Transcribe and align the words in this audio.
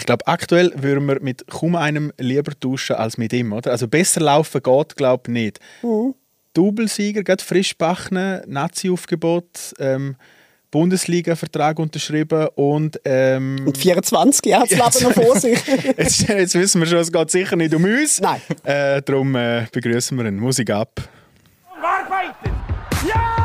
Ich 0.00 0.06
glaube, 0.06 0.26
aktuell 0.26 0.72
würden 0.76 1.06
wir 1.06 1.20
mit 1.20 1.46
kaum 1.46 1.76
einem 1.76 2.10
lieber 2.18 2.58
tauschen 2.58 2.96
als 2.96 3.18
mit 3.18 3.34
ihm, 3.34 3.52
oder? 3.52 3.70
Also 3.70 3.86
besser 3.86 4.20
laufen 4.20 4.62
geht, 4.62 4.96
glaube 4.96 5.24
ich, 5.26 5.32
nicht. 5.32 5.60
Mhm. 5.82 6.14
Doublesieger, 6.54 7.22
gerade 7.22 7.44
frisch 7.44 7.76
backen, 7.76 8.40
Nazi-Aufgebot, 8.46 9.74
ähm, 9.78 10.16
Bundesliga-Vertrag 10.70 11.78
unterschrieben 11.78 12.48
und... 12.54 12.98
Ähm, 13.04 13.58
und 13.66 13.76
24 13.76 14.46
Jahre 14.46 14.66
das 14.68 15.00
Leben 15.00 15.14
noch 15.14 15.22
vor 15.22 15.38
sich. 15.38 15.58
jetzt, 15.98 16.28
jetzt, 16.28 16.54
wissen 16.54 16.80
wir 16.80 16.86
schon, 16.86 16.98
es 16.98 17.12
geht 17.12 17.30
sicher 17.30 17.56
nicht 17.56 17.74
um 17.74 17.84
uns. 17.84 18.20
Nein. 18.20 18.40
Äh, 18.64 19.02
darum 19.02 19.34
äh, 19.36 19.66
begrüßen 19.70 20.16
wir 20.16 20.24
ihn. 20.24 20.36
Musik 20.36 20.70
ab. 20.70 20.98
Arbeiten! 21.82 22.50
Ja! 23.06 23.39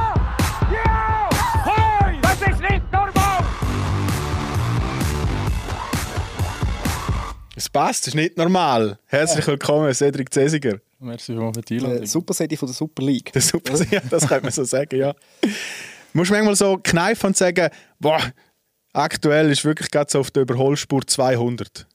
Es 7.57 7.69
passt, 7.69 8.01
das 8.01 8.07
ist 8.09 8.15
nicht 8.15 8.35
normal. 8.35 8.99
Herzlich 9.05 9.47
willkommen, 9.47 9.93
Cedric 9.93 10.33
Cesiger. 10.33 10.81
Merci 10.99 11.33
für 11.33 11.61
die 11.61 11.77
Einladung. 11.77 12.05
Super 12.05 12.33
Cedi 12.33 12.57
von 12.57 12.67
der 12.67 12.75
Super 12.75 13.01
League. 13.01 13.31
Der 13.31 13.41
Super 13.41 13.81
ja, 13.91 14.01
das 14.09 14.27
könnte 14.27 14.43
man 14.43 14.51
so 14.51 14.65
sagen, 14.65 14.99
ja. 14.99 15.13
Musst 16.11 16.31
du 16.31 16.33
manchmal 16.33 16.57
so 16.57 16.77
kneifen 16.83 17.27
und 17.27 17.37
sagen, 17.37 17.69
boah, 17.97 18.19
aktuell 18.91 19.49
ist 19.51 19.63
wirklich 19.63 19.89
gerade 19.89 20.11
so 20.11 20.19
auf 20.19 20.31
der 20.31 20.43
Überholspur 20.43 21.07
200? 21.07 21.87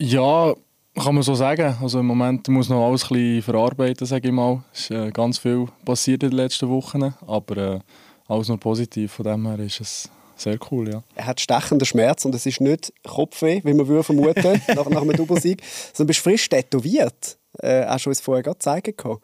Ja, 0.00 0.54
kann 0.94 1.14
man 1.16 1.24
so 1.24 1.34
sagen. 1.34 1.76
Also 1.82 1.98
im 1.98 2.06
Moment 2.06 2.46
muss 2.46 2.68
noch 2.68 2.86
alles 2.86 3.02
ein 3.02 3.08
bisschen 3.08 3.42
verarbeiten, 3.42 4.06
sage 4.06 4.28
ich 4.28 4.34
mal. 4.34 4.62
Es 4.72 4.82
ist 4.82 4.90
äh, 4.92 5.10
ganz 5.10 5.38
viel 5.38 5.66
passiert 5.84 6.22
in 6.22 6.30
den 6.30 6.36
letzten 6.36 6.68
Wochen, 6.68 7.12
aber 7.26 7.56
äh, 7.56 7.80
alles 8.28 8.46
noch 8.46 8.60
positiv. 8.60 9.14
Von 9.14 9.24
dem 9.24 9.48
her 9.48 9.58
ist 9.58 9.80
es 9.80 10.10
sehr 10.42 10.58
cool, 10.70 10.90
ja. 10.90 11.02
Er 11.14 11.26
hat 11.26 11.40
stechenden 11.40 11.86
Schmerz 11.86 12.24
und 12.24 12.34
es 12.34 12.46
ist 12.46 12.60
nicht 12.60 12.92
Kopfweh, 13.06 13.60
wie 13.64 13.74
man 13.74 13.86
würde 13.86 14.04
vermuten 14.04 14.60
nach, 14.68 14.88
nach 14.88 15.02
einem 15.02 15.16
Doublesieg, 15.16 15.62
sondern 15.92 16.08
bist 16.08 16.20
frisch 16.20 16.48
tätowiert. 16.48 17.38
Äh, 17.58 17.86
hast 17.86 18.06
du 18.06 18.10
uns 18.10 18.20
vorher 18.20 18.42
gerade 18.42 18.58
zeigen 18.58 18.96
können. 18.96 19.18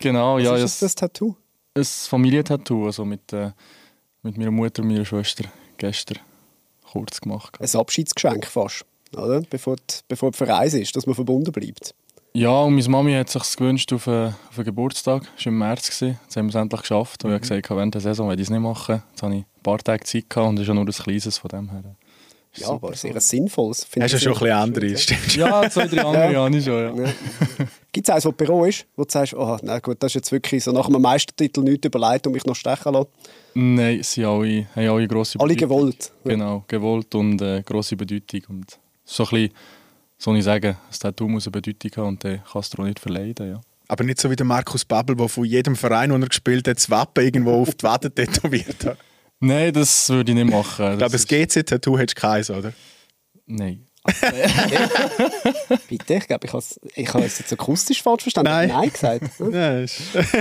Genau, 0.00 0.36
Was 0.36 0.42
ja. 0.42 0.54
ist 0.56 0.62
das, 0.62 0.78
das 0.78 0.94
Tattoo? 0.96 1.34
ein 1.74 1.84
Familientattoo, 1.84 2.86
also 2.86 3.04
mit, 3.04 3.32
äh, 3.32 3.52
mit 4.22 4.36
meiner 4.36 4.50
Mutter 4.50 4.82
und 4.82 4.88
meiner 4.88 5.04
Schwester 5.04 5.44
gestern 5.78 6.18
kurz 6.90 7.20
gemacht. 7.20 7.60
Ein 7.60 7.80
Abschiedsgeschenk 7.80 8.46
fast, 8.46 8.84
oder? 9.14 9.42
Bevor 9.48 9.76
die, 9.76 9.94
bevor 10.08 10.32
die 10.32 10.36
Verreise 10.36 10.80
ist, 10.80 10.94
dass 10.96 11.06
man 11.06 11.14
verbunden 11.14 11.52
bleibt. 11.52 11.94
Ja, 12.32 12.60
und 12.60 12.74
meine 12.74 12.88
Mami 12.88 13.12
hat 13.14 13.28
sich 13.28 13.56
gewünscht 13.56 13.92
auf 13.92 14.06
einen, 14.06 14.36
auf 14.48 14.56
einen 14.56 14.64
Geburtstag. 14.64 15.22
Das 15.36 15.46
war 15.46 15.52
im 15.52 15.58
März. 15.58 15.90
Gewesen. 15.90 16.18
Jetzt 16.22 16.36
haben 16.36 16.46
wir 16.46 16.50
es 16.50 16.54
endlich 16.54 16.80
geschafft. 16.82 17.24
Und 17.24 17.30
mhm. 17.30 17.36
ich 17.36 17.42
habe 17.42 17.60
gesagt, 17.60 17.70
während 17.70 17.94
der 17.94 18.00
Saison 18.00 18.28
werde 18.28 18.40
ich 18.40 18.46
es 18.46 18.50
nicht 18.50 18.60
machen. 18.60 19.02
Jetzt 19.10 19.22
habe 19.22 19.34
ich 19.34 19.40
ein 19.40 19.62
paar 19.62 19.78
Tage 19.78 20.04
Zeit 20.04 20.30
gehabt 20.30 20.48
und 20.48 20.56
es 20.56 20.62
ist 20.62 20.68
ja 20.68 20.74
nur 20.74 20.86
das 20.86 21.02
Kleines 21.02 21.38
von 21.38 21.48
dem 21.48 21.70
her. 21.70 21.82
Ja, 22.54 22.66
super, 22.66 22.88
aber 22.88 22.96
sehr 22.96 23.20
sinnvolles. 23.20 23.86
Hast 24.00 24.14
du 24.14 24.18
schon 24.18 24.32
ein 24.32 24.38
bisschen 24.38 24.52
andere, 24.52 24.96
stimmt 24.96 25.36
Ja, 25.36 25.70
zwei, 25.70 25.86
drei 25.86 26.02
andere 26.02 26.36
habe 26.44 26.56
ich 26.56 26.64
schon, 26.64 26.96
ja. 26.96 27.04
ja. 27.04 27.12
Gibt 27.92 28.08
es 28.08 28.14
eins, 28.14 28.24
wo 28.24 28.30
du 28.30 28.36
Büro 28.36 28.64
ist, 28.64 28.86
wo 28.96 29.04
du 29.04 29.10
sagst, 29.10 29.34
oh, 29.34 29.56
na 29.62 29.78
gut, 29.78 30.02
das 30.02 30.10
ist 30.10 30.14
jetzt 30.14 30.32
wirklich 30.32 30.64
so 30.64 30.72
nach 30.72 30.88
einem 30.88 31.00
Meistertitel 31.00 31.60
nichts 31.60 31.86
überlegt 31.86 32.26
und 32.26 32.32
mich 32.32 32.44
noch 32.44 32.56
stechen 32.56 32.92
lassen? 32.92 33.08
Nein, 33.54 34.02
sie 34.02 34.24
alle, 34.24 34.66
haben 34.74 34.88
alle 34.88 35.06
grosse 35.06 35.38
Bedeutung. 35.38 35.48
Alle 35.48 35.56
gewollt. 35.56 36.12
Genau, 36.24 36.64
gewollt 36.66 37.14
und 37.14 37.40
äh, 37.40 37.62
grosse 37.62 37.96
Bedeutung. 37.96 38.40
Und 38.48 38.78
so 39.04 39.24
ein 39.24 39.30
bisschen, 39.30 39.52
soll 40.20 40.36
ich 40.36 40.44
sagen, 40.44 40.76
das 40.88 40.98
Tattoo 40.98 41.28
muss 41.28 41.46
eine 41.46 41.52
Bedeutung 41.52 41.90
haben 41.96 42.08
und 42.08 42.24
dann 42.24 42.42
kannst 42.50 42.76
du 42.76 42.82
auch 42.82 42.86
nicht 42.86 43.00
verleiden, 43.00 43.50
ja. 43.50 43.60
Aber 43.88 44.04
nicht 44.04 44.20
so 44.20 44.30
wie 44.30 44.36
der 44.36 44.46
Markus 44.46 44.84
Babbel, 44.84 45.16
der 45.16 45.28
von 45.28 45.44
jedem 45.44 45.74
Verein, 45.74 46.12
wo 46.12 46.16
er 46.16 46.28
gespielt 46.28 46.68
hat, 46.68 46.76
das 46.76 46.90
Wappen 46.90 47.24
irgendwo 47.24 47.60
auf 47.62 47.74
die 47.74 47.82
Wade 47.82 48.14
tätowiert 48.14 48.84
hat. 48.84 48.98
Nein, 49.40 49.72
das 49.72 50.08
würde 50.10 50.30
ich 50.30 50.38
nicht 50.38 50.50
machen. 50.50 50.92
Ich 50.92 50.98
glaube, 50.98 51.12
das 51.12 51.26
GC-Tattoo 51.26 51.98
hättest 51.98 52.18
du 52.18 52.20
keins, 52.20 52.50
oder? 52.50 52.72
Nein. 53.46 53.86
Bitte, 55.88 56.14
ich 56.14 56.26
glaube, 56.26 56.46
ich 56.46 56.52
habe 57.14 57.24
ich 57.24 57.32
es 57.32 57.38
jetzt 57.38 57.52
akustisch 57.52 58.02
falsch 58.02 58.22
verstanden. 58.22 58.50
Nein, 58.50 58.68
Nein 58.68 58.90
gesagt. 58.90 59.24
Nein. 59.40 59.86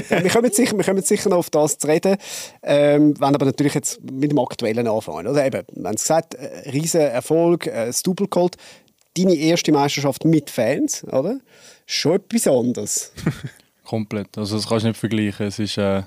ja, 0.09 0.23
wir, 0.23 0.29
kommen 0.29 0.51
sicher, 0.51 0.77
wir 0.77 0.83
kommen 0.83 1.01
sicher 1.01 1.29
noch 1.29 1.39
auf 1.39 1.49
das 1.49 1.77
zu 1.77 1.87
reden. 1.87 2.17
Ähm, 2.63 3.19
wenn 3.19 3.35
aber 3.35 3.45
natürlich 3.45 3.73
jetzt 3.73 4.01
mit 4.03 4.31
dem 4.31 4.39
Aktuellen 4.39 4.87
anfangen. 4.87 5.27
Oder? 5.27 5.45
Eben, 5.45 5.63
wir 5.73 5.87
haben 5.87 5.95
es 5.95 6.03
gesagt, 6.03 6.35
äh, 6.35 6.69
riesen 6.69 7.01
Erfolg, 7.01 7.67
äh, 7.67 7.87
das 7.87 8.03
Double 8.03 8.27
geholt. 8.27 8.55
Deine 9.15 9.35
erste 9.35 9.71
Meisterschaft 9.71 10.25
mit 10.25 10.49
Fans, 10.49 11.03
oder? 11.05 11.39
Schon 11.85 12.17
etwas 12.17 12.47
anderes. 12.47 13.11
Komplett. 13.83 14.37
Also 14.37 14.55
das 14.55 14.67
kannst 14.67 14.83
du 14.83 14.89
nicht 14.89 14.99
vergleichen. 14.99 15.47
Es 15.47 15.59
ist... 15.59 15.77
Äh 15.77 16.03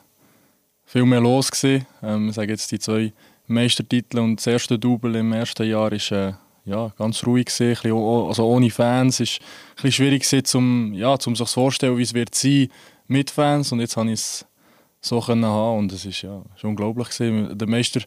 viel 0.92 1.06
mehr 1.06 1.20
los 1.20 1.50
gewesen. 1.50 1.86
Ähm, 2.02 2.28
ich 2.28 2.34
sage 2.34 2.52
jetzt 2.52 2.70
die 2.70 2.78
zwei 2.78 3.12
Meistertitel 3.46 4.18
und 4.18 4.36
das 4.36 4.46
erste 4.46 4.78
Double 4.78 5.16
im 5.16 5.32
ersten 5.32 5.66
Jahr 5.66 5.91
ist 5.92 6.12
äh, 6.12 6.32
ja, 6.64 6.92
ganz 6.98 7.24
ruhig 7.26 7.46
gewesen, 7.46 7.92
also 7.92 8.46
ohne 8.46 8.70
Fans 8.70 9.20
ein 9.20 9.26
bisschen 9.74 9.92
schwierig 9.92 10.28
gewesen, 10.28 10.58
um, 10.58 10.94
ja, 10.94 11.16
um 11.26 11.34
sich 11.34 11.48
vorstellen, 11.48 11.96
wie 11.96 12.02
es 12.02 12.14
wird 12.14 12.34
sein 12.34 12.68
mit 13.08 13.30
Fans 13.30 13.72
und 13.72 13.80
jetzt 13.80 13.96
habe 13.96 14.08
ich 14.08 14.20
es 14.20 14.46
so 15.00 15.20
können 15.20 15.46
haben 15.46 15.78
und 15.78 15.92
es 15.92 16.04
ist 16.04 16.22
ja 16.22 16.42
ist 16.54 16.62
unglaublich 16.62 17.08
gewesen. 17.08 17.58
Der 17.58 17.68
Meister 17.68 18.02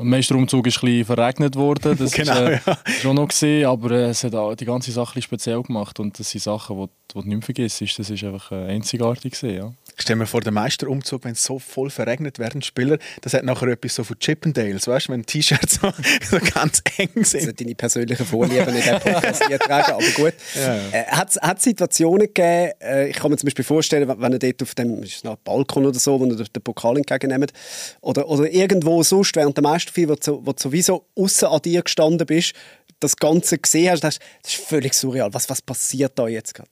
der 0.00 0.06
Meisterumzug 0.06 0.66
ist 0.66 0.78
ein 0.78 0.86
bisschen 0.86 1.04
verregnet 1.04 1.56
worden, 1.56 1.96
das 1.98 2.12
genau, 2.12 2.32
ist 2.46 2.66
äh, 2.66 2.70
ja. 2.70 2.78
schon 3.00 3.16
noch 3.16 3.28
gesehen, 3.28 3.66
aber 3.66 3.90
äh, 3.90 4.08
es 4.10 4.24
hat 4.24 4.34
auch 4.34 4.54
die 4.54 4.64
ganze 4.64 4.92
Sache 4.92 5.20
speziell 5.20 5.62
gemacht 5.62 6.00
und 6.00 6.18
das 6.18 6.30
sind 6.30 6.42
Sachen, 6.42 6.76
die, 6.76 6.86
die 6.86 7.12
du 7.12 7.18
nicht 7.18 7.28
mehr 7.28 7.42
vergisst. 7.42 7.98
Das 7.98 8.08
ist 8.08 8.24
einfach 8.24 8.50
äh, 8.50 8.66
einzigartig 8.68 9.34
gewesen, 9.34 9.56
ja. 9.56 9.72
Stell 10.00 10.16
mir 10.16 10.26
vor, 10.26 10.40
der 10.40 10.52
Meisterumzug, 10.52 11.24
wenn 11.24 11.32
es 11.32 11.42
so 11.42 11.58
voll 11.58 11.90
verregnet 11.90 12.38
werden, 12.38 12.62
Spieler, 12.62 12.98
das 13.20 13.34
hat 13.34 13.44
nachher 13.44 13.68
etwas 13.68 13.94
so 13.94 14.04
von 14.04 14.18
Chippendales, 14.18 14.86
weißt 14.86 15.08
du, 15.08 15.12
wenn 15.12 15.26
T-Shirts 15.26 15.80
so, 15.80 15.92
so, 16.30 16.38
ganz 16.54 16.82
eng 16.96 17.24
sind. 17.24 17.40
Also 17.40 17.52
deine 17.52 17.74
persönlichen 17.74 18.24
Vorlieben 18.24 18.68
in 18.68 18.76
diesem 18.76 18.98
Podcast 19.00 19.42
tragen, 19.42 19.92
aber 19.92 20.10
gut. 20.16 20.34
Ja, 20.54 20.76
ja. 20.76 20.82
Äh, 20.92 21.04
hat 21.06 21.56
es 21.56 21.62
Situationen 21.62 22.26
gegeben, 22.26 22.72
äh, 22.80 23.08
ich 23.08 23.16
kann 23.16 23.30
mir 23.30 23.36
zum 23.36 23.46
Beispiel 23.46 23.64
vorstellen, 23.64 24.08
wenn 24.08 24.32
ihr 24.32 24.38
dort 24.38 24.62
auf 24.62 24.74
dem 24.74 25.02
ist 25.02 25.24
noch 25.24 25.36
Balkon 25.36 25.86
oder 25.86 25.98
so, 25.98 26.18
wo 26.18 26.26
ihr 26.26 26.36
den 26.36 26.62
Pokal 26.62 26.96
entgegennehmt, 26.96 27.52
oder, 28.00 28.28
oder 28.28 28.50
irgendwo 28.50 29.02
sonst 29.02 29.36
während 29.36 29.56
der 29.56 29.62
Meisterfeier, 29.62 30.08
wo, 30.08 30.14
du, 30.14 30.46
wo 30.46 30.52
du 30.52 30.62
sowieso 30.62 31.06
außen 31.16 31.48
an 31.48 31.62
dir 31.62 31.82
gestanden 31.82 32.26
bist, 32.26 32.54
das 33.00 33.16
Ganze 33.16 33.58
gesehen 33.58 33.90
hast, 33.90 34.02
das 34.02 34.18
ist 34.44 34.56
völlig 34.56 34.94
surreal. 34.94 35.32
Was, 35.32 35.48
was 35.48 35.62
passiert 35.62 36.12
da 36.18 36.28
jetzt 36.28 36.54
gerade? 36.54 36.70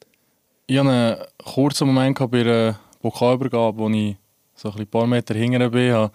Ich 0.67 0.79
hatte 0.79 0.91
einen 0.91 1.17
kurzen 1.43 1.87
Moment 1.87 2.19
bei 2.31 2.41
einer 2.41 2.79
Pokalübergabe, 3.11 3.79
wo 3.79 3.89
ich 3.89 4.17
so 4.55 4.71
ein 4.73 4.87
paar 4.87 5.07
Meter 5.07 5.35
hinten 5.35 5.71
bin, 5.71 5.93
habe 5.93 6.13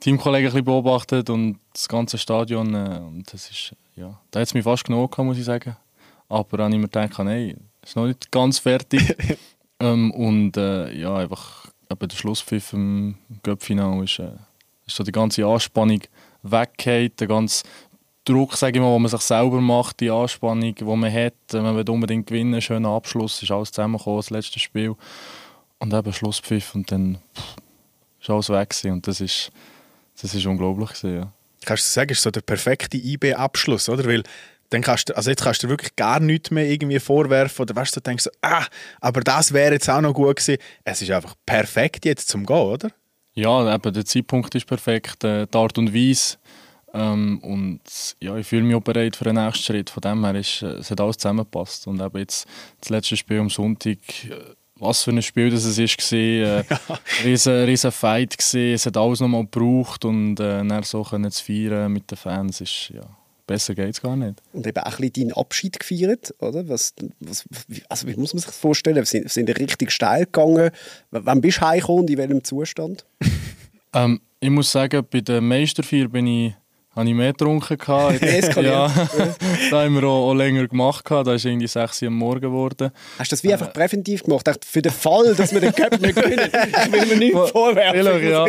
Teamkollegen 0.00 0.48
ein 0.48 0.52
bisschen 0.52 0.64
beobachtet 0.64 1.30
und 1.30 1.58
das 1.72 1.88
ganze 1.88 2.18
Stadion. 2.18 2.74
Äh, 2.74 2.98
und 2.98 3.32
das 3.32 3.50
ist, 3.50 3.74
ja, 3.96 4.18
da 4.30 4.40
hat 4.40 4.48
es 4.48 4.54
mich 4.54 4.64
fast 4.64 4.84
genug 4.84 5.12
gehabt, 5.12 5.26
muss 5.26 5.38
ich 5.38 5.44
sagen. 5.44 5.76
Aber 6.28 6.56
dann 6.56 6.66
habe 6.66 6.74
ich 6.74 6.80
mir 6.80 6.88
gedacht, 6.88 7.18
nein, 7.24 7.60
es 7.82 7.90
ist 7.90 7.96
noch 7.96 8.06
nicht 8.06 8.30
ganz 8.30 8.58
fertig. 8.58 9.16
ähm, 9.80 10.10
und 10.12 10.56
äh, 10.56 10.92
ja, 10.92 11.16
einfach 11.16 11.66
eben 11.90 12.08
der 12.08 12.16
Schlusspfiff 12.16 12.72
im 12.72 13.16
Göppfinal 13.42 14.02
ist, 14.04 14.18
äh, 14.18 14.32
ist 14.86 14.96
so 14.96 15.04
die 15.04 15.12
ganze 15.12 15.46
Anspannung 15.46 16.00
weggeht, 16.42 17.20
der 17.20 17.28
ganze 17.28 17.64
Druck, 18.24 18.56
sage 18.56 18.78
ich 18.78 18.82
mal, 18.82 18.92
den 18.94 19.02
man 19.02 19.10
sich 19.10 19.20
selber 19.20 19.60
macht, 19.60 20.00
die 20.00 20.10
Anspannung, 20.10 20.74
die 20.74 20.84
man 20.84 21.12
hat, 21.12 21.34
man 21.52 21.76
will 21.76 21.88
unbedingt 21.90 22.26
gewinnen, 22.26 22.60
schöner 22.60 22.90
Abschluss, 22.90 23.42
ist 23.42 23.50
alles 23.50 23.70
zusammengekommen, 23.70 24.18
das 24.18 24.30
letzte 24.30 24.58
Spiel. 24.58 24.96
Und 25.84 25.92
eben 25.92 26.12
Schlusspfiff 26.14 26.74
und 26.74 26.90
dann 26.90 27.18
pff, 27.36 27.56
ist 28.20 28.30
alles 28.30 28.48
weg 28.48 28.70
gewesen. 28.70 28.92
und 28.92 29.06
das 29.06 29.20
ist, 29.20 29.52
das 30.20 30.34
ist 30.34 30.46
unglaublich 30.46 30.90
gewesen, 30.90 31.16
ja. 31.16 31.32
Kannst 31.66 31.86
du 31.86 31.90
sagen, 31.90 32.10
ist 32.10 32.22
so 32.22 32.30
der 32.30 32.40
perfekte 32.40 32.96
IB-Abschluss, 32.96 33.90
oder? 33.90 34.04
Weil 34.06 34.22
dann 34.70 34.80
kannst 34.80 35.10
du, 35.10 35.16
also 35.16 35.28
jetzt 35.28 35.42
kannst 35.42 35.62
du 35.62 35.68
wirklich 35.68 35.94
gar 35.94 36.20
nichts 36.20 36.50
mehr 36.50 36.66
irgendwie 36.66 36.98
vorwerfen 36.98 37.62
oder 37.62 37.76
weißt 37.76 37.96
du, 37.96 38.00
denkst 38.00 38.24
so, 38.24 38.30
ah, 38.40 38.64
aber 39.00 39.20
das 39.20 39.52
wäre 39.52 39.74
jetzt 39.74 39.90
auch 39.90 40.00
noch 40.00 40.14
gut 40.14 40.36
gewesen. 40.36 40.58
Es 40.84 41.02
ist 41.02 41.10
einfach 41.10 41.34
perfekt 41.44 42.06
jetzt 42.06 42.28
zum 42.28 42.46
Gehen, 42.46 42.56
oder? 42.56 42.90
Ja, 43.34 43.74
eben, 43.74 43.92
der 43.92 44.04
Zeitpunkt 44.06 44.54
ist 44.54 44.66
perfekt, 44.66 45.22
äh, 45.24 45.46
die 45.46 45.58
Art 45.58 45.76
und 45.76 45.92
Weise. 45.92 46.38
Ähm, 46.94 47.40
und 47.40 47.80
ja, 48.20 48.36
ich 48.36 48.46
fühle 48.46 48.62
mich 48.62 48.76
auch 48.76 48.80
bereit 48.80 49.16
für 49.16 49.24
den 49.24 49.34
nächsten 49.34 49.64
Schritt. 49.64 49.90
Von 49.90 50.00
dem 50.00 50.24
her 50.24 50.34
ist, 50.36 50.62
äh, 50.62 50.66
es 50.66 50.90
hat 50.90 51.00
alles 51.00 51.18
zusammengepasst. 51.18 51.86
Und 51.88 52.00
eben 52.00 52.18
jetzt 52.18 52.46
das 52.80 52.90
letzte 52.90 53.16
Spiel 53.16 53.40
am 53.40 53.50
Sonntag, 53.50 53.98
äh, 54.24 54.54
was 54.78 55.04
für 55.04 55.10
ein 55.10 55.22
Spiel 55.22 55.50
das 55.50 55.64
es 55.64 55.78
ist, 55.78 56.12
war. 56.12 56.18
Äh, 56.18 56.64
riesen, 57.24 57.64
riesen 57.64 57.92
Fight. 57.92 58.36
Gewesen. 58.36 58.74
Es 58.74 58.86
hat 58.86 58.96
alles 58.96 59.20
nochmal 59.20 59.42
gebraucht 59.42 60.04
und 60.04 60.40
äh, 60.40 60.64
dann 60.64 60.82
so 60.82 61.02
können 61.02 61.30
zu 61.30 61.44
feiern 61.44 61.92
mit 61.92 62.10
den 62.10 62.16
Fans 62.16 62.60
ist, 62.60 62.90
ja, 62.92 63.02
besser 63.46 63.74
geht 63.74 63.94
es 63.94 64.02
gar 64.02 64.16
nicht. 64.16 64.42
Und 64.52 64.66
eben 64.66 64.78
auch 64.78 64.98
ein 64.98 65.10
bisschen 65.10 65.28
deinen 65.28 65.32
Abschied 65.38 65.78
gefeiert, 65.78 66.34
oder? 66.40 66.68
Was, 66.68 66.94
was, 67.20 67.44
also 67.88 68.08
wie 68.08 68.16
muss 68.16 68.34
man 68.34 68.40
sich 68.40 68.46
das 68.46 68.58
vorstellen? 68.58 69.04
Sind, 69.04 69.30
sind 69.30 69.48
richtig 69.58 69.92
steil 69.92 70.24
gegangen? 70.24 70.70
Wann 71.10 71.40
bist 71.40 71.58
du 71.58 71.62
heimgekommen 71.62 72.02
und 72.02 72.10
in 72.10 72.18
welchem 72.18 72.44
Zustand? 72.44 73.04
ähm, 73.92 74.20
ich 74.40 74.50
muss 74.50 74.72
sagen, 74.72 75.06
bei 75.10 75.20
der 75.20 75.40
Meisterfeier 75.40 76.08
bin 76.08 76.26
ich 76.26 76.54
habe 76.94 77.08
ich 77.08 77.14
mehr 77.14 77.32
getrunken. 77.32 77.76
ja, 78.62 78.88
da 79.70 79.82
haben 79.84 79.94
wir 79.94 80.04
auch, 80.04 80.30
auch 80.30 80.34
länger 80.34 80.66
gemacht. 80.68 81.04
Da 81.08 81.34
ist 81.34 81.44
irgendwie 81.44 81.66
6 81.66 82.02
Uhr 82.02 82.08
am 82.08 82.14
Morgen 82.14 82.40
geworden. 82.40 82.90
Hast 83.18 83.32
du 83.32 83.36
das 83.36 83.44
wie 83.44 83.52
einfach 83.52 83.72
präventiv 83.72 84.22
gemacht? 84.22 84.48
Für 84.64 84.82
den 84.82 84.92
Fall, 84.92 85.34
dass 85.34 85.52
wir 85.52 85.60
den 85.60 85.72
Cup 85.72 86.00
nicht 86.00 86.14
gewinnen, 86.14 86.50
ich 86.86 86.92
will 86.92 87.06
mir 87.06 87.16
nichts 87.16 87.50
vorwerfen. 87.50 88.00
Vielleicht, 88.00 88.24
ja. 88.24 88.46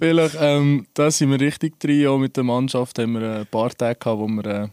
Vielleicht, 0.00 0.36
ähm, 0.40 0.86
da 0.94 1.10
sind 1.10 1.30
wir 1.30 1.40
richtig 1.40 1.78
drin. 1.80 2.06
Auch 2.06 2.18
mit 2.18 2.36
der 2.36 2.44
Mannschaft 2.44 2.98
haben 2.98 3.14
wir 3.14 3.40
ein 3.40 3.46
paar 3.46 3.70
Tage 3.70 3.98
gehabt, 3.98 4.18
wo 4.18 4.26
wir 4.26 4.46
äh, 4.46 4.68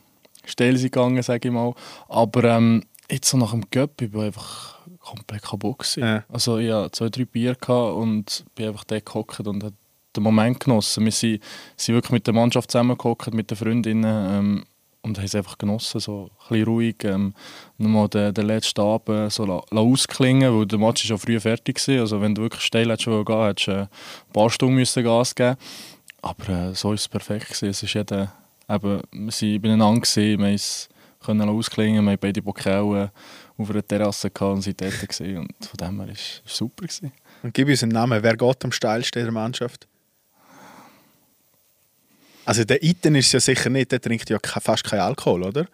steil 0.45 0.77
sind 0.77 0.91
gegangen, 0.91 1.21
sage 1.23 1.47
ich 1.47 1.53
mal. 1.53 1.73
Aber 2.07 2.43
ähm, 2.43 2.83
jetzt 3.09 3.29
so 3.29 3.37
nach 3.37 3.51
dem 3.51 3.63
Göpp, 3.71 4.01
ich 4.01 4.13
war 4.13 4.25
einfach 4.25 4.79
komplett 4.99 5.43
kaputt. 5.43 5.79
Gewesen. 5.79 6.03
Ja. 6.03 6.23
Also 6.29 6.57
ich 6.57 6.71
hatte 6.71 6.91
zwei, 6.91 7.09
drei 7.09 7.25
Bier 7.25 7.55
und 7.69 8.45
bin 8.55 8.67
einfach 8.67 8.83
dort 8.83 9.05
gehockt 9.05 9.39
und 9.41 9.63
habe 9.63 9.75
den 10.15 10.23
Moment 10.23 10.59
genossen. 10.59 11.05
Wir 11.05 11.11
sind, 11.11 11.41
sind 11.75 11.95
wirklich 11.95 12.11
mit 12.11 12.27
der 12.27 12.33
Mannschaft 12.33 12.71
zusammengehockt, 12.71 13.33
mit 13.33 13.49
den 13.49 13.57
Freundinnen 13.57 14.03
ähm, 14.05 14.65
und 15.01 15.17
haben 15.17 15.25
es 15.25 15.35
einfach 15.35 15.57
genossen, 15.57 15.99
so 15.99 16.23
ein 16.23 16.49
bisschen 16.49 16.65
ruhig. 16.65 16.95
Ähm, 17.03 17.33
nochmal 17.77 18.09
den, 18.09 18.33
den 18.33 18.47
letzten 18.47 18.81
Abend 18.81 19.31
so 19.31 19.45
la, 19.45 19.61
la 19.71 19.81
ausklingen, 19.81 20.57
weil 20.57 20.65
der 20.65 20.79
Match 20.79 21.03
ist 21.03 21.09
schon 21.09 21.19
früh 21.19 21.39
fertig 21.39 21.87
war. 21.87 21.99
Also 21.99 22.21
wenn 22.21 22.33
du 22.33 22.41
wirklich 22.41 22.63
steil 22.63 22.89
hättest 22.89 23.05
gehen, 23.05 23.25
hättest 23.27 23.67
du 23.67 23.71
äh, 23.71 23.81
ein 23.81 23.87
paar 24.33 24.49
Stunden 24.49 24.75
müssen 24.75 25.03
Gas 25.03 25.35
geben 25.35 25.57
Aber 26.21 26.49
äh, 26.49 26.73
so 26.73 26.93
ist 26.93 27.01
es 27.01 27.07
perfekt 27.07 27.47
gewesen. 27.47 27.69
Es 27.69 27.83
ist 27.83 27.93
jeder, 27.93 28.33
eben, 28.67 29.01
wir 29.11 29.31
waren 29.31 29.61
beieinander, 29.61 30.01
gewesen, 30.01 30.39
wir 30.39 30.59
können 31.25 31.49
ausklingen, 31.49 32.03
wir 32.03 32.11
haben 32.11 32.19
beide 32.19 32.41
Pokale 32.41 33.11
auf 33.57 33.69
einer 33.69 33.87
Terrasse 33.87 34.29
und 34.39 34.61
sind 34.61 34.81
dort 34.81 34.99
gewesen. 34.99 35.37
und 35.37 35.65
von 35.65 35.77
dem 35.77 35.99
her 35.99 36.07
war 36.07 36.13
es 36.13 36.41
super. 36.45 36.83
Gewesen. 36.83 37.11
Und 37.43 37.53
gib 37.53 37.67
uns 37.67 37.83
einen 37.83 37.91
Namen. 37.91 38.23
Wer 38.23 38.35
geht 38.35 38.65
am 38.65 38.71
steilsten 38.71 39.19
in 39.19 39.25
der 39.25 39.33
Mannschaft? 39.33 39.87
Also 42.45 42.63
der 42.63 42.81
Iten 42.83 43.15
ist 43.15 43.31
ja 43.31 43.39
sicher 43.39 43.69
nicht, 43.69 43.91
der 43.91 43.99
trinkt 43.99 44.29
ja 44.29 44.37
fast 44.61 44.83
keinen 44.83 45.01
Alkohol, 45.01 45.43
oder? 45.43 45.67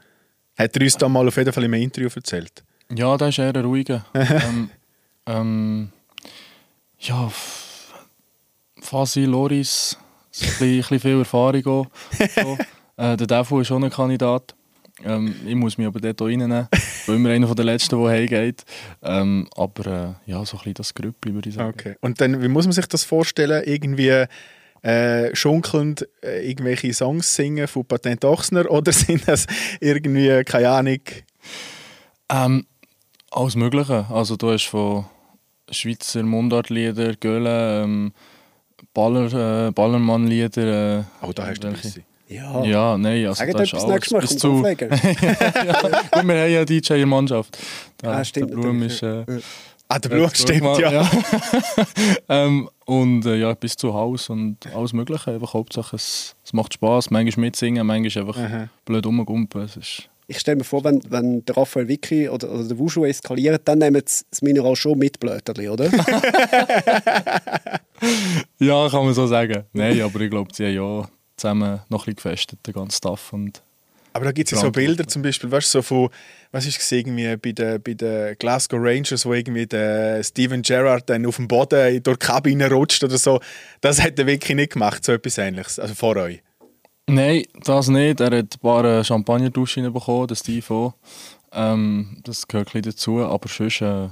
Hat 0.57 0.75
er 0.75 0.81
uns 0.81 0.97
da 0.97 1.09
mal 1.09 1.27
auf 1.27 1.37
jeden 1.37 1.51
Fall 1.51 1.63
im 1.63 1.73
Interview 1.73 2.09
erzählt. 2.13 2.63
Ja, 2.93 3.17
der 3.17 3.29
ist 3.29 3.39
eher 3.39 3.53
ein 3.53 3.63
ruhiger. 3.63 4.05
ähm, 4.13 4.69
ähm, 5.25 5.89
ja, 6.99 7.31
Fasi, 8.81 9.25
Loris, 9.25 9.97
ein 10.41 10.49
bisschen, 10.59 10.99
viel 10.99 11.19
Erfahrung 11.19 11.65
auch. 11.65 11.87
So. 12.35 12.57
äh, 12.97 13.17
der 13.17 13.27
Defu 13.27 13.61
ist 13.61 13.67
schon 13.67 13.83
ein 13.83 13.89
Kandidat. 13.89 14.55
Ähm, 15.03 15.35
ich 15.45 15.55
muss 15.55 15.77
mich 15.77 15.87
aber 15.87 15.99
dort 15.99 16.21
auch 16.21 16.25
reinnehmen. 16.25 16.67
Ich 16.73 17.05
bin 17.05 17.15
immer 17.15 17.29
einer 17.29 17.47
von 17.47 17.55
den 17.55 17.65
Letzten, 17.65 17.99
der 17.99 18.09
heimgeht. 18.09 18.63
Ähm, 19.01 19.47
aber 19.55 20.17
äh, 20.27 20.31
ja, 20.31 20.45
so 20.45 20.57
ein 20.57 20.59
bisschen 20.59 20.73
das 20.75 20.93
Grüppli, 20.93 21.33
würde 21.33 21.49
ich 21.49 21.55
sagen. 21.55 21.69
Okay. 21.69 21.95
Und 22.01 22.21
dann, 22.21 22.41
wie 22.41 22.47
muss 22.47 22.65
man 22.65 22.73
sich 22.73 22.85
das 22.85 23.03
vorstellen? 23.03 23.63
Irgendwie 23.65 24.25
äh, 24.81 25.35
schunkelnd 25.35 26.07
äh, 26.23 26.49
irgendwelche 26.49 26.93
Songs 26.93 27.35
singen 27.35 27.67
von 27.67 27.85
Patent 27.85 28.25
Ochsner 28.25 28.69
oder 28.71 28.91
sind 28.91 29.27
das 29.27 29.45
irgendwie, 29.79 30.43
keine 30.43 30.69
Ahnung, 30.69 30.99
Ähm, 32.29 32.65
alles 33.29 33.55
Mögliche. 33.55 34.05
Also 34.09 34.35
du 34.35 34.51
hast 34.51 34.65
von 34.65 35.05
Schweizer 35.69 36.23
Mundartlieder, 36.23 37.13
Göhle, 37.15 37.83
ähm, 37.83 38.13
Baller, 38.93 39.67
äh, 39.67 39.71
Ballermann-Lieder. 39.71 40.99
Äh, 40.99 41.03
oh, 41.21 41.31
da 41.33 41.47
hast 41.47 41.63
du 41.63 41.71
welche. 41.71 42.03
Ja. 42.27 42.63
Ja, 42.63 42.97
nein, 42.97 43.25
also 43.25 43.39
Sagt 43.39 43.53
das 43.55 43.73
ist 43.73 43.73
alles 43.73 44.11
Mal, 44.11 44.21
bis 44.21 44.37
zu... 44.37 44.51
auflegen. 44.53 44.89
Gut, 44.89 45.01
wir 45.01 46.13
haben 46.13 46.29
ja 46.29 46.63
DJ 46.63 46.93
in 46.93 46.99
der 46.99 47.05
Mannschaft. 47.05 47.57
Der, 48.01 48.09
Ah, 48.11 48.23
stimmt 48.23 48.51
der 48.51 48.55
Blum 48.55 48.81
ist... 48.83 49.03
Äh, 49.03 49.25
Ah, 49.91 49.99
der 49.99 50.07
Blut 50.07 50.31
äh, 50.31 50.35
stimmt, 50.35 50.61
mal, 50.61 50.79
ja. 50.79 51.11
ähm, 52.29 52.69
und 52.85 53.25
äh, 53.25 53.35
ja, 53.35 53.53
bis 53.53 53.75
zu 53.75 53.93
Haus 53.93 54.29
und 54.29 54.57
alles 54.73 54.93
Mögliche. 54.93 55.31
Einfach 55.31 55.53
Hauptsache, 55.53 55.97
es, 55.97 56.33
es 56.45 56.53
macht 56.53 56.73
Spass. 56.73 57.09
Manchmal 57.09 57.47
mitsingen, 57.47 57.85
manchmal 57.85 58.25
einfach 58.25 58.41
Aha. 58.41 58.69
blöd 58.85 59.05
rumgumpen. 59.05 59.63
Es 59.63 59.75
ist... 59.75 60.09
Ich 60.27 60.39
stelle 60.39 60.55
mir 60.55 60.63
vor, 60.63 60.85
wenn, 60.85 61.01
wenn 61.09 61.43
der 61.43 61.57
Raphael 61.57 61.89
Vicky 61.89 62.29
oder, 62.29 62.49
oder 62.49 62.63
der 62.63 62.79
Wushu 62.79 63.03
eskalieren, 63.03 63.59
dann 63.65 63.79
nehmen 63.79 64.01
sie 64.05 64.23
das 64.29 64.41
Mineral 64.41 64.77
schon 64.77 64.97
mit 64.97 65.19
Blöterli, 65.19 65.67
oder? 65.67 65.91
Ja, 68.59 68.89
kann 68.89 69.05
man 69.05 69.13
so 69.13 69.27
sagen. 69.27 69.65
Nein, 69.73 70.01
aber 70.01 70.21
ich 70.21 70.29
glaube, 70.29 70.51
sie 70.53 70.67
haben 70.67 70.75
ja 70.75 71.09
zusammen 71.35 71.81
noch 71.89 72.07
ein 72.07 72.15
bisschen 72.15 72.15
gefestet, 72.15 72.65
den 72.65 72.73
ganzen 72.73 72.95
Staff. 72.95 73.33
Und 73.33 73.61
Aber 74.13 74.25
da 74.25 74.31
gibt 74.31 74.51
es 74.51 74.57
ja 74.57 74.65
so 74.65 74.71
Bilder 74.71 75.07
zum 75.07 75.21
Beispiel, 75.21 75.49
weißt 75.51 75.73
du, 75.73 75.79
so 75.79 75.81
von, 75.81 76.09
was 76.51 76.65
ist 76.65 76.81
es 76.81 76.91
irgendwie 76.91 77.35
bei 77.37 77.51
den, 77.53 77.81
bei 77.81 77.93
den 77.93 78.35
Glasgow 78.37 78.79
Rangers, 78.81 79.25
wo 79.25 79.33
irgendwie 79.33 79.65
der 79.65 80.23
Steven 80.23 80.61
Gerrard 80.61 81.09
dann 81.09 81.25
auf 81.25 81.37
dem 81.37 81.47
Boden 81.47 82.03
durch 82.03 82.17
die 82.17 82.25
Kabine 82.25 82.69
rutscht 82.69 83.03
oder 83.03 83.17
so. 83.17 83.39
Das 83.79 84.01
hat 84.01 84.19
er 84.19 84.27
wirklich 84.27 84.55
nicht 84.55 84.73
gemacht, 84.73 85.05
so 85.05 85.13
etwas 85.13 85.37
ähnliches, 85.37 85.79
also 85.79 85.95
vor 85.95 86.17
euch. 86.17 86.41
Nein, 87.07 87.43
das 87.63 87.87
nicht. 87.87 88.19
Er 88.19 88.37
hat 88.37 88.55
ein 88.55 88.59
paar 88.61 88.85
äh, 88.85 89.03
Champagnerduschen 89.03 89.91
bekommen, 89.91 90.27
der 90.27 90.35
Steve 90.35 90.73
auch. 90.73 90.93
Ähm, 91.51 92.21
das 92.23 92.47
gehört 92.47 92.69
ein 92.69 92.81
bisschen 92.81 92.91
dazu. 92.91 93.19
Aber 93.19 93.49
sonst 93.49 93.81
äh, 93.81 94.09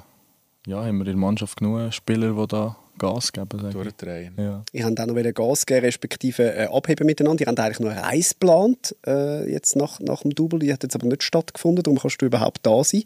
ja, 0.67 0.83
haben 0.83 0.97
wir 0.97 1.05
in 1.05 1.05
der 1.05 1.15
Mannschaft 1.15 1.57
genug 1.57 1.93
Spieler, 1.93 2.33
die 2.33 2.47
da 2.47 2.77
Gas 2.99 3.31
geben. 3.33 3.49
sag 3.53 3.69
ich. 3.69 3.73
Durchdrehen. 3.73 4.33
Ja. 4.37 4.63
Ihr 4.71 4.85
habt 4.85 4.99
auch 4.99 5.05
noch 5.07 5.15
wieder 5.15 5.33
Gas 5.33 5.65
geben, 5.65 5.85
respektive 5.85 6.53
äh, 6.53 6.67
abheben 6.67 7.07
miteinander. 7.07 7.41
Ihr 7.41 7.47
habt 7.47 7.59
eigentlich 7.59 7.79
noch 7.79 7.89
eine 7.89 8.03
Reise 8.03 8.33
geplant, 8.33 8.95
äh, 9.07 9.51
jetzt 9.51 9.75
nach, 9.75 9.99
nach 9.99 10.21
dem 10.21 10.35
Double. 10.35 10.59
Die 10.59 10.71
hat 10.71 10.83
jetzt 10.83 10.95
aber 10.95 11.07
nicht 11.07 11.23
stattgefunden, 11.23 11.81
darum 11.83 11.97
kannst 11.97 12.21
du 12.21 12.27
überhaupt 12.27 12.59
da 12.63 12.83
sein. 12.83 13.03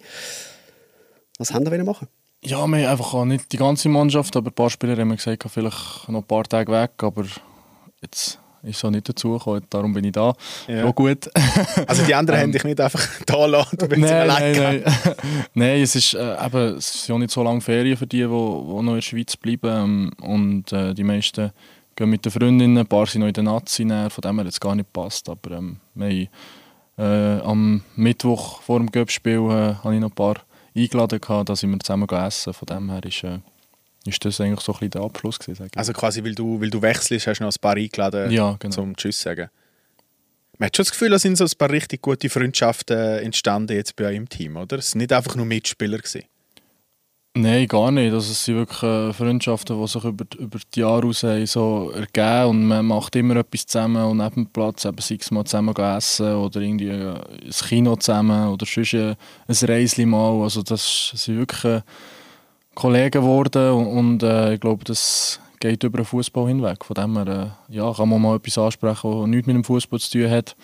Was 1.37 1.53
haben 1.53 1.69
wir 1.69 1.83
machen? 1.83 2.09
ja, 2.45 2.57
wir 2.57 2.61
haben 2.63 2.73
einfach 2.73 3.13
auch 3.13 3.25
nicht 3.25 3.51
die 3.51 3.57
ganze 3.57 3.89
Mannschaft, 3.89 4.35
aber 4.35 4.49
ein 4.51 4.53
paar 4.53 4.69
Spieler 4.69 4.97
haben 4.97 5.15
gesagt, 5.15 5.45
vielleicht 5.49 6.09
noch 6.09 6.21
ein 6.21 6.27
paar 6.27 6.43
Tage 6.43 6.71
weg. 6.71 6.91
Aber 6.97 7.25
jetzt 8.01 8.39
ist 8.63 8.83
auch 8.83 8.89
nicht 8.89 9.07
dazugekommen, 9.07 9.63
darum 9.69 9.93
bin 9.93 10.05
ich 10.05 10.13
da. 10.13 10.33
Ja. 10.67 10.85
Auch 10.85 10.95
gut. 10.95 11.29
Also 11.87 12.03
die 12.03 12.15
anderen 12.15 12.39
haben 12.39 12.51
dich 12.51 12.63
nicht 12.63 12.79
einfach 12.79 13.05
da 13.25 13.45
lassen, 13.45 13.77
du 13.77 13.87
bist 13.87 14.01
nein, 14.01 14.27
nein, 14.27 14.53
nein. 14.57 14.83
nein, 15.53 15.81
es 15.81 15.95
ist, 15.95 16.13
äh, 16.13 16.45
eben, 16.45 16.77
es 16.77 16.95
ist 16.95 17.07
ja 17.07 17.17
nicht 17.17 17.31
so 17.31 17.43
lange 17.43 17.61
Ferien 17.61 17.97
für 17.97 18.07
die, 18.07 18.17
die, 18.17 18.23
die 18.23 18.27
noch 18.29 18.79
in 18.79 18.95
der 18.95 19.01
Schweiz 19.01 19.35
bleiben. 19.35 19.69
Ähm, 19.69 20.11
und 20.21 20.71
äh, 20.71 20.93
die 20.93 21.03
meisten 21.03 21.51
gehen 21.95 22.09
mit 22.09 22.25
den 22.25 22.31
Freundinnen, 22.31 22.77
ein 22.77 22.87
paar 22.87 23.05
sind 23.05 23.21
noch 23.21 23.27
in 23.27 23.33
der 23.33 23.43
Nazi, 23.43 23.85
näher, 23.85 24.09
von 24.09 24.21
dem 24.21 24.35
her 24.37 24.45
hat 24.45 24.53
es 24.53 24.59
gar 24.59 24.75
nicht 24.75 24.91
gepasst. 24.93 25.29
Aber 25.29 25.51
ähm, 25.51 25.77
wir 25.93 26.07
haben, 26.07 26.29
äh, 26.97 27.41
am 27.41 27.83
Mittwoch 27.95 28.61
vor 28.61 28.79
dem 28.79 28.91
Göppspiel 28.91 29.39
äh, 29.49 29.75
habe 29.83 29.95
ich 29.95 30.01
noch 30.01 30.09
ein 30.09 30.15
paar 30.15 30.35
eingeladen, 30.75 31.19
gehabt, 31.19 31.49
dass 31.49 31.63
wir 31.63 31.79
zusammen 31.79 32.09
essen. 32.09 32.53
Von 32.53 32.65
dem 32.65 32.91
her 32.91 33.03
ist, 33.03 33.23
äh, 33.23 33.39
ist 34.05 34.23
das 34.25 34.41
eigentlich 34.41 34.59
so 34.61 34.73
ein 34.73 34.79
bisschen 34.79 34.91
der 34.91 35.01
Abschluss 35.01 35.39
gewesen. 35.39 35.69
Also 35.75 35.93
quasi, 35.93 36.23
weil 36.23 36.35
du, 36.35 36.59
weil 36.59 36.69
du 36.69 36.81
wechselst, 36.81 37.27
hast 37.27 37.39
du 37.39 37.43
noch 37.43 37.51
ein 37.51 37.61
paar 37.61 37.75
eingeladen, 37.75 38.31
Ja, 38.31 38.55
genau. 38.59 38.73
zum 38.73 38.95
Tschüss 38.95 39.21
sagen. 39.21 39.49
Man 40.57 40.67
hat 40.67 40.75
schon 40.77 40.83
das 40.83 40.91
Gefühl, 40.91 41.09
da 41.09 41.19
sind 41.19 41.37
so 41.37 41.45
ein 41.45 41.51
paar 41.57 41.71
richtig 41.71 42.01
gute 42.01 42.29
Freundschaften 42.29 42.97
entstanden 42.97 43.75
jetzt 43.75 43.95
bei 43.95 44.05
euch 44.05 44.15
im 44.15 44.29
Team, 44.29 44.57
oder? 44.57 44.77
Es 44.77 44.91
sind 44.91 44.99
nicht 44.99 45.11
einfach 45.13 45.35
nur 45.35 45.45
Mitspieler 45.45 45.97
gewesen. 45.97 46.23
Nein, 47.35 47.67
gar 47.67 47.89
nicht. 47.89 48.13
Also 48.13 48.31
es 48.31 48.45
sind 48.45 48.57
wirklich 48.57 48.83
äh, 48.83 49.11
Freundschaften, 49.11 49.81
die 49.81 49.87
sich 49.87 50.03
über, 50.03 50.23
über 50.37 50.59
die 50.75 50.79
Jahre 50.81 51.01
raus 51.01 51.23
haben 51.23 51.47
so 51.47 51.91
ergeben 51.95 52.45
und 52.49 52.67
man 52.67 52.85
macht 52.85 53.15
immer 53.15 53.37
etwas 53.37 53.65
zusammen 53.65 54.03
und 54.03 54.17
neben 54.17 54.35
dem 54.35 54.47
Platz, 54.47 54.85
eben, 54.85 54.99
sei 54.99 55.17
es 55.19 55.31
mal 55.31 55.43
zusammen 55.43 55.75
essen 55.75 56.35
oder 56.35 56.61
irgendwie 56.61 56.89
äh, 56.89 57.15
ein 57.15 57.51
Kino 57.67 57.95
zusammen 57.95 58.49
oder 58.49 58.67
sonst 58.67 58.93
äh, 58.93 59.15
ein 59.47 59.55
Reisli 59.67 60.05
mal. 60.05 60.43
Also 60.43 60.61
das 60.61 61.11
sind 61.15 61.39
wirklich 61.39 61.81
Kollegen 62.75 63.11
geworden 63.11 63.71
und, 63.71 63.87
und 63.87 64.23
äh, 64.23 64.53
ich 64.55 64.59
glaube, 64.59 64.83
das 64.83 65.39
geht 65.59 65.83
über 65.83 65.97
den 65.99 66.05
Fußball 66.05 66.47
hinweg. 66.47 66.83
Von 66.85 66.95
dem 66.95 67.15
her 67.17 67.55
äh, 67.69 67.73
ja, 67.75 67.93
kann 67.93 68.09
man 68.09 68.21
mal 68.21 68.35
etwas 68.37 68.57
ansprechen, 68.57 69.11
was 69.21 69.27
nichts 69.27 69.47
mit 69.47 69.55
dem 69.55 69.63
Fußball 69.63 69.99
zu 69.99 70.11
tun 70.11 70.29
hat. 70.29 70.55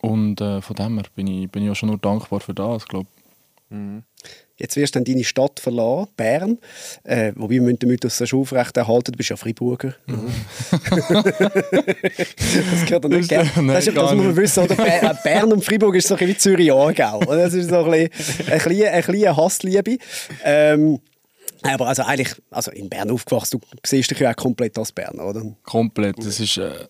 Und 0.00 0.40
äh, 0.40 0.60
von 0.62 0.76
dem 0.76 0.94
her 0.98 1.04
bin 1.14 1.26
ich, 1.26 1.50
bin 1.50 1.64
ich 1.64 1.70
auch 1.70 1.74
schon 1.76 1.88
nur 1.88 1.98
dankbar 1.98 2.40
für 2.40 2.54
das, 2.54 2.86
glaube 2.86 3.08
Jetzt 4.56 4.74
wirst 4.76 4.96
du 4.96 4.98
dann 4.98 5.04
deine 5.04 5.22
Stadt 5.22 5.60
verlassen, 5.60 6.08
Bern. 6.16 6.58
Äh, 7.04 7.32
wobei 7.36 7.60
wir 7.60 7.72
den 7.72 7.88
Mythos 7.88 8.20
schon 8.28 8.40
aufrecht 8.40 8.76
erhalten. 8.76 9.12
Du 9.12 9.16
bist 9.16 9.30
ja 9.30 9.36
Freiburger. 9.36 9.94
das 10.08 11.08
gehört 12.86 13.04
nicht 13.08 13.20
Das- 13.22 13.28
gern. 13.28 13.48
nein, 13.54 13.68
Das, 13.68 13.86
ist, 13.86 13.96
das 13.96 14.14
muss 14.14 14.24
man 14.24 14.36
wissen. 14.36 14.64
Oder? 14.64 14.78
Äh, 14.86 15.14
Bern 15.22 15.52
und 15.52 15.64
Freiburg 15.64 15.94
ist 15.94 16.08
so 16.08 16.14
ein 16.14 16.18
bisschen 16.18 16.34
wie 16.34 16.38
Zürich-Aargau. 16.38 17.20
Das 17.26 17.54
ist 17.54 17.70
so 17.70 17.84
ein 17.84 17.90
bisschen 18.10 18.48
eine 18.50 18.58
kleine, 18.60 18.90
eine 18.90 19.02
kleine 19.02 19.36
Hassliebe. 19.36 19.98
Ähm, 20.44 20.98
aber 21.62 21.88
also 21.88 22.02
eigentlich, 22.02 22.34
also 22.50 22.70
in 22.70 22.88
Bern 22.88 23.10
aufgewachsen, 23.10 23.60
du 23.60 23.66
siehst 23.84 24.10
dich 24.10 24.18
ja 24.18 24.30
auch 24.30 24.36
komplett 24.36 24.78
als 24.78 24.92
Berner, 24.92 25.26
oder? 25.26 25.42
Komplett. 25.62 26.18
Das 26.18 26.40
ist, 26.40 26.56
äh, 26.56 26.86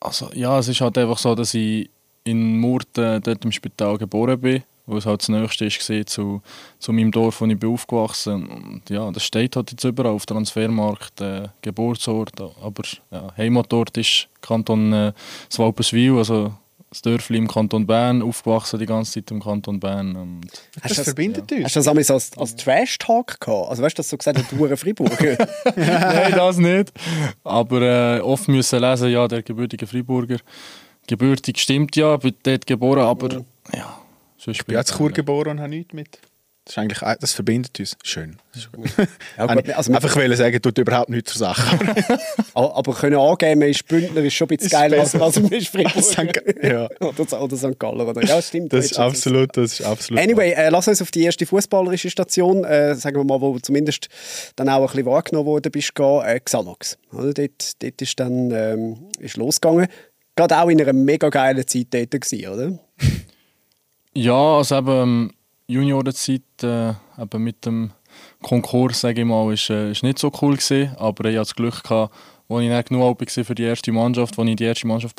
also, 0.00 0.30
ja, 0.34 0.58
es 0.58 0.68
ist 0.68 0.80
halt 0.80 0.98
einfach 0.98 1.18
so, 1.18 1.34
dass 1.34 1.54
ich 1.54 1.90
in 2.24 2.58
Murten 2.58 3.22
dort 3.22 3.44
im 3.44 3.52
Spital 3.52 3.98
geboren 3.98 4.40
bin, 4.40 4.62
wo 4.86 4.96
es 4.96 5.06
halt 5.06 5.20
das 5.20 5.28
Nächste 5.28 5.66
war 5.66 6.06
zu, 6.06 6.42
zu 6.78 6.92
meinem 6.92 7.10
Dorf, 7.10 7.40
wo 7.40 7.46
ich 7.46 7.58
bin 7.58 7.70
aufgewachsen 7.70 8.46
Und 8.46 8.90
ja, 8.90 9.10
das 9.10 9.24
steht 9.24 9.56
halt 9.56 9.70
jetzt 9.70 9.84
überall 9.84 10.12
auf 10.12 10.26
Transfermarkt, 10.26 11.20
äh, 11.20 11.48
Geburtsort, 11.62 12.40
aber 12.40 12.82
ja, 13.10 13.32
Heimatort 13.36 13.96
ist 13.96 14.28
Kanton 14.40 14.92
äh, 14.92 15.12
Swalpenswil, 15.50 16.18
also 16.18 16.54
das 16.94 17.02
Dörfli 17.02 17.38
im 17.38 17.48
Kanton 17.48 17.86
Bern, 17.86 18.22
aufgewachsen 18.22 18.78
die 18.78 18.86
ganze 18.86 19.12
Zeit 19.14 19.30
im 19.32 19.42
Kanton 19.42 19.80
Bern. 19.80 20.14
Und 20.14 20.40
Das, 20.80 20.92
du 20.92 20.96
das- 20.96 21.04
verbindet 21.04 21.50
uns. 21.50 21.64
Hast 21.64 21.74
du 21.76 21.80
das 21.80 21.88
einmal 21.88 22.04
als, 22.08 22.38
als 22.38 22.56
Trash-Talk 22.56 23.40
gehabt? 23.40 23.68
Also 23.70 23.82
weißt 23.82 23.98
du, 23.98 24.00
dass 24.00 24.08
du 24.10 24.16
gesagt 24.16 24.38
hast, 24.38 24.52
du 24.52 24.58
Hure 24.58 24.76
Freiburger? 24.76 25.36
Nein, 25.76 26.32
das 26.32 26.56
nicht. 26.58 26.92
Aber 27.42 27.82
äh, 27.82 28.20
oft 28.20 28.46
müssen 28.48 28.80
lesen, 28.80 29.10
ja, 29.10 29.26
der 29.26 29.42
gebürtige 29.42 29.86
Freiburger. 29.88 30.38
Gebürtig 31.08 31.58
stimmt 31.58 31.96
ja, 31.96 32.16
bin 32.16 32.34
dort 32.44 32.66
geboren, 32.66 33.00
aber 33.02 33.42
ja. 33.74 33.98
Ich 34.46 34.64
bin 34.66 34.76
jetzt 34.76 34.96
Chur 34.96 35.10
geboren 35.10 35.52
und 35.52 35.60
habe 35.60 35.70
nichts 35.70 35.92
mit 35.94 36.18
Das, 36.64 36.74
ist 36.74 36.78
eigentlich, 36.78 36.98
das 37.20 37.32
verbindet 37.34 37.78
uns. 37.78 37.94
Schön. 38.02 38.36
ja, 39.36 39.54
gut, 39.54 39.70
also 39.70 39.92
einfach 39.92 40.16
wollen 40.16 40.34
sagen, 40.34 40.62
tut 40.62 40.78
überhaupt 40.78 41.10
nichts 41.10 41.32
zur 41.32 41.40
Sache. 41.40 41.78
aber 42.54 42.94
können 42.94 43.16
angeben, 43.16 43.58
man 43.58 43.68
ist 43.68 43.86
Bündner, 43.86 44.22
ist 44.22 44.32
schon 44.32 44.46
ein 44.46 44.56
bisschen 44.56 44.70
geiler, 44.70 45.00
als, 45.00 45.14
als 45.14 45.40
man 45.40 45.52
ist 45.52 45.68
Fribourg. 45.72 46.42
ja. 46.62 46.88
oder, 47.00 47.42
oder 47.42 47.56
St. 47.56 47.78
Galler. 47.78 48.08
Oder? 48.08 48.24
Ja, 48.24 48.40
stimmt. 48.40 48.72
Das 48.72 48.86
ist, 48.86 48.98
absolut, 48.98 49.54
das 49.56 49.78
ist 49.78 49.82
absolut. 49.82 50.22
Anyway, 50.22 50.52
äh, 50.52 50.70
lass 50.70 50.88
uns 50.88 51.02
auf 51.02 51.10
die 51.10 51.24
erste 51.24 51.44
fußballerische 51.44 52.08
Station, 52.08 52.64
äh, 52.64 52.94
sagen 52.94 53.16
wir 53.16 53.24
mal, 53.24 53.42
wo 53.42 53.52
du 53.52 53.58
zumindest 53.60 54.08
dann 54.56 54.70
auch 54.70 54.80
ein 54.80 54.86
bisschen 54.86 55.04
wahrgenommen 55.04 55.46
worden 55.46 55.70
bist, 55.70 55.94
gehen, 55.94 56.22
äh, 56.24 56.40
Xanox. 56.40 56.96
Oder? 57.12 57.34
Dort, 57.34 57.82
dort 57.82 58.00
ist 58.00 58.18
dann 58.18 58.50
ähm, 58.52 59.08
ist 59.18 59.36
losgegangen. 59.36 59.86
Gerade 60.34 60.58
auch 60.58 60.68
in 60.68 60.80
einer 60.80 60.94
mega 60.94 61.28
geilen 61.28 61.66
Zeit 61.66 61.88
dort 61.90 62.10
gewesen, 62.10 62.48
oder? 62.48 62.78
Ja, 64.14 64.56
also 64.56 64.78
eben 64.78 64.90
ähm, 64.90 65.30
Juniorenzeit 65.66 66.42
äh, 66.62 66.90
eben 67.18 67.42
mit 67.42 67.64
dem 67.64 67.92
Konkurs, 68.42 69.00
sage 69.00 69.22
ich 69.22 69.26
mal, 69.26 69.52
ist, 69.52 69.70
äh, 69.70 69.90
ist 69.90 70.02
nicht 70.02 70.18
so 70.18 70.30
cool 70.42 70.56
gewesen, 70.56 70.94
aber 70.96 71.24
ich 71.30 71.36
hatte 71.36 71.48
das 71.48 71.54
Glück 71.54 71.90
als 71.90 72.62
ich 72.62 72.68
nicht 72.68 72.88
genug 72.88 73.20
war 73.20 73.44
für 73.44 73.54
die 73.54 73.62
erste 73.62 73.92
Mannschaft, 73.92 74.38
als 74.38 74.48
ich 74.48 74.56
die 74.56 74.64
erste 74.64 74.86
Mannschaft 74.86 75.16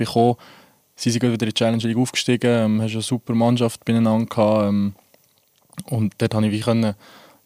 sie 0.95 1.09
sind 1.09 1.23
wieder 1.23 1.33
in 1.33 1.39
die 1.39 1.53
Challenge 1.53 1.83
League 1.83 1.97
aufgestiegen, 1.97 2.49
ähm, 2.49 2.81
hast 2.81 2.93
eine 2.93 3.01
super 3.01 3.33
Mannschaft 3.33 3.83
beieinander 3.85 4.25
gehabt, 4.27 4.67
ähm, 4.67 4.93
und 5.89 6.13
dort 6.17 6.31
konnte 6.31 6.47
ich 6.49 6.53
wie 6.53 6.61
können, 6.61 6.95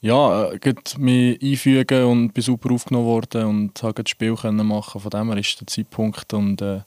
ja, 0.01 0.51
äh, 0.51 0.59
mich 0.97 1.41
einfügen 1.41 2.03
und 2.05 2.33
bin 2.33 2.43
super 2.43 2.71
aufgenommen 2.71 3.05
worden 3.05 3.45
und 3.45 3.79
konnte 3.79 4.03
das 4.03 4.11
Spiel 4.11 4.33
machen. 4.33 5.01
Von 5.01 5.09
dem 5.09 5.29
her 5.29 5.37
ist 5.37 5.59
der 5.59 5.67
Zeitpunkt 5.67 6.33
und 6.33 6.61
äh, 6.61 6.81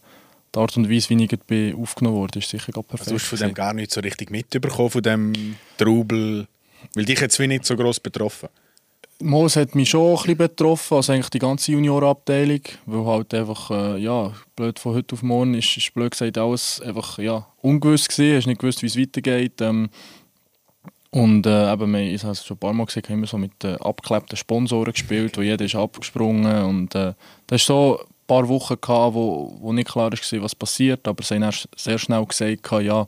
die 0.54 0.58
Art 0.58 0.76
und 0.76 0.90
Weise, 0.90 1.10
wie 1.10 1.24
ich 1.24 1.38
bin 1.46 1.74
aufgenommen 1.74 2.16
wurde, 2.16 2.38
ist 2.38 2.50
sicher 2.50 2.72
perfekt. 2.72 3.00
Also 3.00 3.10
du 3.10 3.16
hast 3.16 3.26
von 3.26 3.38
dem 3.38 3.54
gar 3.54 3.72
nicht 3.74 3.90
so 3.90 4.00
richtig 4.00 4.30
mitbekommen, 4.30 4.90
von 4.90 5.02
dem 5.02 5.56
Trubel, 5.78 6.46
weil 6.94 7.04
dich 7.04 7.20
jetzt 7.20 7.38
wie 7.38 7.46
nicht 7.46 7.64
so 7.64 7.76
gross 7.76 8.00
betroffen? 8.00 8.48
Moos 9.20 9.54
hat 9.54 9.74
mich 9.74 9.88
schon 9.88 10.10
ein 10.10 10.16
bisschen 10.16 10.36
betroffen, 10.36 10.96
also 10.96 11.12
eigentlich 11.12 11.30
die 11.30 11.38
ganze 11.38 11.72
Juniorabteilung, 11.72 12.60
weil 12.86 13.04
halt 13.06 13.32
einfach, 13.34 13.70
äh, 13.70 13.98
ja, 13.98 14.32
blöd 14.56 14.78
von 14.80 14.94
heute 14.94 15.14
auf 15.14 15.22
morgen 15.22 15.54
ist, 15.54 15.76
ist 15.76 15.94
blöd 15.94 16.10
gesagt 16.10 16.36
alles 16.38 16.80
einfach, 16.80 17.18
ja, 17.18 17.46
ungewiss 17.60 18.08
gewesen, 18.08 18.36
hast 18.36 18.46
nicht 18.46 18.60
gewusst, 18.60 18.82
wie 18.82 18.86
es 18.86 18.98
weitergeht. 18.98 19.60
Ähm, 19.60 19.90
und 21.10 21.46
äh, 21.46 21.72
eben, 21.72 21.92
wir, 21.92 22.00
ich 22.00 22.22
habe 22.22 22.32
es 22.32 22.44
schon 22.44 22.56
ein 22.56 22.60
paar 22.60 22.72
Mal 22.72 22.86
gesehen, 22.86 23.02
haben 23.04 23.18
immer 23.18 23.26
so 23.26 23.38
mit 23.38 23.62
äh, 23.64 23.74
abgeklebten 23.74 24.36
Sponsoren 24.36 24.92
gespielt, 24.92 25.36
wo 25.36 25.42
jeder 25.42 25.64
ist 25.64 25.76
abgesprungen 25.76 26.64
und 26.64 26.94
äh, 26.94 27.12
das 27.46 27.60
ist 27.60 27.66
so 27.66 28.00
paar 28.32 28.48
Wochen, 28.48 28.76
gehabt, 28.80 29.14
wo, 29.14 29.56
wo 29.60 29.72
nicht 29.72 29.90
klar 29.90 30.10
war, 30.12 30.42
was 30.42 30.54
passiert. 30.54 31.06
Aber 31.06 31.22
sie 31.22 31.34
haben 31.34 31.56
sehr 31.76 31.98
schnell 31.98 32.24
gesagt, 32.24 32.70
ja, 32.82 33.06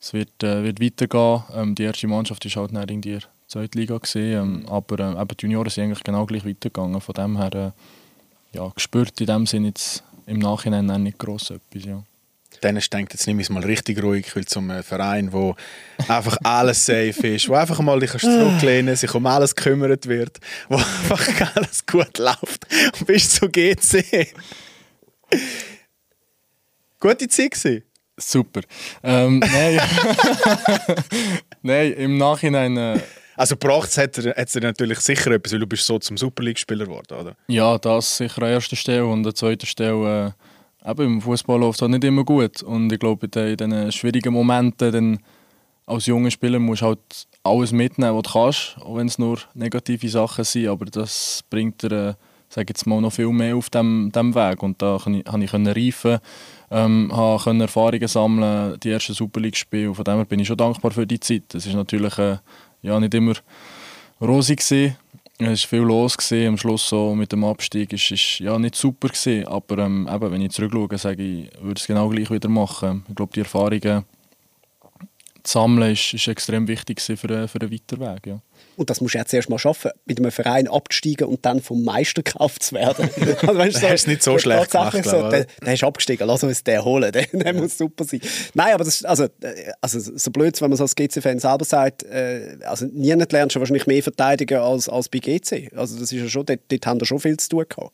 es 0.00 0.12
wird, 0.12 0.42
äh, 0.42 0.62
wird 0.62 0.80
weitergehen. 0.80 1.42
Ähm, 1.54 1.74
die 1.74 1.82
erste 1.82 2.06
Mannschaft 2.06 2.44
war 2.44 2.68
halt 2.74 2.90
in 2.90 3.00
der 3.00 3.20
zweiten 3.46 3.78
Liga. 3.78 3.98
Gewesen, 3.98 4.18
ähm, 4.18 4.66
aber 4.68 4.98
ähm, 5.00 5.18
eben 5.18 5.36
die 5.36 5.42
Junioren 5.46 5.70
sind 5.70 5.84
eigentlich 5.84 6.04
genau 6.04 6.26
gleich 6.26 6.44
weitergegangen. 6.44 7.00
Von 7.00 7.14
dem 7.14 7.36
her 7.36 7.54
äh, 7.54 8.56
ja, 8.56 8.68
gespürt 8.74 9.20
in 9.20 9.26
dem 9.26 9.46
Sinne 9.46 9.68
jetzt 9.68 10.04
im 10.26 10.38
Nachhinein 10.38 11.02
nicht 11.02 11.18
gross 11.18 11.50
etwas. 11.50 11.84
Ja 11.84 12.02
dann 12.60 12.78
denkt 12.92 13.12
jetzt 13.12 13.26
nehme 13.26 13.40
ich 13.40 13.46
es 13.46 13.50
mal 13.50 13.62
richtig 13.62 14.02
ruhig, 14.02 14.26
ich 14.28 14.36
will 14.36 14.46
zum 14.46 14.70
äh, 14.70 14.82
Verein, 14.82 15.32
wo 15.32 15.54
einfach 16.08 16.36
alles 16.42 16.84
safe 16.84 17.26
ist, 17.28 17.48
wo 17.48 17.54
einfach 17.54 17.80
mal 17.80 17.98
dich 18.00 18.12
zurücklehnen 18.12 18.96
sich 18.96 19.14
um 19.14 19.26
alles 19.26 19.54
gekümmert 19.54 20.06
wird, 20.06 20.38
wo 20.68 20.76
einfach 20.76 21.56
alles 21.56 21.86
gut 21.86 22.18
läuft 22.18 22.66
und 22.98 23.06
bist 23.06 23.34
zu 23.36 23.48
GC. 23.48 24.32
Gute 27.00 27.28
Zeit 27.28 27.52
gewesen. 27.52 27.82
Super. 28.16 28.62
Ähm, 29.02 29.38
nein. 29.38 29.80
nein, 31.62 31.92
im 31.92 32.18
Nachhinein... 32.18 32.76
Äh 32.76 33.00
also 33.38 33.54
gebracht 33.54 33.96
hat 33.96 34.18
er, 34.18 34.34
hat 34.34 34.52
er 34.52 34.62
natürlich 34.62 34.98
sicher 34.98 35.30
etwas, 35.30 35.52
weil 35.52 35.60
du 35.60 35.66
bist 35.68 35.86
so 35.86 35.96
zum 36.00 36.16
Super 36.16 36.42
League-Spieler 36.42 36.86
geworden, 36.86 37.14
oder? 37.14 37.36
Ja, 37.46 37.78
das 37.78 38.16
sicher 38.16 38.42
an 38.42 38.50
erster 38.50 38.74
Stelle 38.74 39.06
und 39.06 39.24
an 39.24 39.34
zweiter 39.34 39.66
Stelle... 39.66 40.34
Eben, 40.88 41.04
im 41.04 41.20
Fußball 41.20 41.60
läuft 41.60 41.78
es 41.78 41.82
halt 41.82 41.90
nicht 41.90 42.04
immer 42.04 42.24
gut. 42.24 42.62
Und 42.62 42.90
ich 42.92 42.98
glaube, 42.98 43.26
in 43.26 43.56
diesen 43.56 43.92
schwierigen 43.92 44.32
Momenten, 44.32 44.92
dann 44.92 45.18
als 45.86 46.06
junger 46.06 46.30
Spieler 46.30 46.58
musst 46.58 46.82
du 46.82 46.86
halt 46.86 47.26
alles 47.42 47.72
mitnehmen, 47.72 48.16
was 48.16 48.22
du 48.22 48.32
kannst, 48.32 48.76
auch 48.80 48.96
wenn 48.96 49.06
es 49.06 49.18
nur 49.18 49.38
negative 49.54 50.08
Sachen 50.08 50.44
sind. 50.44 50.68
Aber 50.68 50.86
das 50.86 51.44
bringt 51.50 51.82
dir, 51.82 51.92
äh, 51.92 52.14
sage 52.48 52.66
jetzt 52.68 52.86
mal, 52.86 53.00
noch 53.00 53.12
viel 53.12 53.28
mehr 53.28 53.56
auf 53.56 53.68
diesem 53.68 54.10
dem 54.12 54.34
Weg. 54.34 54.62
Und 54.62 54.80
da 54.80 54.98
konnte 55.02 55.20
ich, 55.20 55.42
ich 55.42 55.52
reifen, 55.52 56.20
ähm, 56.70 57.10
konnte 57.12 57.62
Erfahrungen 57.62 58.08
sammeln, 58.08 58.78
die 58.80 58.90
ersten 58.90 59.12
Super 59.14 59.40
League-Spiele. 59.40 59.94
Von 59.94 60.04
dem 60.04 60.16
her 60.16 60.24
bin 60.24 60.40
ich 60.40 60.46
schon 60.46 60.56
dankbar 60.56 60.90
für 60.90 61.06
die 61.06 61.20
Zeit. 61.20 61.54
Es 61.54 61.66
ist 61.66 61.74
natürlich 61.74 62.16
äh, 62.18 62.38
ja, 62.80 62.98
nicht 62.98 63.14
immer 63.14 63.34
rosig 64.20 64.60
gewesen. 64.60 64.96
Es 65.40 65.62
war 65.62 65.68
viel 65.68 65.86
los. 65.86 66.16
Gewesen. 66.16 66.48
Am 66.48 66.58
Schluss 66.58 66.88
so 66.88 67.14
mit 67.14 67.30
dem 67.30 67.44
Abstieg 67.44 67.92
ist, 67.92 68.10
ist 68.10 68.40
ja 68.40 68.58
nicht 68.58 68.74
super. 68.74 69.08
Gewesen. 69.08 69.46
Aber 69.46 69.78
ähm, 69.78 70.08
eben, 70.12 70.32
wenn 70.32 70.40
ich 70.40 70.50
zurückschaue, 70.50 70.98
sage 70.98 71.22
ich, 71.22 71.50
würde 71.60 71.78
es 71.78 71.86
genau 71.86 72.08
gleich 72.08 72.28
wieder 72.30 72.48
machen. 72.48 73.04
Ich 73.08 73.14
glaube, 73.14 73.32
die 73.32 73.40
Erfahrungen 73.40 74.04
sammeln 75.46 75.92
ist, 75.92 76.14
ist 76.14 76.28
extrem 76.28 76.68
wichtig 76.68 77.00
für, 77.00 77.16
für 77.16 77.58
den 77.58 77.72
Weiterweg. 77.72 78.26
Ja. 78.26 78.40
Und 78.76 78.90
das 78.90 79.00
musst 79.00 79.14
du 79.14 79.18
jetzt 79.18 79.34
erst 79.34 79.50
mal 79.50 79.58
schaffen, 79.58 79.90
mit 80.04 80.18
einem 80.18 80.30
Verein 80.30 80.68
abzusteigen 80.68 81.26
und 81.26 81.44
dann 81.44 81.60
vom 81.60 81.82
Meister 81.82 82.22
gekauft 82.22 82.62
zu 82.62 82.74
werden. 82.76 83.10
also, 83.42 83.58
weißt, 83.58 83.76
so, 83.76 83.80
das 83.82 83.92
ist 83.94 84.06
nicht 84.06 84.22
so 84.22 84.38
schlecht 84.38 84.70
gemacht. 84.70 84.96
So, 85.04 85.10
glaube, 85.10 85.30
der, 85.30 85.46
der 85.64 85.74
ist 85.74 85.84
abgestiegen, 85.84 86.26
lass 86.26 86.44
uns 86.44 86.62
den 86.62 86.84
holen, 86.84 87.10
der, 87.12 87.26
der 87.26 87.54
muss 87.54 87.76
super 87.76 88.04
sein. 88.04 88.20
Nein, 88.54 88.74
aber 88.74 88.84
das, 88.84 89.04
also, 89.04 89.24
äh, 89.24 89.72
also 89.80 89.98
so 89.98 90.30
blöd, 90.30 90.60
wenn 90.60 90.70
man 90.70 90.76
so 90.76 90.84
als 90.84 90.94
GC-Fan 90.94 91.38
selber 91.38 91.64
sagt, 91.64 92.04
äh, 92.04 92.58
also 92.64 92.86
niemand 92.92 93.32
lernt 93.32 93.52
schon 93.52 93.60
wahrscheinlich 93.60 93.86
mehr 93.86 94.02
verteidigen 94.02 94.58
als, 94.58 94.88
als 94.88 95.08
bei 95.08 95.18
GC. 95.18 95.72
Also 95.74 95.98
das 95.98 96.12
ist 96.12 96.20
ja 96.20 96.28
schon, 96.28 96.46
dort, 96.46 96.60
dort 96.68 96.86
haben 96.86 97.00
wir 97.00 97.06
schon 97.06 97.20
viel 97.20 97.36
zu 97.36 97.48
tun 97.48 97.64
gehabt. 97.68 97.92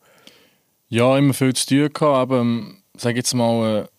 Ja, 0.89 1.17
immer 1.17 1.33
viel 1.33 1.53
zu 1.53 1.65
tun 1.65 1.89
gehabt, 1.91 2.03
aber 2.03 2.41
ähm, 2.41 2.77
sag 2.95 3.15
jetzt 3.15 3.33
mal, 3.33 3.85
äh, 3.85 3.94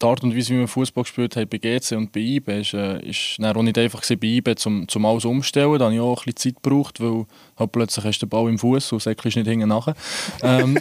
die 0.00 0.06
Art 0.06 0.22
und 0.22 0.36
Weise, 0.36 0.54
wie 0.54 0.60
wir 0.60 0.68
Fußball 0.68 1.02
gespielt 1.02 1.36
haben 1.36 1.48
bei 1.48 1.58
GC 1.58 1.92
und 1.92 2.12
bei 2.12 2.20
IBE, 2.20 2.60
ist, 2.60 2.74
äh, 2.74 3.00
ist 3.00 3.38
auch 3.42 3.62
nicht 3.62 3.78
einfach 3.78 4.02
bei 4.08 4.26
IBE, 4.26 4.54
zum, 4.54 4.86
zum 4.86 5.04
alles 5.04 5.24
umstellen. 5.24 5.78
Da 5.78 5.86
habe 5.86 5.94
ich 5.94 6.00
auch 6.00 6.20
ein 6.20 6.32
bisschen 6.32 6.54
Zeit 6.54 6.62
gebraucht, 6.62 7.00
weil 7.00 7.26
halt 7.58 7.72
plötzlich 7.72 8.04
hast 8.04 8.18
du 8.20 8.26
den 8.26 8.30
Ball 8.30 8.48
im 8.48 8.58
Fuß 8.58 8.92
und 8.92 9.02
säckelst 9.02 9.36
nicht 9.36 9.48
hinten 9.48 9.68
nachher. 9.68 9.94
ähm, 10.42 10.78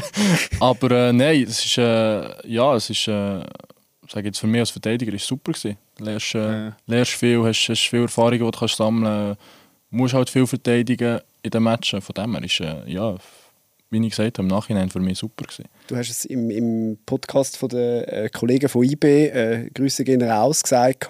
aber 0.60 0.90
äh, 0.90 1.12
nein, 1.12 1.42
es 1.42 1.64
ist, 1.64 1.78
äh, 1.78 2.48
ja, 2.48 2.74
es 2.76 2.88
ist, 2.88 3.08
äh, 3.08 3.44
sage 4.08 4.26
jetzt 4.26 4.38
für 4.38 4.46
mich 4.46 4.60
als 4.60 4.70
Verteidiger, 4.70 5.12
ist 5.12 5.26
super 5.26 5.52
gewesen. 5.52 5.76
Du 5.96 6.04
lernst, 6.04 6.34
äh, 6.34 6.66
ja. 6.66 6.76
lernst 6.86 7.12
viel, 7.12 7.42
hast, 7.42 7.68
hast 7.68 7.88
viel 7.88 8.02
Erfahrung, 8.02 8.32
die 8.32 8.38
du 8.38 8.50
kannst 8.50 8.76
sammeln 8.76 9.36
kannst, 9.36 9.40
musst 9.90 10.14
halt 10.14 10.30
viel 10.30 10.46
verteidigen 10.46 11.20
in 11.42 11.50
den 11.50 11.62
Matchen. 11.62 12.00
Von 12.00 12.14
dem 12.14 12.34
her 12.34 12.44
ist, 12.44 12.60
äh, 12.60 12.90
ja, 12.90 13.16
wie 13.92 14.04
ich 14.04 14.10
gesagt 14.10 14.38
habe, 14.38 14.46
im 14.46 14.48
Nachhinein 14.48 14.88
für 14.88 15.00
mich 15.00 15.18
super 15.18 15.44
gewesen. 15.44 15.66
Du 15.86 15.96
hast 15.96 16.10
es 16.10 16.24
im, 16.24 16.50
im 16.50 16.98
Podcast 17.04 17.56
von 17.56 17.68
den 17.68 18.04
äh, 18.04 18.30
Kollegen 18.32 18.68
von 18.68 18.82
IB, 18.82 19.04
äh, 19.04 19.70
Grüße 19.74 20.02
gehen 20.04 20.22
raus, 20.22 20.62
gesagt, 20.62 21.08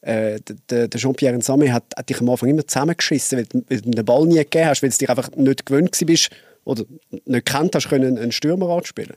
äh, 0.00 0.38
der, 0.70 0.88
der 0.88 1.00
Jean-Pierre 1.00 1.36
Nsame 1.36 1.72
hat, 1.72 1.84
hat 1.96 2.08
dich 2.08 2.20
am 2.20 2.30
Anfang 2.30 2.50
immer 2.50 2.66
zusammengeschissen, 2.66 3.38
weil, 3.38 3.62
weil 3.68 3.80
du 3.80 3.90
den 3.90 4.04
Ball 4.04 4.26
nie 4.26 4.36
gegeben 4.36 4.66
hast, 4.66 4.82
weil 4.82 4.90
du 4.90 4.96
dich 4.96 5.10
einfach 5.10 5.30
nicht 5.36 5.66
gewöhnt 5.66 5.98
bist 6.06 6.30
oder 6.64 6.84
nicht 7.26 7.46
kennt 7.46 7.74
hast, 7.74 7.88
können 7.88 8.16
einen 8.16 8.32
Stürmer 8.32 8.68
anspielen. 8.70 9.16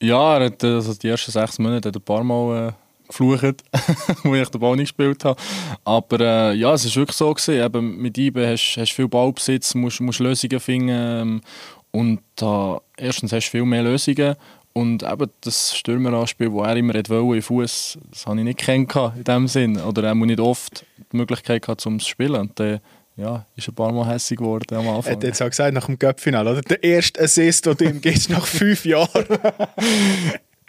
Ja, 0.00 0.38
er 0.38 0.46
hat 0.46 0.64
also 0.64 0.94
die 0.94 1.08
ersten 1.08 1.30
sechs 1.30 1.58
Monate 1.58 1.88
hat 1.88 1.96
ein 1.96 2.02
paar 2.02 2.24
Mal 2.24 2.68
äh, 2.68 2.72
geflucht, 3.06 3.62
wo 4.24 4.34
ich 4.34 4.48
den 4.48 4.60
Ball 4.60 4.76
nicht 4.76 4.96
gespielt 4.96 5.24
habe. 5.24 5.40
Aber 5.84 6.20
äh, 6.20 6.54
ja, 6.54 6.74
es 6.74 6.84
war 6.86 6.96
wirklich 6.96 7.16
so. 7.16 7.32
Gewesen. 7.32 7.62
Eben, 7.62 7.96
mit 7.98 8.18
IBE 8.18 8.48
hast 8.48 8.76
du 8.76 8.86
viel 8.86 9.08
Ballbesitz, 9.08 9.74
musst, 9.74 10.00
musst 10.00 10.18
Lösungen 10.18 10.60
finden 10.60 10.88
ähm, 10.90 11.40
und 11.92 12.20
da, 12.36 12.80
erstens 12.96 13.32
hast 13.32 13.46
du 13.46 13.50
viel 13.50 13.64
mehr 13.64 13.82
Lösungen 13.82 14.34
und 14.72 15.02
eben 15.02 15.30
das 15.42 15.76
Stürmeranspiel, 15.76 16.50
das 16.50 16.66
er 16.66 16.76
immer 16.76 16.94
wollte, 16.94 17.36
im 17.36 17.42
Fuß, 17.42 17.98
das 18.10 18.26
habe 18.26 18.38
ich 18.38 18.44
nicht 18.44 18.58
kennengelernt 18.58 19.16
in 19.18 19.24
dem 19.24 19.48
Sinn. 19.48 19.76
Oder 19.78 20.04
er 20.04 20.14
nicht 20.14 20.40
oft 20.40 20.86
die 21.12 21.16
Möglichkeit 21.16 21.62
gehabt, 21.62 21.82
zum 21.82 22.00
zu 22.00 22.08
spielen. 22.08 22.40
Und 22.40 22.58
dann 22.58 22.80
ja, 23.16 23.44
ist 23.54 23.68
ein 23.68 23.74
paar 23.74 23.92
Mal 23.92 24.06
hässlich 24.06 24.38
geworden 24.38 24.74
am 24.74 24.88
Anfang. 24.88 25.12
Er 25.12 25.16
hat 25.16 25.24
jetzt 25.24 25.42
auch 25.42 25.50
gesagt, 25.50 25.74
nach 25.74 25.86
dem 25.86 25.98
Cup-Final, 25.98 26.48
oder? 26.48 26.62
Der 26.62 26.82
erste 26.82 27.20
Assist, 27.20 27.66
den 27.66 27.76
du 27.76 27.84
ihm 27.84 28.00
gibst, 28.00 28.30
nach 28.30 28.46
fünf 28.46 28.86
Jahren. 28.86 29.26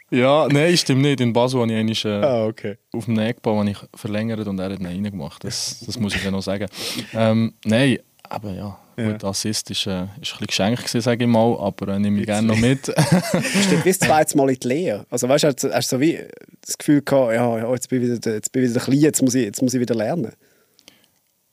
ja, 0.09 0.47
nein, 0.51 0.75
stimmt 0.75 1.03
nicht. 1.03 1.21
In 1.21 1.31
Basel 1.31 1.61
habe 1.61 1.71
ich 1.71 2.05
einen, 2.05 2.21
äh, 2.21 2.25
ah, 2.25 2.45
okay. 2.45 2.77
auf 2.91 3.05
dem 3.05 3.17
Eckball 3.17 3.65
ich 3.69 3.77
verlängert 3.95 4.45
und 4.45 4.59
er 4.59 4.71
hat 4.71 4.79
ihn 4.79 4.85
reingemacht. 4.85 5.45
Das, 5.45 5.79
das 5.85 5.97
muss 5.97 6.13
ich 6.13 6.23
ja 6.25 6.31
noch 6.31 6.43
sagen. 6.43 6.67
Ähm, 7.13 7.53
nein, 7.63 7.99
aber 8.23 8.51
ja, 8.51 8.77
ja. 8.97 9.11
Gut, 9.11 9.23
Assist 9.23 9.71
ist, 9.71 9.87
äh, 9.87 10.05
ist 10.21 10.35
ein 10.39 10.45
geschenkt, 10.45 10.87
sage 10.87 11.23
ich 11.23 11.29
mal, 11.29 11.57
aber 11.59 11.93
äh, 11.93 11.99
nehme 11.99 12.19
ich 12.19 12.25
gerne 12.25 12.47
noch 12.47 12.57
mit. 12.57 12.85
Bist 13.31 13.71
du 13.71 13.77
bis 13.83 13.99
zweites 13.99 14.35
Mal 14.35 14.49
in 14.49 14.59
die 14.59 14.67
Lehre? 14.67 15.05
Also 15.09 15.27
weißt 15.27 15.45
hast, 15.45 15.63
hast 15.63 15.91
du 15.91 15.95
so 15.95 16.01
wie 16.01 16.19
das 16.61 16.77
Gefühl 16.77 17.01
gehabt, 17.01 17.33
ja, 17.33 17.71
jetzt 17.73 17.89
bin 17.89 18.03
ich 18.03 18.11
wieder, 18.11 18.33
jetzt 18.33 18.51
bin 18.51 18.63
ich 18.63 18.69
wieder 18.69 18.79
klein, 18.79 18.99
jetzt 18.99 19.21
muss, 19.21 19.35
ich, 19.35 19.45
jetzt 19.45 19.61
muss 19.61 19.73
ich 19.73 19.79
wieder 19.79 19.95
lernen? 19.95 20.33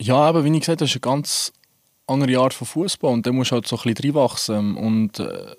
Ja, 0.00 0.16
aber 0.16 0.44
wie 0.44 0.48
ich 0.48 0.60
gesagt 0.60 0.80
habe, 0.80 0.86
das 0.86 0.90
ist 0.90 0.96
eine 0.96 1.12
ganz 1.12 1.52
andere 2.06 2.38
Art 2.38 2.54
von 2.54 2.66
Fußball 2.66 3.12
und 3.12 3.26
da 3.26 3.32
musst 3.32 3.50
du 3.50 3.54
halt 3.54 3.66
so 3.66 3.76
ein 3.76 3.82
bisschen 3.82 4.14
reinwachsen. 4.14 4.76
Und 4.76 5.18
äh, 5.20 5.54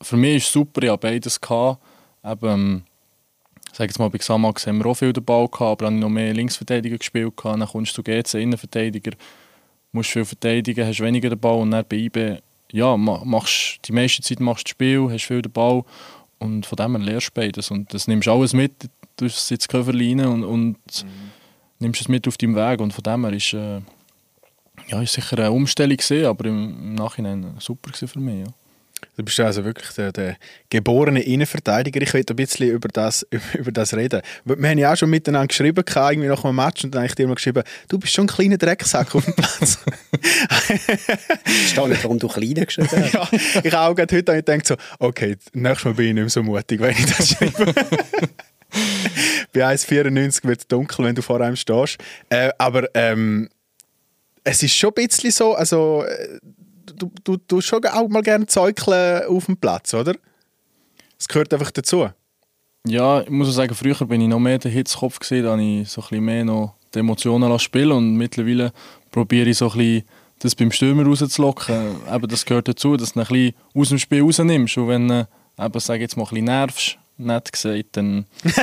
für 0.00 0.16
mich 0.16 0.36
ist 0.36 0.46
es 0.46 0.52
super, 0.52 0.82
ich 0.82 0.90
habe 0.90 1.00
beides 1.00 1.40
gehabt. 1.40 1.82
Eben, 2.24 2.84
sage 3.72 3.90
jetzt 3.90 3.98
mal, 3.98 4.08
bei 4.10 4.18
Xamax 4.18 4.66
haben 4.66 4.78
wir 4.78 4.86
auch 4.86 4.94
viel 4.94 5.12
den 5.12 5.24
Ball 5.24 5.48
gehabt, 5.48 5.82
aber 5.82 5.84
dann 5.84 5.94
habe 5.94 5.96
ich 5.96 6.02
noch 6.02 6.08
mehr 6.08 6.34
Linksverteidiger 6.34 6.98
gespielt. 6.98 7.36
Gehabt. 7.36 7.60
Dann 7.60 7.68
kommst 7.68 7.96
du 7.96 8.02
GC 8.02 8.34
Innenverteidiger, 8.34 9.12
musst 9.98 10.10
viel 10.10 10.24
verteidigen, 10.24 10.86
hast 10.86 11.00
weniger 11.00 11.30
den 11.30 11.38
Ball 11.38 11.60
und 11.60 11.70
dann 11.70 11.84
bei 11.88 11.96
IB, 11.96 12.38
ja, 12.72 12.96
machst, 12.96 13.80
die 13.86 13.92
meiste 13.92 14.22
Zeit 14.22 14.40
machst 14.40 14.62
du 14.62 14.64
das 14.64 14.70
Spiel, 14.70 15.08
hast 15.10 15.24
viel 15.24 15.42
den 15.42 15.52
Ball 15.52 15.82
und 16.38 16.66
von 16.66 16.76
dem 16.76 16.96
her 16.96 17.04
lernst 17.04 17.28
du 17.28 17.40
beides 17.40 17.70
und 17.70 17.92
das 17.92 18.08
nimmst 18.08 18.28
alles 18.28 18.52
mit, 18.52 18.72
du 19.16 19.26
es 19.26 19.50
ins 19.50 19.68
Köfferlein 19.68 20.20
und, 20.20 20.44
und 20.44 20.76
mhm. 21.04 21.30
nimmst 21.80 22.00
es 22.00 22.08
mit 22.08 22.26
auf 22.28 22.36
deinem 22.36 22.56
Weg 22.56 22.80
und 22.80 22.92
von 22.92 23.02
dem 23.02 23.24
her 23.24 23.32
ist, 23.32 23.52
äh, 23.52 23.80
ja, 24.88 25.02
ist 25.02 25.12
sicher 25.12 25.38
eine 25.38 25.50
Umstellung 25.50 25.96
gewesen, 25.96 26.26
aber 26.26 26.46
im, 26.46 26.78
im 26.78 26.94
Nachhinein 26.94 27.54
super 27.58 27.92
für 27.92 28.20
mich, 28.20 28.46
ja. 28.46 28.52
Du 29.16 29.24
bist 29.24 29.40
also 29.40 29.64
wirklich 29.64 29.88
der, 29.94 30.12
der 30.12 30.36
geborene 30.70 31.20
Innenverteidiger. 31.22 32.00
Ich 32.00 32.14
will 32.14 32.24
ein 32.28 32.36
bisschen 32.36 32.70
über 32.70 32.88
das, 32.88 33.26
über 33.54 33.72
das 33.72 33.94
reden. 33.94 34.22
Wir 34.44 34.68
haben 34.70 34.78
ja 34.78 34.92
auch 34.92 34.96
schon 34.96 35.10
miteinander 35.10 35.48
geschrieben, 35.48 35.84
irgendwie 35.86 36.28
nach 36.28 36.44
einem 36.44 36.56
Match, 36.56 36.84
und 36.84 36.94
dann 36.94 37.00
habe 37.00 37.08
ich 37.08 37.14
dir 37.14 37.26
mal 37.26 37.34
geschrieben, 37.34 37.62
du 37.88 37.98
bist 37.98 38.14
schon 38.14 38.24
ein 38.24 38.28
kleiner 38.28 38.58
Drecksack 38.58 39.14
auf 39.14 39.24
dem 39.24 39.34
Platz. 39.34 39.78
ich 40.70 40.80
verstehe 41.52 41.88
nicht, 41.88 42.04
warum 42.04 42.18
du 42.18 42.28
kleiner 42.28 42.66
geschrieben 42.66 42.88
hast. 42.92 43.12
ja, 43.12 43.28
ich 43.64 43.72
habe 43.72 43.90
auch 43.90 43.94
gerade 43.94 44.16
heute 44.16 44.34
gedacht, 44.34 44.66
so, 44.66 44.76
okay, 44.98 45.36
nächstes 45.52 45.84
Mal 45.84 45.94
bin 45.94 46.06
ich 46.06 46.14
nicht 46.14 46.22
mehr 46.22 46.30
so 46.30 46.42
mutig, 46.42 46.80
wenn 46.80 46.90
ich 46.90 47.06
das 47.06 47.30
schreibe. 47.30 47.74
Bei 49.52 49.66
1,94 49.66 50.44
wird 50.46 50.60
es 50.60 50.68
dunkel, 50.68 51.04
wenn 51.04 51.14
du 51.14 51.22
vor 51.22 51.40
einem 51.40 51.56
stehst. 51.56 51.98
Äh, 52.28 52.50
aber 52.58 52.88
ähm, 52.94 53.48
es 54.44 54.62
ist 54.62 54.74
schon 54.74 54.90
ein 54.90 55.06
bisschen 55.06 55.30
so, 55.30 55.54
also 55.54 56.04
äh, 56.04 56.38
du, 56.98 57.10
du, 57.24 57.36
du 57.36 57.60
schon 57.60 57.84
auch 57.86 58.08
mal 58.08 58.22
gerne 58.22 58.46
Zeugeln 58.46 59.24
auf 59.26 59.46
dem 59.46 59.56
Platz, 59.56 59.94
oder? 59.94 60.14
Es 61.18 61.26
gehört 61.26 61.52
einfach 61.52 61.70
dazu. 61.70 62.08
Ja, 62.86 63.22
ich 63.22 63.30
muss 63.30 63.52
sagen, 63.54 63.74
früher 63.74 64.06
bin 64.06 64.20
ich 64.20 64.28
noch 64.28 64.38
mehr 64.38 64.58
der 64.58 64.70
Hitzkopf 64.70 65.18
da 65.18 65.52
habe 65.52 65.62
ich 65.62 65.88
so 65.88 66.00
ein 66.00 66.08
bisschen 66.08 66.24
mehr 66.24 66.44
noch 66.44 66.74
die 66.94 67.00
Emotionen 67.00 67.58
spielen 67.58 67.92
und 67.92 68.16
mittlerweile 68.16 68.72
probiere 69.10 69.50
ich 69.50 69.58
so 69.58 69.70
ein 69.70 69.78
bisschen 69.78 70.04
das 70.38 70.54
beim 70.54 70.70
Stürmer 70.70 71.04
rauszulocken. 71.04 71.96
eben, 72.12 72.28
das 72.28 72.44
gehört 72.44 72.68
dazu, 72.68 72.96
dass 72.96 73.12
du 73.12 73.20
ein 73.20 73.26
bisschen 73.26 73.54
aus 73.74 73.88
dem 73.88 73.98
Spiel 73.98 74.22
rausnimmst 74.22 74.78
und 74.78 74.88
wenn 74.88 75.08
du 75.08 75.28
sag 75.80 76.00
jetzt 76.00 76.16
mal, 76.16 76.22
ein 76.24 76.28
bisschen 76.28 76.44
nervst, 76.44 76.97
nett 77.18 77.52
gesagt, 77.52 77.88
dann, 77.92 78.26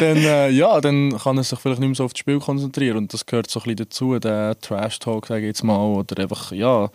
dann, 0.00 0.16
äh, 0.16 0.50
ja, 0.50 0.80
dann 0.80 1.18
kann 1.18 1.36
er 1.36 1.44
sich 1.44 1.58
vielleicht 1.58 1.80
nicht 1.80 1.88
mehr 1.88 1.96
so 1.96 2.04
auf 2.04 2.12
das 2.12 2.20
Spiel 2.20 2.38
konzentrieren 2.38 2.98
und 2.98 3.12
das 3.12 3.26
gehört 3.26 3.50
so 3.50 3.60
ein 3.60 3.64
bisschen 3.64 3.76
dazu, 3.76 4.18
der 4.18 4.58
Trash-Talk, 4.60 5.26
sage 5.26 5.40
ich 5.42 5.48
jetzt 5.48 5.64
mal, 5.64 5.84
oder 5.84 6.22
einfach, 6.22 6.52
ja, 6.52 6.90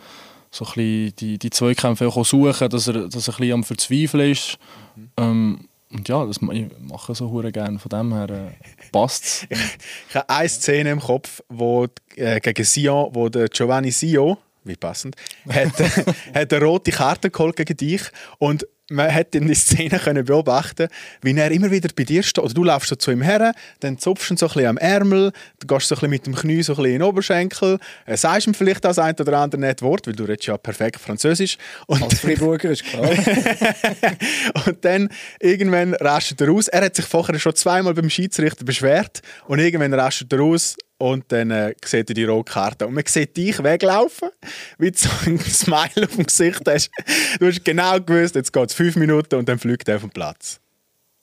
so 0.50 0.64
ein 0.64 0.72
bisschen 0.74 1.16
die, 1.16 1.38
die 1.38 1.50
Zweikämpfe 1.50 2.06
auch 2.06 2.24
suchen, 2.24 2.68
dass 2.68 2.88
er, 2.88 3.08
dass 3.08 3.28
er 3.28 3.34
ein 3.34 3.38
bisschen 3.38 3.52
am 3.52 3.64
Verzweifeln 3.64 4.32
ist. 4.32 4.58
Mhm. 4.96 5.10
Ähm, 5.16 5.68
und 5.92 6.08
ja, 6.08 6.24
das 6.24 6.38
ich 6.38 6.66
mache 6.80 7.14
so 7.14 7.30
hure 7.30 7.52
gerne. 7.52 7.78
Von 7.78 7.88
dem 7.88 8.12
her 8.12 8.30
äh, 8.30 8.50
passt 8.90 9.46
Ich, 9.48 9.58
ich 10.08 10.14
habe 10.14 10.28
eine 10.28 10.48
Szene 10.48 10.90
im 10.90 11.00
Kopf, 11.00 11.40
wo 11.48 11.86
äh, 12.16 12.40
gegen 12.40 12.64
Sion, 12.64 13.10
wo 13.14 13.28
der 13.28 13.48
Giovanni 13.48 13.92
Sio, 13.92 14.38
wie 14.64 14.76
passend, 14.76 15.14
hat, 15.48 15.78
hat 16.34 16.52
eine 16.52 16.64
rote 16.64 16.90
Karte 16.90 17.30
geholt 17.30 17.56
gegen 17.56 17.76
dich 17.76 18.02
und 18.38 18.66
man 18.90 19.12
hat 19.12 19.34
in 19.34 19.46
die 19.48 19.54
Szene 19.54 19.98
können 19.98 20.24
beobachten, 20.24 20.88
wie 21.22 21.36
er 21.36 21.50
immer 21.50 21.70
wieder 21.70 21.88
bei 21.94 22.04
dir 22.04 22.22
steht. 22.22 22.44
Oder 22.44 22.54
du 22.54 22.64
laufst 22.64 22.90
so 22.90 22.96
zu 22.96 23.10
ihm 23.10 23.22
her, 23.22 23.54
dann 23.80 23.98
zupfst 23.98 24.28
du 24.28 24.34
ihn 24.34 24.36
so 24.36 24.46
ein 24.46 24.52
bisschen 24.52 24.68
am 24.68 24.76
Ärmel, 24.76 25.32
du 25.60 25.66
gehst 25.66 25.88
so 25.88 25.94
ein 25.94 25.96
bisschen 25.96 26.10
mit 26.10 26.26
dem 26.26 26.34
Knie 26.34 26.62
so 26.62 26.72
ein 26.72 26.76
bisschen 26.76 26.92
in 26.92 26.98
den 26.98 27.02
Oberschenkel, 27.02 27.78
äh, 28.06 28.16
sagst 28.16 28.46
ihm 28.46 28.54
vielleicht 28.54 28.84
das 28.84 28.98
ein 28.98 29.14
oder 29.18 29.38
andere 29.38 29.60
nette 29.60 29.84
Wort, 29.84 30.06
weil 30.06 30.14
du 30.14 30.24
redest 30.24 30.46
ja 30.46 30.58
perfekt 30.58 31.00
Französisch. 31.00 31.56
Und 31.86 32.02
Als 32.02 32.20
Friburger 32.20 32.70
ist 32.70 32.84
klar. 32.84 33.10
und 34.66 34.84
dann 34.84 35.08
irgendwann 35.40 35.94
rastet 35.94 36.40
er 36.40 36.48
raus. 36.48 36.68
Er 36.68 36.84
hat 36.84 36.96
sich 36.96 37.06
vorher 37.06 37.38
schon 37.38 37.54
zweimal 37.54 37.94
beim 37.94 38.10
Schiedsrichter 38.10 38.64
beschwert 38.64 39.22
und 39.46 39.58
irgendwann 39.58 39.94
rastet 39.94 40.32
er 40.32 40.40
raus 40.40 40.76
und 40.98 41.24
dann 41.28 41.50
äh, 41.50 41.74
sieht 41.84 42.10
er 42.10 42.14
die 42.14 42.24
rote 42.24 42.52
Karte. 42.52 42.86
Und 42.86 42.94
man 42.94 43.04
sieht 43.06 43.36
dich 43.36 43.62
weglaufen, 43.62 44.30
wie 44.78 44.90
du 44.90 44.98
so 44.98 45.08
ein 45.26 45.38
Smile 45.40 46.06
auf 46.06 46.16
dem 46.16 46.24
Gesicht 46.24 46.62
hast. 46.66 46.90
Du 47.38 47.46
hast 47.46 47.64
genau 47.64 48.00
gewusst, 48.00 48.34
jetzt 48.34 48.52
geht 48.52 48.68
es 48.68 48.74
fünf 48.74 48.96
Minuten 48.96 49.34
und 49.36 49.48
dann 49.48 49.58
fliegt 49.58 49.88
er 49.88 50.00
vom 50.00 50.10
Platz. 50.10 50.60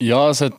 Ja, 0.00 0.30
es 0.30 0.40
hat, 0.40 0.54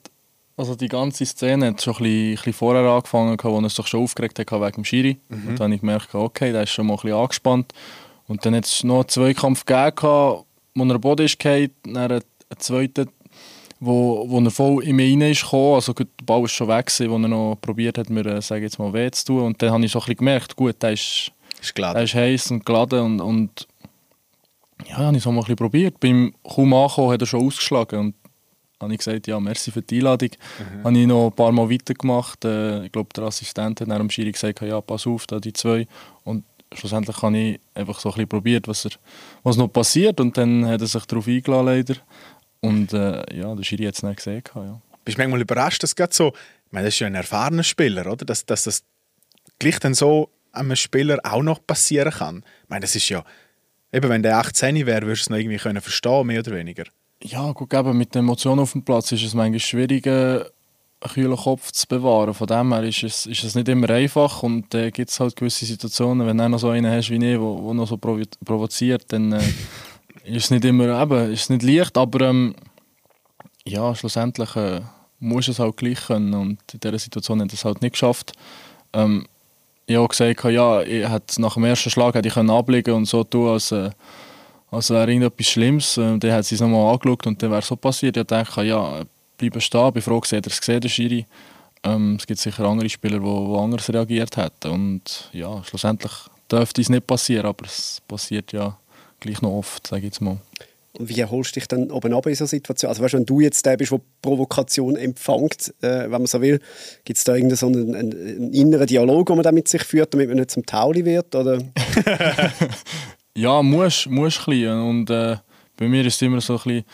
also 0.57 0.75
die 0.75 0.87
ganze 0.87 1.25
Szene 1.25 1.67
hat 1.67 1.81
schon 1.81 1.93
ein 1.95 2.03
bisschen, 2.03 2.29
ein 2.29 2.35
bisschen 2.35 2.53
vorher 2.53 2.83
angefangen, 2.83 3.37
wo 3.41 3.59
er 3.59 3.69
sich 3.69 3.87
schon 3.87 4.03
aufgeregt 4.03 4.39
hat 4.39 4.51
wegen 4.51 4.71
dem 4.71 4.85
Schiri. 4.85 5.19
Mhm. 5.29 5.47
Und 5.49 5.59
dann 5.59 5.65
habe 5.65 5.75
ich 5.75 5.81
gemerkt, 5.81 6.15
okay, 6.15 6.51
der 6.51 6.63
ist 6.63 6.71
schon 6.71 6.87
mal 6.87 6.93
ein 6.93 7.01
bisschen 7.01 7.17
angespannt. 7.17 7.73
Und 8.27 8.45
dann 8.45 8.55
hat 8.55 8.65
es 8.65 8.83
noch 8.83 9.01
einen 9.01 9.09
Zweikampf 9.09 9.65
gegeben, 9.65 9.95
wo 10.75 10.85
er 10.85 10.95
am 10.95 11.01
Boden 11.01 11.25
ist 11.25 11.37
gefallen, 11.37 11.71
dann 11.83 12.11
einen 12.11 12.23
zweiten 12.57 13.09
wo, 13.85 14.29
wo 14.29 14.39
er 14.39 14.51
voll 14.51 14.83
in 14.83 14.95
mich 14.95 15.13
rein 15.13 15.21
ist 15.31 15.43
gekommen, 15.43 15.75
also 15.75 15.93
der 15.93 16.05
Ball 16.25 16.41
war 16.41 16.47
schon 16.47 16.67
weg, 16.67 16.85
gewesen, 16.85 17.09
wo 17.11 17.15
er 17.15 17.27
noch 17.27 17.57
probiert 17.59 17.97
hat, 17.97 18.09
mir, 18.09 18.25
äh, 18.25 18.41
sage 18.41 18.63
jetzt 18.63 18.79
mal, 18.79 18.93
weh 18.93 19.09
zu 19.11 19.25
tun. 19.25 19.41
Und 19.41 19.61
dann 19.61 19.71
habe 19.71 19.85
ich 19.85 19.91
so 19.91 19.99
ein 19.99 20.01
bisschen 20.01 20.17
gemerkt, 20.17 20.55
gut, 20.55 20.81
der 20.81 20.93
ist, 20.93 21.31
ist, 21.61 21.77
der 21.77 22.03
ist 22.03 22.15
heiß 22.15 22.51
und 22.51 22.65
geladen 22.65 22.99
und, 22.99 23.21
und 23.21 23.67
ja, 24.87 24.97
habe 24.97 25.17
ich 25.17 25.23
so 25.23 25.31
mal 25.31 25.37
ein 25.37 25.41
bisschen 25.41 25.55
probiert. 25.57 25.99
Beim 25.99 26.33
kaum 26.43 26.73
ankommen 26.73 27.11
hat 27.11 27.21
er 27.21 27.27
schon 27.27 27.45
ausgeschlagen 27.45 27.99
und 27.99 28.15
habe 28.81 28.93
ich 28.93 28.99
gesagt, 28.99 29.27
ja, 29.27 29.39
merci 29.39 29.71
für 29.71 29.81
die 29.81 29.97
Einladung. 29.97 30.29
Mhm. 30.59 30.83
Habe 30.83 30.99
ich 30.99 31.07
noch 31.07 31.25
ein 31.27 31.33
paar 31.33 31.51
Mal 31.51 31.69
weitergemacht. 31.69 32.45
Äh, 32.45 32.85
ich 32.85 32.91
glaube, 32.91 33.09
der 33.15 33.25
Assistent 33.25 33.81
hat 33.81 33.87
nach 33.87 33.97
dem 33.97 34.09
Schiri 34.09 34.31
gesagt, 34.31 34.61
ja, 34.61 34.81
pass 34.81 35.07
auf, 35.07 35.25
da 35.27 35.39
die 35.39 35.53
zwei. 35.53 35.87
Und 36.23 36.43
schlussendlich 36.73 37.21
habe 37.21 37.37
ich 37.37 37.59
einfach 37.73 37.99
so 37.99 38.09
ein 38.09 38.13
bisschen 38.13 38.29
probiert, 38.29 38.67
was, 38.67 38.85
er, 38.85 38.91
was 39.43 39.57
noch 39.57 39.71
passiert. 39.71 40.19
Und 40.19 40.37
dann 40.37 40.65
hat 40.65 40.81
er 40.81 40.87
sich 40.87 41.05
darauf 41.05 41.27
eingeladen, 41.27 41.65
leider. 41.65 41.95
Und 42.63 42.93
äh, 42.93 43.23
ja, 43.35 43.53
der 43.53 43.63
Schiri 43.63 43.83
hat 43.83 43.95
es 43.95 44.03
nicht 44.03 44.17
gesehen. 44.17 44.41
Ja. 44.55 44.79
Bist 45.03 45.17
du 45.17 45.21
manchmal 45.21 45.41
überrascht, 45.41 45.83
dass 45.83 45.95
gerade 45.95 46.13
so, 46.13 46.29
ich 46.29 46.71
meine, 46.71 46.85
das 46.85 46.93
ist 46.93 46.99
ja 47.01 47.07
ein 47.07 47.15
erfahrener 47.15 47.63
Spieler, 47.63 48.09
oder? 48.09 48.25
Dass, 48.25 48.45
dass 48.45 48.63
das 48.63 48.83
gleich 49.59 49.79
dann 49.79 49.93
so 49.93 50.29
einem 50.53 50.77
Spieler 50.77 51.19
auch 51.23 51.43
noch 51.43 51.65
passieren 51.65 52.13
kann. 52.13 52.45
Ich 52.63 52.69
meine, 52.69 52.81
das 52.81 52.95
ist 52.95 53.09
ja, 53.09 53.25
eben 53.91 54.09
wenn 54.09 54.23
der 54.23 54.37
18 54.37 54.85
wäre, 54.85 55.01
würdest 55.01 55.23
du 55.23 55.25
es 55.25 55.29
noch 55.31 55.37
irgendwie 55.37 55.57
können 55.57 55.81
verstehen, 55.81 56.25
mehr 56.25 56.39
oder 56.39 56.51
weniger. 56.51 56.85
Ja, 57.21 57.51
gut, 57.51 57.73
eben 57.73 57.97
mit 57.97 58.15
den 58.15 58.19
Emotionen 58.19 58.61
auf 58.61 58.71
dem 58.71 58.83
Platz 58.83 59.11
ist 59.11 59.23
es 59.23 59.33
manchmal 59.33 59.59
schwierig, 59.59 60.05
äh, 60.05 60.09
einen 60.11 61.13
kühlen 61.13 61.35
Kopf 61.35 61.69
zu 61.73 61.85
bewahren. 61.85 62.33
Von 62.33 62.47
dem 62.47 62.73
her 62.73 62.83
ist 62.83 63.03
es, 63.03 63.25
ist 63.25 63.43
es 63.43 63.55
nicht 63.55 63.67
immer 63.67 63.89
einfach 63.89 64.41
und 64.41 64.73
äh, 64.73 64.89
gibt 64.89 65.09
es 65.09 65.19
halt 65.19 65.35
gewisse 65.35 65.65
Situationen, 65.65 66.25
wenn 66.25 66.37
du 66.37 66.47
noch 66.47 66.59
so 66.59 66.69
einen 66.69 66.89
hast 66.89 67.09
wie 67.09 67.15
ich, 67.15 67.21
der 67.21 67.39
noch 67.39 67.87
so 67.87 67.97
provo 67.97 68.23
provoziert, 68.45 69.11
dann... 69.11 69.33
Äh, 69.33 69.41
ist 70.23 70.51
nicht 70.51 70.65
immer 70.65 71.01
eben, 71.01 71.31
ist 71.31 71.49
nicht 71.49 71.63
leicht, 71.63 71.97
aber 71.97 72.29
ähm, 72.29 72.55
ja, 73.65 73.93
schlussendlich 73.95 74.55
äh, 74.55 74.81
muss 75.19 75.47
es 75.47 75.59
halt 75.59 75.77
gleich 75.77 76.05
können 76.07 76.33
und 76.33 76.59
in 76.73 76.79
dieser 76.79 76.99
Situation 76.99 77.41
hat 77.41 77.49
er 77.49 77.53
es 77.53 77.65
halt 77.65 77.81
nicht 77.81 77.93
geschafft. 77.93 78.33
Ähm, 78.93 79.25
ich 79.85 79.97
habe 79.97 80.07
gesagt, 80.07 80.43
ja, 80.45 80.81
ich 80.81 81.07
hätte 81.07 81.41
nach 81.41 81.55
dem 81.55 81.65
ersten 81.65 81.89
Schlag 81.89 82.15
hätte 82.15 82.27
ich 82.27 82.37
ablegen 82.37 82.93
und 82.93 83.05
so 83.05 83.23
tun, 83.23 83.49
als, 83.49 83.71
äh, 83.71 83.89
als 84.71 84.89
wäre 84.89 85.09
irgendetwas 85.11 85.47
Schlimmes. 85.47 85.97
Äh, 85.97 86.17
dann 86.17 86.31
hat 86.31 86.45
sie 86.45 86.55
es 86.55 86.61
nochmal 86.61 86.93
angeschaut 86.93 87.27
und 87.27 87.41
dann 87.41 87.51
wäre 87.51 87.61
so 87.61 87.75
passiert. 87.75 88.15
Ich 88.15 88.23
dachte, 88.23 88.63
ja, 88.63 89.03
bleibe 89.37 89.59
stehen, 89.59 89.87
ich 89.87 89.93
bin 89.93 90.01
froh, 90.01 90.19
dass 90.21 90.31
er 90.31 90.41
es 90.45 90.59
gesehen, 90.59 90.81
der 90.81 90.89
Schiri. 90.89 91.25
Ähm, 91.83 92.15
es 92.17 92.25
gibt 92.25 92.39
sicher 92.39 92.63
andere 92.63 92.87
Spieler, 92.87 93.19
die, 93.19 93.25
die 93.25 93.57
anders 93.57 93.89
reagiert 93.93 94.37
hätten. 94.37 94.71
Und 94.71 95.29
ja, 95.33 95.61
schlussendlich 95.65 96.13
dürfte 96.49 96.81
es 96.81 96.89
nicht 96.89 97.05
passieren, 97.05 97.45
aber 97.45 97.65
es 97.65 98.01
passiert 98.07 98.53
ja 98.53 98.77
gleich 99.23 99.41
noch 99.41 99.51
oft, 99.51 99.87
sage 99.87 100.01
ich 100.01 100.05
jetzt 100.05 100.21
mal. 100.21 100.37
Und 100.99 101.09
wie 101.09 101.25
holst 101.25 101.55
du 101.55 101.59
dich 101.59 101.67
dann 101.67 101.89
oben 101.89 102.13
ab 102.13 102.27
in 102.27 102.35
so 102.35 102.43
einer 102.43 102.49
Situation? 102.49 102.89
Also 102.89 103.01
weißt, 103.01 103.15
wenn 103.15 103.25
du 103.25 103.39
jetzt 103.39 103.65
der 103.65 103.77
bist, 103.77 103.91
der 103.91 104.01
Provokation 104.21 104.95
empfängt, 104.95 105.73
äh, 105.81 106.03
wenn 106.03 106.11
man 106.11 106.27
so 106.27 106.39
will, 106.39 106.59
gibt 107.03 107.17
es 107.17 107.23
da 107.23 107.33
irgendeinen 107.33 107.57
so 107.57 107.65
einen, 107.67 107.95
einen, 107.95 108.53
inneren 108.53 108.85
Dialog, 108.85 109.25
den 109.25 109.35
man 109.35 109.43
da 109.43 109.51
mit 109.51 109.67
sich 109.67 109.83
führt, 109.83 110.13
damit 110.13 110.27
man 110.27 110.37
nicht 110.37 110.51
zum 110.51 110.65
Tauli 110.65 111.03
wird? 111.03 111.33
Oder? 111.33 111.63
ja, 113.35 113.63
muss, 113.63 114.05
muss 114.05 114.37
ein 114.37 114.45
bisschen. 114.45 114.81
Und 114.81 115.09
äh, 115.09 115.37
bei 115.77 115.87
mir 115.87 116.05
ist 116.05 116.15
es 116.15 116.21
immer 116.21 116.41
so 116.41 116.53
ein 116.53 116.63
bisschen 116.63 116.85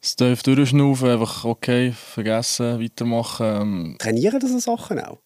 das 0.00 0.16
tief 0.16 0.42
durchschnaufen, 0.42 1.08
einfach 1.08 1.44
okay, 1.44 1.92
vergessen, 1.92 2.80
weitermachen. 2.80 3.46
Ähm. 3.46 3.96
Trainieren 3.98 4.40
das 4.40 4.50
so 4.50 4.58
Sachen 4.58 4.98
auch? 5.00 5.18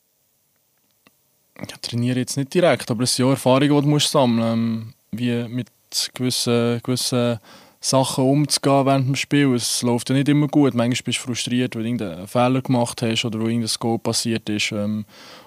Ja, 1.59 1.76
trainiere 1.81 2.18
jetzt 2.18 2.37
nicht 2.37 2.52
direkt, 2.52 2.90
aber 2.90 3.05
es 3.05 3.14
sind 3.14 3.26
ja 3.26 3.33
Erfahrungen, 3.33 3.62
die 3.62 3.68
du 3.68 3.88
musst 3.88 4.11
sammeln 4.11 4.37
musst. 4.38 4.52
Ähm, 4.52 4.94
wie 5.12 5.48
mit 5.48 5.68
gewisse, 6.14 6.81
gewisse 6.83 7.40
Sachen 7.81 8.24
umzugehen 8.24 8.87
während 8.87 9.09
dem 9.09 9.16
Spiel. 9.16 9.55
Es 9.55 9.83
läuft 9.83 10.09
ja 10.09 10.14
nicht 10.14 10.28
immer 10.28 10.46
gut. 10.46 10.74
Manchmal 10.74 11.05
bist 11.05 11.18
du 11.18 11.22
frustriert, 11.22 11.74
weil 11.74 11.83
du 11.83 11.88
irgendeinen 11.88 12.26
Fehler 12.28 12.62
gemacht 12.62 13.02
hast 13.02 13.24
oder 13.24 13.40
wo 13.40 13.46
irgendein 13.46 13.70
Goal 13.81 13.98
passiert 13.98 14.48
ist. 14.48 14.72
Ähm, 14.72 15.05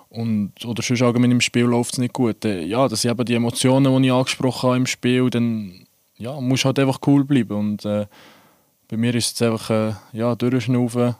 und, 0.09 0.53
oder 0.65 0.83
sonst 0.83 1.01
allgemein 1.01 1.31
im 1.31 1.41
Spiel 1.41 1.63
läuft 1.63 1.93
es 1.93 1.99
nicht 1.99 2.13
gut. 2.13 2.43
Äh, 2.45 2.63
ja, 2.65 2.87
das 2.87 3.01
sind 3.01 3.11
eben 3.11 3.25
die 3.25 3.35
Emotionen, 3.35 4.01
die 4.01 4.07
ich 4.07 4.13
angesprochen 4.13 4.67
habe 4.67 4.77
im 4.77 4.85
Spiel. 4.85 5.29
Dann 5.29 5.85
ja, 6.17 6.39
musst 6.39 6.63
du 6.63 6.67
halt 6.67 6.79
einfach 6.79 6.99
cool 7.07 7.23
bleiben. 7.23 7.57
Und 7.57 7.85
äh, 7.85 8.05
bei 8.89 8.97
mir 8.97 9.15
ist 9.15 9.35
es 9.35 9.41
einfach 9.41 9.69
äh, 9.69 9.93
ja, 10.11 10.35
durchschnaufen, 10.35 11.15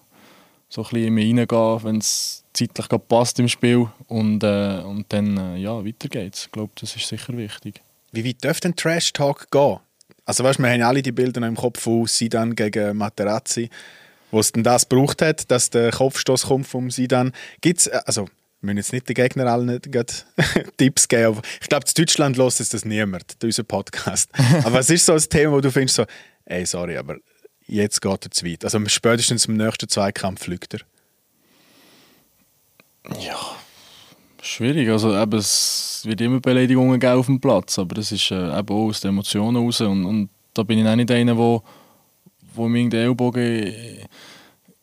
so 0.69 0.83
ein 0.83 0.89
bisschen 0.89 1.13
mich 1.13 1.37
reingehen, 1.37 1.83
wenn 1.83 1.97
es 1.97 2.43
zeitlich 2.53 2.87
passt 3.07 3.39
im 3.39 3.47
Spiel. 3.47 3.87
Und, 4.07 4.43
äh, 4.43 4.81
und 4.85 5.05
dann 5.09 5.37
äh, 5.37 5.57
ja, 5.57 5.85
weiter 5.85 6.09
geht's. 6.09 6.45
Ich 6.45 6.51
glaube, 6.51 6.73
das 6.75 6.95
ist 6.95 7.07
sicher 7.07 7.35
wichtig. 7.37 7.81
Wie 8.15 8.25
weit 8.25 8.43
dürfte 8.43 8.69
ein 8.69 8.75
Trash-Talk 8.75 9.51
gehen? 9.51 9.79
Also 10.25 10.43
weißt, 10.43 10.59
wir 10.59 10.69
haben 10.69 10.81
alle 10.81 11.01
die 11.01 11.11
Bilder 11.11 11.41
noch 11.41 11.47
im 11.47 11.55
Kopf 11.55 11.81
von 11.81 12.07
Sidan 12.07 12.55
gegen 12.55 12.97
Materazzi. 12.97 13.69
wo 14.31 14.39
es 14.39 14.51
denn 14.51 14.63
das 14.63 14.89
gebraucht 14.89 15.21
hat, 15.21 15.49
dass 15.51 15.69
der 15.69 15.91
Kopfstoß 15.91 16.47
kommt 16.47 16.67
vom 16.67 16.91
Sidan. 16.91 17.31
Gibt's, 17.61 17.87
äh, 17.87 17.99
also, 18.05 18.27
wir 18.61 18.73
müssen 18.73 18.77
jetzt 18.77 18.93
nicht 18.93 19.07
den 19.07 19.13
Gegner 19.13 19.45
allen 19.47 19.81
Tipps 20.77 21.07
geben, 21.07 21.25
aber 21.25 21.41
ich 21.61 21.69
glaube, 21.69 21.85
in 21.87 21.93
Deutschland 22.03 22.37
lässt 22.37 22.59
es 22.59 22.69
das 22.69 22.85
niemand, 22.85 23.37
unser 23.43 23.63
Podcast. 23.63 24.29
aber 24.63 24.73
was 24.73 24.89
ist 24.89 25.05
so 25.05 25.13
ein 25.13 25.19
Thema, 25.19 25.53
wo 25.53 25.61
du 25.61 25.71
findest 25.71 25.95
so, 25.95 26.05
ey, 26.45 26.65
sorry, 26.65 26.97
aber 26.97 27.17
jetzt 27.67 28.01
geht 28.01 28.25
er 28.25 28.31
zu 28.31 28.45
weit. 28.45 28.63
Also 28.63 28.79
spätestens 28.87 29.45
im 29.45 29.57
nächsten 29.57 29.87
Zweikampf 29.87 30.43
fliegt 30.43 30.73
er. 30.73 30.79
Ja, 33.19 33.55
schwierig. 34.47 34.89
Also 34.89 35.15
eben, 35.15 35.37
es 35.37 36.03
wird 36.05 36.21
immer 36.21 36.39
Beleidigungen 36.39 36.99
geben 36.99 37.19
auf 37.19 37.25
dem 37.25 37.39
Platz, 37.39 37.79
aber 37.79 37.95
das 37.95 38.11
ist 38.11 38.31
äh, 38.31 38.59
eben 38.59 38.69
auch 38.69 38.87
aus 38.87 39.01
den 39.01 39.09
Emotionen 39.09 39.57
raus 39.57 39.81
und, 39.81 40.05
und 40.05 40.29
da 40.53 40.63
bin 40.63 40.79
ich 40.79 40.87
auch 40.87 40.95
nicht 40.95 41.11
einer, 41.11 41.35
der 41.35 41.61
wo 42.55 42.67
mir 42.67 42.89
den 42.89 42.99
Ellbogen 42.99 43.73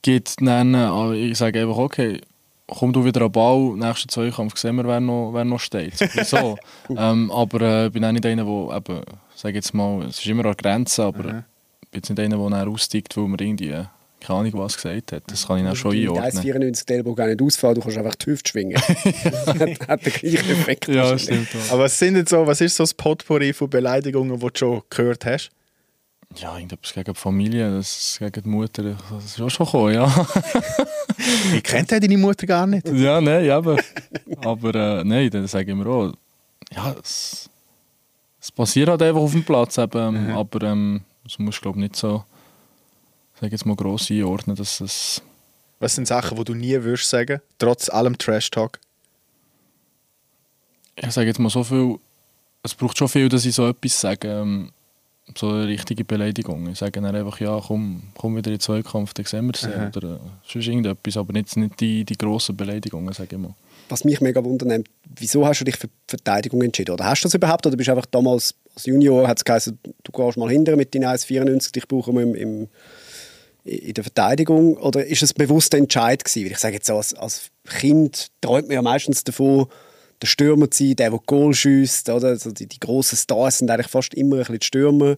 geht, 0.03 0.35
nennen. 0.41 0.75
Aber 0.75 1.15
ich 1.15 1.37
sage 1.37 1.61
einfach, 1.61 1.79
okay, 1.79 2.21
komm 2.67 2.93
du 2.93 3.05
wieder 3.05 3.23
an 3.23 3.29
den 3.29 3.33
Ball, 3.33 3.77
nächsten 3.77 4.09
Zweikampf 4.09 4.57
sehen 4.57 4.77
wir, 4.77 4.85
wer 4.87 5.01
noch, 5.01 5.33
wer 5.33 5.45
noch 5.45 5.61
steht. 5.61 5.97
So. 6.25 6.57
ähm, 6.97 7.31
aber 7.31 7.61
äh, 7.61 7.87
ich 7.87 7.93
bin 7.93 8.05
auch 8.05 8.13
nicht 8.13 8.27
einer, 8.27 8.45
der 8.45 8.77
eben, 8.77 9.01
sage 9.35 9.55
jetzt 9.55 9.75
mal, 9.75 10.03
es 10.03 10.19
ist 10.19 10.27
immer 10.27 10.47
an 10.47 10.57
Grenzen, 10.57 11.03
aber 11.03 11.23
mhm. 11.23 11.45
ich 11.83 11.89
bin 11.91 11.99
jetzt 11.99 12.11
nicht 12.11 12.21
einer, 12.21 12.51
der 12.51 12.69
aussteigt, 12.69 13.17
weil 13.17 13.29
man 13.29 13.39
irgendwie 13.41 13.69
äh, 13.69 13.85
keine 14.23 14.41
Ahnung, 14.41 14.53
was 14.55 14.77
gesagt 14.77 15.13
hat. 15.13 15.25
Das 15.27 15.47
kann 15.47 15.59
ich 15.59 15.71
auch 15.71 15.77
schon 15.77 15.97
einordnen. 15.97 16.31
1,94 16.31 16.87
der 16.87 16.97
Ellbogen 16.97 17.17
gar 17.17 17.27
nicht 17.27 17.43
ausfallen, 17.43 17.75
du 17.75 17.81
kannst 17.81 17.99
einfach 17.99 18.15
die 18.15 18.27
Hüfte 18.27 18.51
schwingen. 18.51 18.81
das 19.25 19.47
hat, 19.47 19.89
hat 19.89 20.07
den 20.07 20.13
gleichen 20.13 20.51
Effekt. 20.51 20.89
Ja, 20.89 21.19
stimmt. 21.19 21.49
Aber 21.71 21.85
was, 21.85 21.99
sind 21.99 22.29
so, 22.29 22.47
was 22.47 22.61
ist 22.61 22.77
so 22.77 22.85
das 22.85 22.95
Potpourri 22.95 23.53
von 23.53 23.69
Beleidigungen, 23.69 24.39
die 24.39 24.47
du 24.47 24.51
schon 24.55 24.83
gehört 24.89 25.27
hast? 25.27 25.51
Ja, 26.37 26.55
irgendetwas 26.55 26.95
gegen 26.95 27.13
die 27.13 27.19
Familie, 27.19 27.71
das 27.71 28.17
gegen 28.19 28.43
die 28.43 28.49
Mutter, 28.49 28.83
das 28.83 29.25
ist 29.25 29.41
auch 29.41 29.51
schon 29.51 29.67
gekommen, 29.67 29.95
ja. 29.95 30.07
ich 31.55 31.63
kennt 31.63 31.93
deine 31.93 32.17
Mutter 32.17 32.47
gar 32.47 32.67
nicht? 32.67 32.89
Ja, 32.89 33.21
nein, 33.21 33.51
aber, 33.51 33.77
aber 34.43 34.75
äh, 34.75 35.05
nein, 35.05 35.29
dann 35.29 35.47
sage 35.47 35.71
ich 35.71 35.77
mir 35.77 35.87
auch, 35.87 36.13
ja, 36.75 36.95
es, 37.03 37.51
es 38.41 38.51
passiert 38.51 38.89
halt 38.89 39.03
einfach 39.03 39.21
auf 39.21 39.33
dem 39.33 39.45
Platz, 39.45 39.77
eben, 39.77 40.29
mhm. 40.29 40.31
aber 40.31 40.63
ähm, 40.63 41.03
das 41.25 41.39
muss 41.39 41.61
glaube 41.61 41.79
ich 41.79 41.83
nicht 41.83 41.97
so, 41.97 42.25
sage 43.43 43.53
jetzt 43.53 43.67
mal, 43.67 43.77
gross 43.77 44.11
einordnen, 44.11 44.57
dass 44.57 44.81
es... 44.81 45.21
Was 45.81 45.97
sind 45.97 46.07
Sachen, 46.07 46.39
die 46.39 46.45
du 46.45 46.55
nie 46.55 46.81
würdest 46.83 47.11
sagen, 47.11 47.41
trotz 47.59 47.89
allem 47.89 48.17
Trash-Talk? 48.17 48.79
Ich 50.95 51.11
sage 51.11 51.27
jetzt 51.27 51.41
mal 51.41 51.51
so 51.51 51.65
viel, 51.65 51.99
es 52.63 52.75
braucht 52.75 52.97
schon 52.97 53.09
viel, 53.09 53.29
dass 53.29 53.45
ich 53.45 53.55
so 53.55 53.67
etwas 53.67 54.01
sage, 54.01 54.29
ähm, 54.29 54.71
so 55.37 55.49
eine 55.49 55.67
richtige 55.67 56.05
Beleidigung. 56.05 56.69
Ich 56.69 56.79
sage 56.79 56.93
dann 56.93 57.07
einfach, 57.07 57.41
ja, 57.41 57.61
komm, 57.61 58.03
komm 58.17 58.37
wieder 58.37 58.49
in 58.49 58.59
den 58.59 58.61
Zweikampf, 58.61 59.13
dann 59.15 59.25
sehen 59.25 59.47
wir 59.47 59.55
es. 59.55 59.63
Mhm. 59.63 59.91
Oder 59.97 60.15
äh, 60.15 60.19
sonst 60.47 60.69
irgendetwas, 60.69 61.17
aber 61.17 61.33
nicht, 61.33 61.57
nicht 61.57 61.81
die, 61.81 62.05
die 62.05 62.17
grossen 62.17 62.57
Beleidigungen, 62.57 63.13
sage 63.13 63.35
ich 63.35 63.43
mal. 63.43 63.55
Was 63.89 64.05
mich 64.05 64.21
mega 64.21 64.43
wundert, 64.45 64.87
wieso 65.17 65.45
hast 65.45 65.61
du 65.61 65.65
dich 65.65 65.77
für 65.77 65.89
die 65.89 65.93
Verteidigung 66.07 66.63
entschieden? 66.63 66.93
Oder 66.93 67.07
hast 67.07 67.23
du 67.23 67.27
das 67.27 67.35
überhaupt? 67.35 67.67
Oder 67.67 67.77
bist 67.77 67.89
du 67.89 67.93
einfach 67.93 68.07
damals 68.07 68.55
als 68.77 68.87
Junior, 68.87 69.27
hat 69.27 69.39
es 69.39 69.45
geheißen, 69.45 69.79
du 69.83 70.13
gehst 70.13 70.39
mal 70.39 70.49
hinter 70.49 70.77
mit 70.77 70.95
deinen 70.95 71.07
1,94, 71.07 71.73
dich 71.73 71.89
brauchen 71.89 72.15
wir 72.15 72.23
im, 72.23 72.35
im, 72.37 72.69
in 73.65 73.95
der 73.95 74.05
Verteidigung? 74.05 74.77
Oder 74.77 75.07
ist 75.07 75.23
es 75.23 75.33
ein 75.33 75.39
bewusster 75.39 75.79
Entscheid 75.79 76.25
gewesen? 76.25 76.45
Weil 76.45 76.53
ich 76.53 76.59
sage 76.59 76.75
jetzt, 76.75 76.91
als, 76.91 77.15
als 77.15 77.51
Kind 77.69 78.29
träumt 78.41 78.69
man 78.69 78.75
ja 78.75 78.83
meistens 78.83 79.25
davon, 79.25 79.67
der 80.21 80.27
Stürmer 80.27 80.71
zu 80.71 80.85
sein, 80.85 80.97
der, 80.97 81.11
der 81.11 81.21
Goal 81.27 81.55
schießt. 81.55 82.09
Oder? 82.11 82.29
Also 82.29 82.53
die, 82.53 82.67
die 82.67 82.81
grossen 82.81 83.17
Stars 83.17 83.59
sind 83.59 83.71
eigentlich 83.71 83.89
fast 83.89 84.15
immer 84.15 84.37
ein 84.37 84.41
bisschen 84.41 84.59
die 84.59 84.67
Stürmer. 84.67 85.17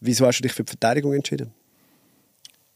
Wieso 0.00 0.26
hast 0.26 0.38
du 0.38 0.42
dich 0.42 0.52
für 0.52 0.64
die 0.64 0.70
Verteidigung 0.70 1.14
entschieden? 1.14 1.52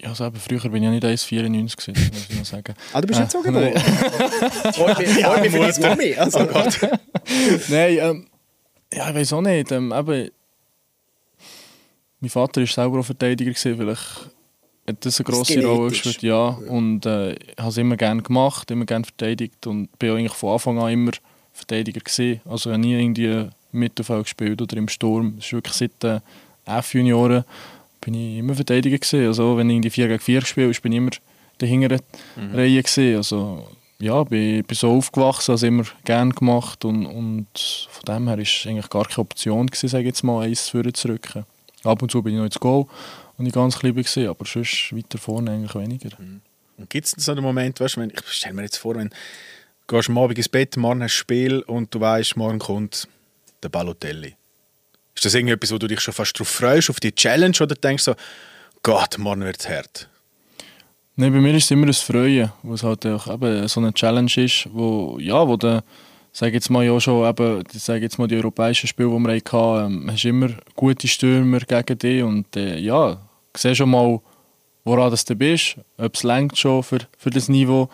Ja, 0.00 0.10
also 0.10 0.26
eben, 0.26 0.36
früher 0.36 0.60
bin 0.60 0.76
ich 0.76 0.82
ja 0.82 0.90
nicht 0.90 1.04
1,94 1.04 1.76
gewesen, 1.76 2.10
muss 2.12 2.26
ich 2.28 2.36
noch 2.36 2.44
sagen. 2.44 2.74
Ah, 2.92 3.00
du 3.00 3.06
bist 3.06 3.18
nicht 3.18 3.32
so 3.32 3.40
geboren? 3.40 3.72
Freut 4.74 4.98
mich, 4.98 5.24
freut 5.24 5.40
mich 5.40 5.52
für 5.52 5.58
deine 5.58 5.96
Mami. 5.96 6.14
Also. 6.14 6.40
Oh 6.40 6.46
Gott. 6.46 6.78
Nein, 7.68 7.98
ähm, 7.98 8.26
ja, 8.92 9.08
ich 9.08 9.14
weiß 9.14 9.32
auch 9.32 9.40
nicht. 9.40 9.72
Ähm, 9.72 9.92
eben, 9.96 10.30
mein 12.20 12.30
Vater 12.30 12.60
war 12.60 12.68
selber 12.68 13.00
auch 13.00 13.06
Verteidiger, 13.06 13.50
gewesen, 13.50 13.76
vielleicht 13.78 14.35
das 15.00 15.20
eine 15.20 15.24
grosse 15.24 15.64
Rolle 15.64 15.90
gespielt. 15.90 16.22
Ja, 16.22 16.48
und 16.48 17.06
äh, 17.06 17.32
ich 17.32 17.58
habe 17.58 17.68
es 17.68 17.76
immer 17.76 17.96
gerne 17.96 18.22
gemacht, 18.22 18.70
immer 18.70 18.84
gerne 18.84 19.04
verteidigt 19.04 19.66
und 19.66 19.96
bin 19.98 20.10
eigentlich 20.12 20.34
von 20.34 20.54
Anfang 20.54 20.78
an 20.78 20.92
immer 20.92 21.12
Verteidiger 21.52 22.00
gesehen. 22.00 22.40
Also 22.44 22.70
ich 22.70 22.74
habe 22.74 22.82
nie 22.82 22.94
irgendwie 22.94 23.48
Mittelfeld 23.72 24.24
gespielt 24.24 24.60
oder 24.62 24.76
im 24.76 24.88
Sturm. 24.88 25.34
Das 25.36 25.46
ist 25.46 25.52
wirklich 25.52 25.74
seit 25.74 26.02
den 26.02 26.20
F-Junioren 26.64 27.44
bin 28.00 28.14
ich 28.14 28.38
immer 28.38 28.54
Verteidiger 28.54 28.98
gesehen. 28.98 29.26
Also 29.26 29.56
wenn 29.56 29.68
ich 29.68 29.76
in 29.76 29.82
die 29.82 29.90
4 29.90 30.08
gegen 30.08 30.20
4 30.20 30.40
gespielt 30.40 30.74
habe, 30.74 30.80
bin 30.82 30.92
ich 30.92 30.98
immer 30.98 31.10
in 31.10 31.58
der 31.60 31.68
hinteren 31.68 32.00
mhm. 32.36 32.54
Reihe 32.54 32.82
gesehen. 32.82 33.16
Also 33.16 33.66
ja, 33.98 34.22
bin, 34.24 34.62
bin 34.62 34.76
so 34.76 34.92
aufgewachsen, 34.92 35.52
also 35.52 35.66
immer 35.66 35.84
gerne 36.04 36.32
gemacht 36.32 36.84
und, 36.84 37.06
und 37.06 37.46
von 37.90 38.04
dem 38.04 38.28
her 38.28 38.36
war 38.36 38.42
es 38.42 38.66
eigentlich 38.66 38.90
gar 38.90 39.06
keine 39.06 39.18
Option 39.18 39.66
gewesen, 39.66 39.88
sage 39.88 40.02
ich 40.02 40.08
jetzt 40.08 40.22
mal, 40.22 40.44
eins 40.44 40.66
zu 40.66 40.78
rücken. 40.78 41.44
Ab 41.82 42.02
und 42.02 42.10
zu 42.10 42.22
bin 42.22 42.34
ich 42.34 42.38
noch 42.38 42.44
ins 42.44 42.60
Goal 42.60 42.86
und 43.38 43.46
ich 43.46 43.52
ganz 43.52 43.78
klein 43.78 43.96
war, 43.96 44.30
aber 44.30 44.44
sonst 44.44 44.96
weiter 44.96 45.18
vorne 45.18 45.50
eigentlich 45.50 45.74
weniger. 45.74 46.10
Mhm. 46.18 46.40
Und 46.78 46.90
gibt 46.90 47.06
es 47.06 47.12
so 47.24 47.32
einen 47.32 47.42
Moment, 47.42 47.80
weißt 47.80 47.96
du, 47.96 48.00
wenn, 48.00 48.10
ich 48.10 48.20
stelle 48.28 48.54
mir 48.54 48.62
jetzt 48.62 48.76
vor, 48.76 48.96
wenn 48.96 49.10
gehst 49.86 50.08
am 50.08 50.18
Abend 50.18 50.36
ins 50.36 50.48
Bett, 50.48 50.76
morgen 50.76 51.02
hast 51.02 51.12
du 51.12 51.14
ein 51.14 51.18
Spiel 51.18 51.60
und 51.60 51.94
du 51.94 52.00
weißt, 52.00 52.36
morgen 52.36 52.58
kommt 52.58 53.08
der 53.62 53.68
Balotelli. 53.68 54.34
Ist 55.14 55.24
das 55.24 55.34
irgendetwas, 55.34 55.72
wo 55.72 55.78
du 55.78 55.86
dich 55.86 56.00
schon 56.00 56.12
fast 56.12 56.36
darauf 56.36 56.48
freust, 56.48 56.90
auf 56.90 57.00
die 57.00 57.14
Challenge, 57.14 57.56
oder 57.60 57.74
denkst 57.74 58.04
du 58.04 58.12
so, 58.12 58.16
Gott, 58.82 59.16
morgen 59.18 59.42
wird 59.42 59.60
es 59.60 59.68
hart? 59.68 60.08
Nein, 61.14 61.32
bei 61.32 61.40
mir 61.40 61.54
ist 61.54 61.64
es 61.64 61.70
immer 61.70 61.86
ein 61.86 61.94
Freuen, 61.94 62.52
weil 62.62 62.74
es 62.74 62.82
halt 62.82 63.06
auch 63.06 63.32
eben 63.32 63.66
so 63.68 63.80
eine 63.80 63.94
Challenge 63.94 64.30
ist, 64.36 64.68
wo, 64.72 65.18
ja, 65.18 65.48
wo 65.48 65.56
der, 65.56 65.82
sag 66.32 66.52
jetzt 66.52 66.68
mal 66.68 66.84
ja 66.84 67.00
schon 67.00 67.26
eben, 67.26 67.64
sag 67.72 68.02
jetzt 68.02 68.18
mal 68.18 68.28
die 68.28 68.36
europäischen 68.36 68.86
Spiele, 68.86 69.08
die 69.08 69.26
wir 69.26 69.34
hatten, 69.36 70.02
ähm, 70.04 70.10
hast 70.12 70.24
immer 70.26 70.50
gute 70.74 71.08
Stürmer 71.08 71.60
gegen 71.60 71.98
dich 71.98 72.22
und 72.22 72.54
äh, 72.54 72.78
ja, 72.78 73.18
siehst 73.56 73.78
schon 73.78 73.90
mal, 73.90 74.20
woran 74.84 75.12
du 75.12 75.34
bist, 75.34 75.76
ob 75.98 76.14
es 76.14 76.58
schon 76.58 76.82
für, 76.82 76.98
für 77.18 77.30
das 77.30 77.48
Niveau 77.48 77.88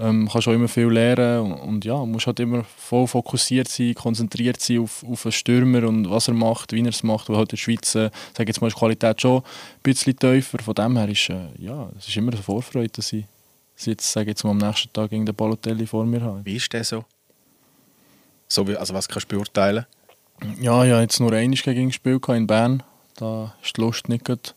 ähm, 0.00 0.28
kannst 0.30 0.46
auch 0.46 0.52
immer 0.52 0.68
viel 0.68 0.88
lernen 0.88 1.52
und, 1.52 1.60
und 1.60 1.84
ja, 1.84 2.04
musst 2.04 2.26
halt 2.26 2.38
immer 2.40 2.64
voll 2.64 3.06
fokussiert 3.06 3.68
sein, 3.68 3.94
konzentriert 3.94 4.60
sein 4.60 4.80
auf, 4.80 5.04
auf 5.04 5.26
einen 5.26 5.32
Stürmer 5.32 5.88
und 5.88 6.08
was 6.08 6.28
er 6.28 6.34
macht, 6.34 6.72
wie 6.72 6.82
er 6.82 6.88
es 6.88 7.02
macht, 7.02 7.28
weil 7.28 7.36
halt 7.36 7.50
in 7.50 7.56
der 7.56 7.56
Schweiz, 7.56 7.94
äh, 7.96 8.10
sage 8.36 8.50
jetzt 8.50 8.60
mal, 8.60 8.68
ist 8.68 8.76
die 8.76 8.78
Qualität 8.78 9.20
schon 9.20 9.38
ein 9.38 9.42
bisschen 9.82 10.16
tiefer, 10.16 10.58
von 10.60 10.74
dem 10.74 10.96
her 10.96 11.08
ist, 11.08 11.28
äh, 11.30 11.48
ja, 11.58 11.90
es 11.98 12.06
ist 12.08 12.16
immer 12.16 12.32
eine 12.32 12.42
Vorfreude, 12.42 12.90
dass 12.90 13.12
ich, 13.12 13.24
dass 13.74 13.82
ich 13.82 13.92
jetzt, 13.92 14.12
sage 14.12 14.30
jetzt 14.30 14.44
mal, 14.44 14.50
am 14.50 14.58
nächsten 14.58 14.92
Tag 14.92 15.10
gegen 15.10 15.26
den 15.26 15.34
Balotelli 15.34 15.86
vor 15.86 16.04
mir 16.06 16.20
habe. 16.20 16.44
Wie 16.44 16.56
ist 16.56 16.72
der 16.72 16.84
so? 16.84 17.04
so 18.46 18.66
wie, 18.66 18.76
also 18.76 18.94
was 18.94 19.08
kannst 19.08 19.30
du 19.30 19.36
beurteilen? 19.36 19.84
Ja, 20.60 20.84
ich 20.84 20.92
habe 20.92 21.02
jetzt 21.02 21.18
nur 21.18 21.32
einmal 21.32 21.56
gegen 21.56 21.80
ihn 21.80 21.88
gespielt 21.88 22.26
in 22.28 22.46
Bern, 22.46 22.84
da 23.16 23.54
ist 23.62 23.76
die 23.76 23.80
Lust 23.80 24.08
nicht 24.08 24.24
gut 24.24 24.54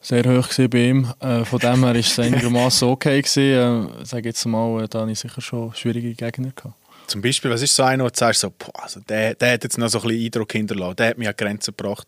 sehr 0.00 0.24
hoch 0.24 0.48
bei 0.70 0.88
ihm. 0.88 1.12
Äh, 1.20 1.44
von 1.44 1.58
dem 1.58 1.84
her 1.84 1.94
war 1.94 1.96
es 1.96 2.18
einigermaßen 2.18 2.88
okay. 2.88 3.20
Gewesen. 3.20 4.00
Äh, 4.00 4.04
sage 4.04 4.28
jetzt 4.28 4.44
mal, 4.46 4.84
äh, 4.84 4.88
da 4.88 5.00
hatte 5.00 5.12
ich 5.12 5.18
sicher 5.18 5.40
schon 5.40 5.74
schwierige 5.74 6.14
Gegner. 6.14 6.52
Gehabt. 6.54 6.74
Zum 7.06 7.22
Beispiel, 7.22 7.50
was 7.50 7.62
ist 7.62 7.74
so 7.74 7.82
einer, 7.82 8.04
wo 8.04 8.08
du 8.08 8.16
sagst, 8.16 8.40
so, 8.40 8.50
boah, 8.50 8.82
also 8.82 9.00
der, 9.00 9.34
der 9.34 9.54
hat 9.54 9.64
jetzt 9.64 9.78
noch 9.78 9.88
so 9.88 9.98
ein 9.98 10.08
bisschen 10.08 10.26
Eindruck 10.26 10.52
hinterlassen, 10.52 10.96
der 10.96 11.08
hat 11.08 11.18
mich 11.18 11.28
an 11.28 11.34
Grenzen 11.36 11.74
gebracht? 11.76 12.06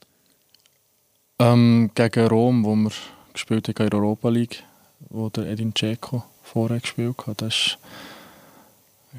Ähm, 1.39 1.91
gegen 1.95 2.27
Rom, 2.27 2.65
wo 2.65 2.75
wir 2.77 2.91
gespielt 3.33 3.67
haben 3.69 3.85
in 3.85 3.91
der 3.91 3.99
Europa 3.99 4.29
League, 4.29 4.63
wo 5.09 5.31
der 5.31 5.47
Edin 5.47 5.73
Dzeko 5.73 6.23
vorher 6.43 6.81
gespielt 6.81 7.17
hat. 7.27 7.41
Das 7.41 7.79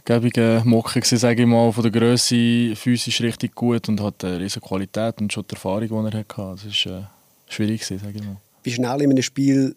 war 0.06 0.22
eine 0.22 0.62
Mocke, 0.66 1.02
sage 1.04 1.42
ich 1.42 1.48
mal, 1.48 1.72
von 1.72 1.82
der 1.82 1.92
Größe 1.92 2.76
physisch 2.76 3.22
richtig 3.22 3.56
gut 3.56 3.90
und 3.90 4.02
hat 4.02 4.24
eine 4.24 4.40
riesige 4.40 4.66
Qualität 4.66 5.20
und 5.20 5.34
schon 5.34 5.46
die 5.50 5.56
Erfahrung, 5.56 5.88
die 5.88 6.16
er 6.16 6.20
hatte. 6.20 6.58
Das 6.64 6.86
war 6.86 7.00
äh, 7.00 7.04
schwierig, 7.50 7.84
sage 7.84 8.12
ich 8.14 8.24
mal 8.24 8.38
wie 8.64 8.72
schnell 8.72 9.02
in 9.02 9.12
einem 9.12 9.24
Spiel 9.24 9.76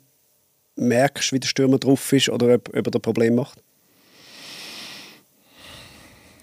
merkst, 0.77 1.33
wie 1.33 1.40
der 1.40 1.49
Stürmer 1.49 1.79
drauf 1.79 2.12
ist 2.12 2.29
oder 2.29 2.55
ob, 2.55 2.68
ob 2.75 2.94
er 2.94 3.01
Problem 3.01 3.37
macht? 3.37 3.62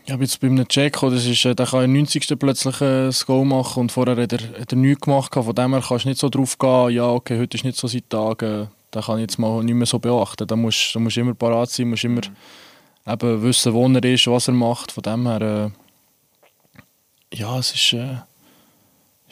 Ja, 0.08 0.18
jetzt 0.18 0.40
bei 0.40 0.48
einem 0.48 0.68
Check, 0.68 1.00
das 1.00 1.26
ist, 1.26 1.46
äh, 1.46 1.56
der 1.56 1.68
kann 1.68 1.84
im 1.86 1.94
90. 1.94 2.38
plötzlich 2.40 2.82
ein 2.82 3.10
äh, 3.10 3.14
Goal 3.26 3.46
machen 3.46 3.82
und 3.82 3.92
vorher 3.92 4.18
hat 4.18 4.34
er, 4.34 4.60
hat 4.60 4.72
er 4.74 4.78
nichts 4.78 5.02
gemacht. 5.02 5.34
Von 5.34 5.56
dem 5.56 5.74
her 5.74 5.84
kannst 5.88 6.06
du 6.06 6.10
nicht 6.10 6.20
so 6.20 6.28
drauf 6.28 6.58
gehen, 6.58 6.90
ja, 6.90 7.08
okay, 7.08 7.40
heute 7.40 7.56
ist 7.56 7.64
nicht 7.64 7.78
so 7.78 7.88
sein 7.88 8.02
Tag, 8.10 8.42
äh, 8.42 8.66
da 8.90 9.02
kann 9.02 9.18
ich 9.18 9.22
jetzt 9.22 9.38
mal 9.38 9.64
nicht 9.64 9.76
mehr 9.76 9.86
so 9.86 10.00
beachten. 10.00 10.48
Da 10.48 10.56
musst 10.56 10.96
du 10.96 11.00
musst 11.00 11.18
immer 11.18 11.34
parat 11.34 11.70
sein, 11.70 11.90
musst 11.90 12.04
immer 12.04 12.22
eben 13.08 13.44
wissen, 13.44 13.74
wo 13.74 13.88
er 13.88 14.04
ist, 14.04 14.28
was 14.28 14.48
er 14.48 14.54
macht. 14.54 14.92
Von 14.92 15.04
dem 15.04 15.28
her, 15.28 15.72
äh, 17.32 17.38
ja, 17.38 17.60
es 17.60 17.74
ist... 17.74 17.94
Äh, 17.94 18.18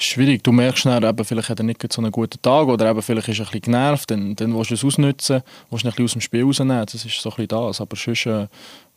schwierig. 0.04 0.44
Du 0.44 0.52
merkst 0.52 0.82
schnell, 0.82 1.04
eben, 1.04 1.26
vielleicht 1.26 1.50
hat 1.50 1.60
er 1.60 1.64
nicht 1.64 1.92
so 1.92 2.02
einen 2.02 2.12
guten 2.12 2.42
Tag 2.42 2.68
oder 2.68 2.90
eben, 2.90 3.02
vielleicht 3.02 3.28
ist 3.28 3.40
er 3.40 3.46
ein 3.46 3.52
bisschen 3.52 3.62
genervt, 3.62 4.12
dann, 4.12 4.36
dann 4.36 4.56
willst 4.56 4.72
du 4.72 4.76
es 4.76 4.84
ausnutzen, 4.84 5.42
willst 5.70 5.86
du 5.86 5.90
bisschen 5.90 6.06
aus 6.06 6.12
dem 6.14 6.22
Spiel 6.22 6.44
rausnehmen. 6.44 6.86
Das 6.86 6.94
ist 6.94 7.22
so 7.22 7.30
ein 7.30 7.36
bisschen 7.36 7.48
das. 7.48 7.82
Aber 7.82 7.96
sonst 7.96 8.26
äh, 8.26 8.48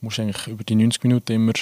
musst 0.01 0.19
du 0.19 0.23
eigentlich 0.23 0.47
über 0.47 0.65
die 0.65 0.75
90 0.75 1.03
Minuten 1.05 1.33
immer 1.33 1.53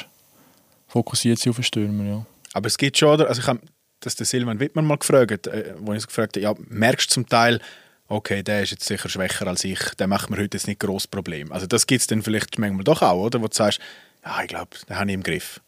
fokussiert 0.88 1.38
sein 1.38 1.50
auf 1.50 1.56
den 1.56 1.64
Stürmer. 1.64 2.04
Ja. 2.04 2.26
Aber 2.52 2.66
es 2.66 2.76
gibt 2.76 2.98
schon? 2.98 3.20
Also 3.20 3.40
ich 3.40 3.46
habe 3.46 3.60
das 4.00 4.16
der 4.16 4.26
Silvan 4.26 4.58
Wittmann 4.60 4.86
mal 4.86 4.96
gefragt, 4.96 5.46
äh, 5.46 5.74
wo 5.78 5.92
ich 5.92 6.06
gefragt 6.06 6.36
habe, 6.36 6.42
ja, 6.42 6.54
merkst 6.68 7.10
du 7.10 7.14
zum 7.14 7.28
Teil, 7.28 7.60
okay, 8.08 8.42
der 8.42 8.62
ist 8.62 8.70
jetzt 8.70 8.86
sicher 8.86 9.08
schwächer 9.08 9.46
als 9.46 9.64
ich, 9.64 9.78
der 9.98 10.08
macht 10.08 10.30
mir 10.30 10.38
heute 10.38 10.56
jetzt 10.56 10.66
nicht 10.66 10.80
groß 10.80 11.06
Problem. 11.06 11.52
Also 11.52 11.66
das 11.66 11.86
gibt 11.86 12.00
es 12.00 12.06
dann 12.06 12.22
vielleicht 12.22 12.58
manchmal 12.58 12.84
doch 12.84 13.02
auch, 13.02 13.24
oder? 13.24 13.40
Wo 13.40 13.46
du 13.46 13.54
sagst, 13.54 13.78
ja, 14.24 14.42
ich 14.42 14.48
glaube, 14.48 14.70
den 14.88 14.96
habe 14.96 15.10
ich 15.10 15.14
im 15.14 15.22
Griff. 15.22 15.60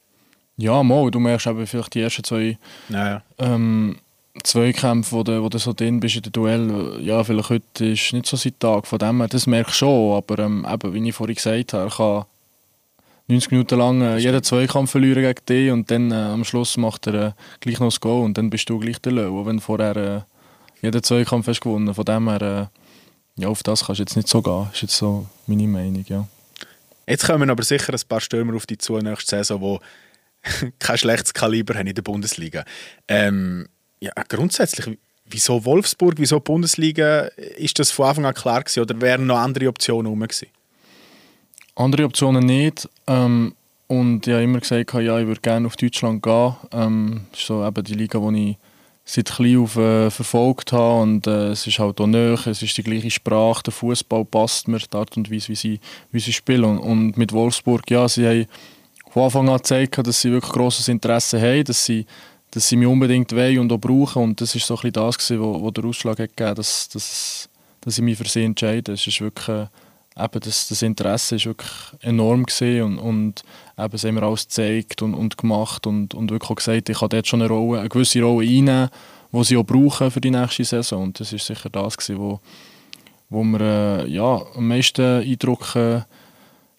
Ja, 0.56 0.82
mal, 0.82 1.10
du 1.10 1.18
merkst 1.18 1.46
eben 1.46 1.66
vielleicht 1.66 1.94
die 1.94 2.00
ersten 2.00 2.24
zwei 2.24 2.58
Naja. 2.88 3.22
ähm, 3.38 3.96
Zweikämpfe, 4.44 5.12
wo 5.12 5.22
du, 5.22 5.42
wo 5.42 5.48
du 5.48 5.58
so 5.58 5.72
drin 5.72 6.00
bist 6.00 6.16
in 6.16 6.22
der 6.22 6.32
Duell, 6.32 6.98
ja, 7.02 7.22
vielleicht 7.22 7.50
heute 7.50 7.86
ist 7.86 8.12
nicht 8.12 8.26
so 8.26 8.36
sein 8.36 8.54
Tag, 8.58 8.86
von 8.86 8.98
dem 8.98 9.18
her, 9.18 9.28
das 9.28 9.46
merkst 9.46 9.74
du 9.74 9.78
schon, 9.78 10.16
aber 10.16 10.38
ähm, 10.38 10.66
eben, 10.70 10.94
wie 10.94 11.08
ich 11.08 11.14
vorhin 11.14 11.36
gesagt 11.36 11.72
habe, 11.74 11.84
er 11.84 11.96
kann 11.96 12.24
90 13.28 13.50
Minuten 13.50 13.78
lang 13.78 14.00
äh, 14.02 14.18
jeden 14.18 14.42
Zweikampf 14.42 14.90
verlieren 14.90 15.22
gegen 15.22 15.46
dich 15.46 15.70
und 15.70 15.90
dann 15.90 16.10
äh, 16.10 16.14
am 16.14 16.44
Schluss 16.44 16.76
macht 16.76 17.06
er 17.06 17.14
äh, 17.14 17.32
gleich 17.60 17.78
noch 17.78 17.88
das 17.88 18.00
Goal 18.00 18.24
und 18.24 18.36
dann 18.38 18.50
bist 18.50 18.68
du 18.68 18.78
gleich 18.78 19.00
der 19.00 19.12
Löwe, 19.12 19.46
wenn 19.46 19.56
du 19.56 19.62
vorher 19.62 19.96
äh, 19.96 20.20
jeden 20.84 21.02
Zweikampf 21.02 21.46
hast 21.46 21.60
gewonnen, 21.60 21.94
von 21.94 22.04
dem 22.04 22.28
her, 22.28 22.42
äh, 22.42 23.40
ja, 23.40 23.48
auf 23.48 23.62
das 23.62 23.84
kannst 23.84 23.98
du 24.00 24.02
jetzt 24.02 24.16
nicht 24.16 24.28
so 24.28 24.42
gehen, 24.42 24.66
ist 24.72 24.82
jetzt 24.82 24.96
so 24.96 25.26
meine 25.46 25.66
Meinung, 25.68 26.04
ja. 26.08 26.26
Jetzt 27.06 27.26
kommen 27.26 27.50
aber 27.50 27.62
sicher 27.64 27.92
ein 27.92 28.00
paar 28.08 28.20
Stürmer 28.20 28.54
auf 28.54 28.66
die 28.66 28.78
zu 28.78 28.96
nächste 28.98 29.36
Saison, 29.36 29.60
die 29.60 29.84
kein 30.78 30.98
schlechtes 30.98 31.34
Kaliber 31.34 31.74
haben 31.74 31.86
in 31.86 31.94
der 31.94 32.02
Bundesliga. 32.02 32.64
Ähm, 33.08 33.68
ja, 34.00 34.12
grundsätzlich, 34.28 34.98
wieso 35.26 35.64
Wolfsburg, 35.64 36.14
wieso 36.16 36.40
Bundesliga? 36.40 37.26
Ist 37.56 37.78
das 37.78 37.90
von 37.90 38.06
Anfang 38.06 38.26
an 38.26 38.34
klar 38.34 38.62
gewesen 38.62 38.80
oder 38.80 39.00
wären 39.00 39.26
noch 39.26 39.38
andere 39.38 39.68
Optionen 39.68 40.06
herum 40.06 40.20
gewesen? 40.20 40.48
Andere 41.74 42.04
Optionen 42.04 42.44
nicht. 42.44 42.88
Ähm, 43.06 43.54
und 43.86 44.26
ich 44.26 44.32
habe 44.32 44.44
immer 44.44 44.60
gesagt, 44.60 44.92
ja, 44.94 45.18
ich 45.18 45.26
würde 45.26 45.40
gerne 45.40 45.66
auf 45.66 45.76
Deutschland 45.76 46.22
gehen. 46.22 46.54
Ähm, 46.72 47.26
das 47.30 47.40
ist 47.40 47.46
so 47.46 47.66
eben 47.66 47.84
die 47.84 47.94
Liga, 47.94 48.18
die 48.18 48.50
ich 48.50 48.56
seit 49.04 49.34
klein 49.34 49.58
auf 49.58 49.76
äh, 49.76 50.10
verfolgt 50.10 50.72
habe. 50.72 51.02
Und 51.02 51.26
äh, 51.26 51.48
es 51.48 51.66
ist 51.66 51.78
halt 51.78 52.00
auch 52.00 52.06
näher, 52.06 52.38
es 52.46 52.62
ist 52.62 52.76
die 52.76 52.82
gleiche 52.82 53.10
Sprache, 53.10 53.62
der 53.64 53.72
Fußball 53.72 54.24
passt 54.24 54.68
mir, 54.68 54.78
die 54.78 54.96
Art 54.96 55.16
und 55.16 55.30
Weise, 55.30 55.48
wie 55.48 55.56
sie, 55.56 55.80
wie 56.10 56.20
sie 56.20 56.32
spielen. 56.32 56.64
Und, 56.64 56.78
und 56.78 57.16
mit 57.16 57.32
Wolfsburg, 57.32 57.90
ja, 57.90 58.08
sie 58.08 58.26
haben 58.26 58.46
von 59.12 59.24
Anfang 59.24 59.48
an 59.48 59.58
gezeigt, 59.58 60.06
dass 60.06 60.20
sie 60.20 60.32
wirklich 60.32 60.52
grosses 60.52 60.88
Interesse 60.88 61.40
haben, 61.40 61.64
dass 61.64 61.84
sie, 61.84 62.06
dass 62.50 62.68
sie 62.68 62.76
mich 62.76 62.88
unbedingt 62.88 63.32
wollen 63.32 63.58
und 63.58 63.72
auch 63.72 63.78
brauchen. 63.78 64.22
Und 64.22 64.40
das 64.40 64.54
ist 64.54 64.66
so 64.66 64.74
ein 64.74 64.76
bisschen 64.76 64.92
das, 64.92 65.18
gewesen, 65.18 65.40
wo, 65.40 65.70
der 65.70 65.84
Ausschlag 65.84 66.18
hat 66.18 66.30
gegeben 66.30 66.50
hat, 66.50 66.58
dass, 66.58 66.88
dass, 66.88 67.48
dass 67.82 67.98
ich 67.98 68.04
mich 68.04 68.16
für 68.16 68.28
sie 68.28 68.44
entscheide. 68.44 68.92
Es 68.92 69.06
ist 69.06 69.20
wirklich... 69.20 69.48
Äh, 69.48 69.66
eben 70.16 70.40
das, 70.40 70.68
das 70.68 70.82
Interesse 70.82 71.36
ist 71.36 71.46
wirklich 71.46 71.70
enorm 72.00 72.44
und, 72.60 72.98
und 72.98 73.44
eben, 73.78 73.90
das 73.90 74.04
haben 74.04 74.14
wir 74.14 74.22
alles 74.22 74.42
gezeigt 74.42 75.02
und, 75.02 75.14
und 75.14 75.38
gemacht 75.38 75.86
und, 75.86 76.14
und 76.14 76.30
wirklich 76.30 76.50
auch 76.50 76.56
gesagt, 76.56 76.88
ich 76.88 76.98
kann 76.98 77.08
dort 77.08 77.26
schon 77.26 77.40
eine, 77.40 77.48
Rolle, 77.50 77.80
eine 77.80 77.88
gewisse 77.88 78.22
Rolle 78.22 78.46
einnehmen, 78.46 78.90
die 79.32 79.44
sie 79.44 79.56
auch 79.56 79.64
brauchen 79.64 80.10
für 80.10 80.20
die 80.20 80.30
nächste 80.30 80.64
Saison 80.64 81.04
und 81.04 81.20
das 81.20 81.32
ist 81.32 81.46
sicher 81.46 81.70
das 81.70 81.96
gewesen, 81.96 82.20
wo, 82.20 82.40
wo 83.30 83.42
mir 83.42 83.60
äh, 83.60 84.08
ja, 84.10 84.42
am 84.54 84.68
meisten 84.68 85.22
Eindruck 85.22 85.74
äh, 85.76 86.02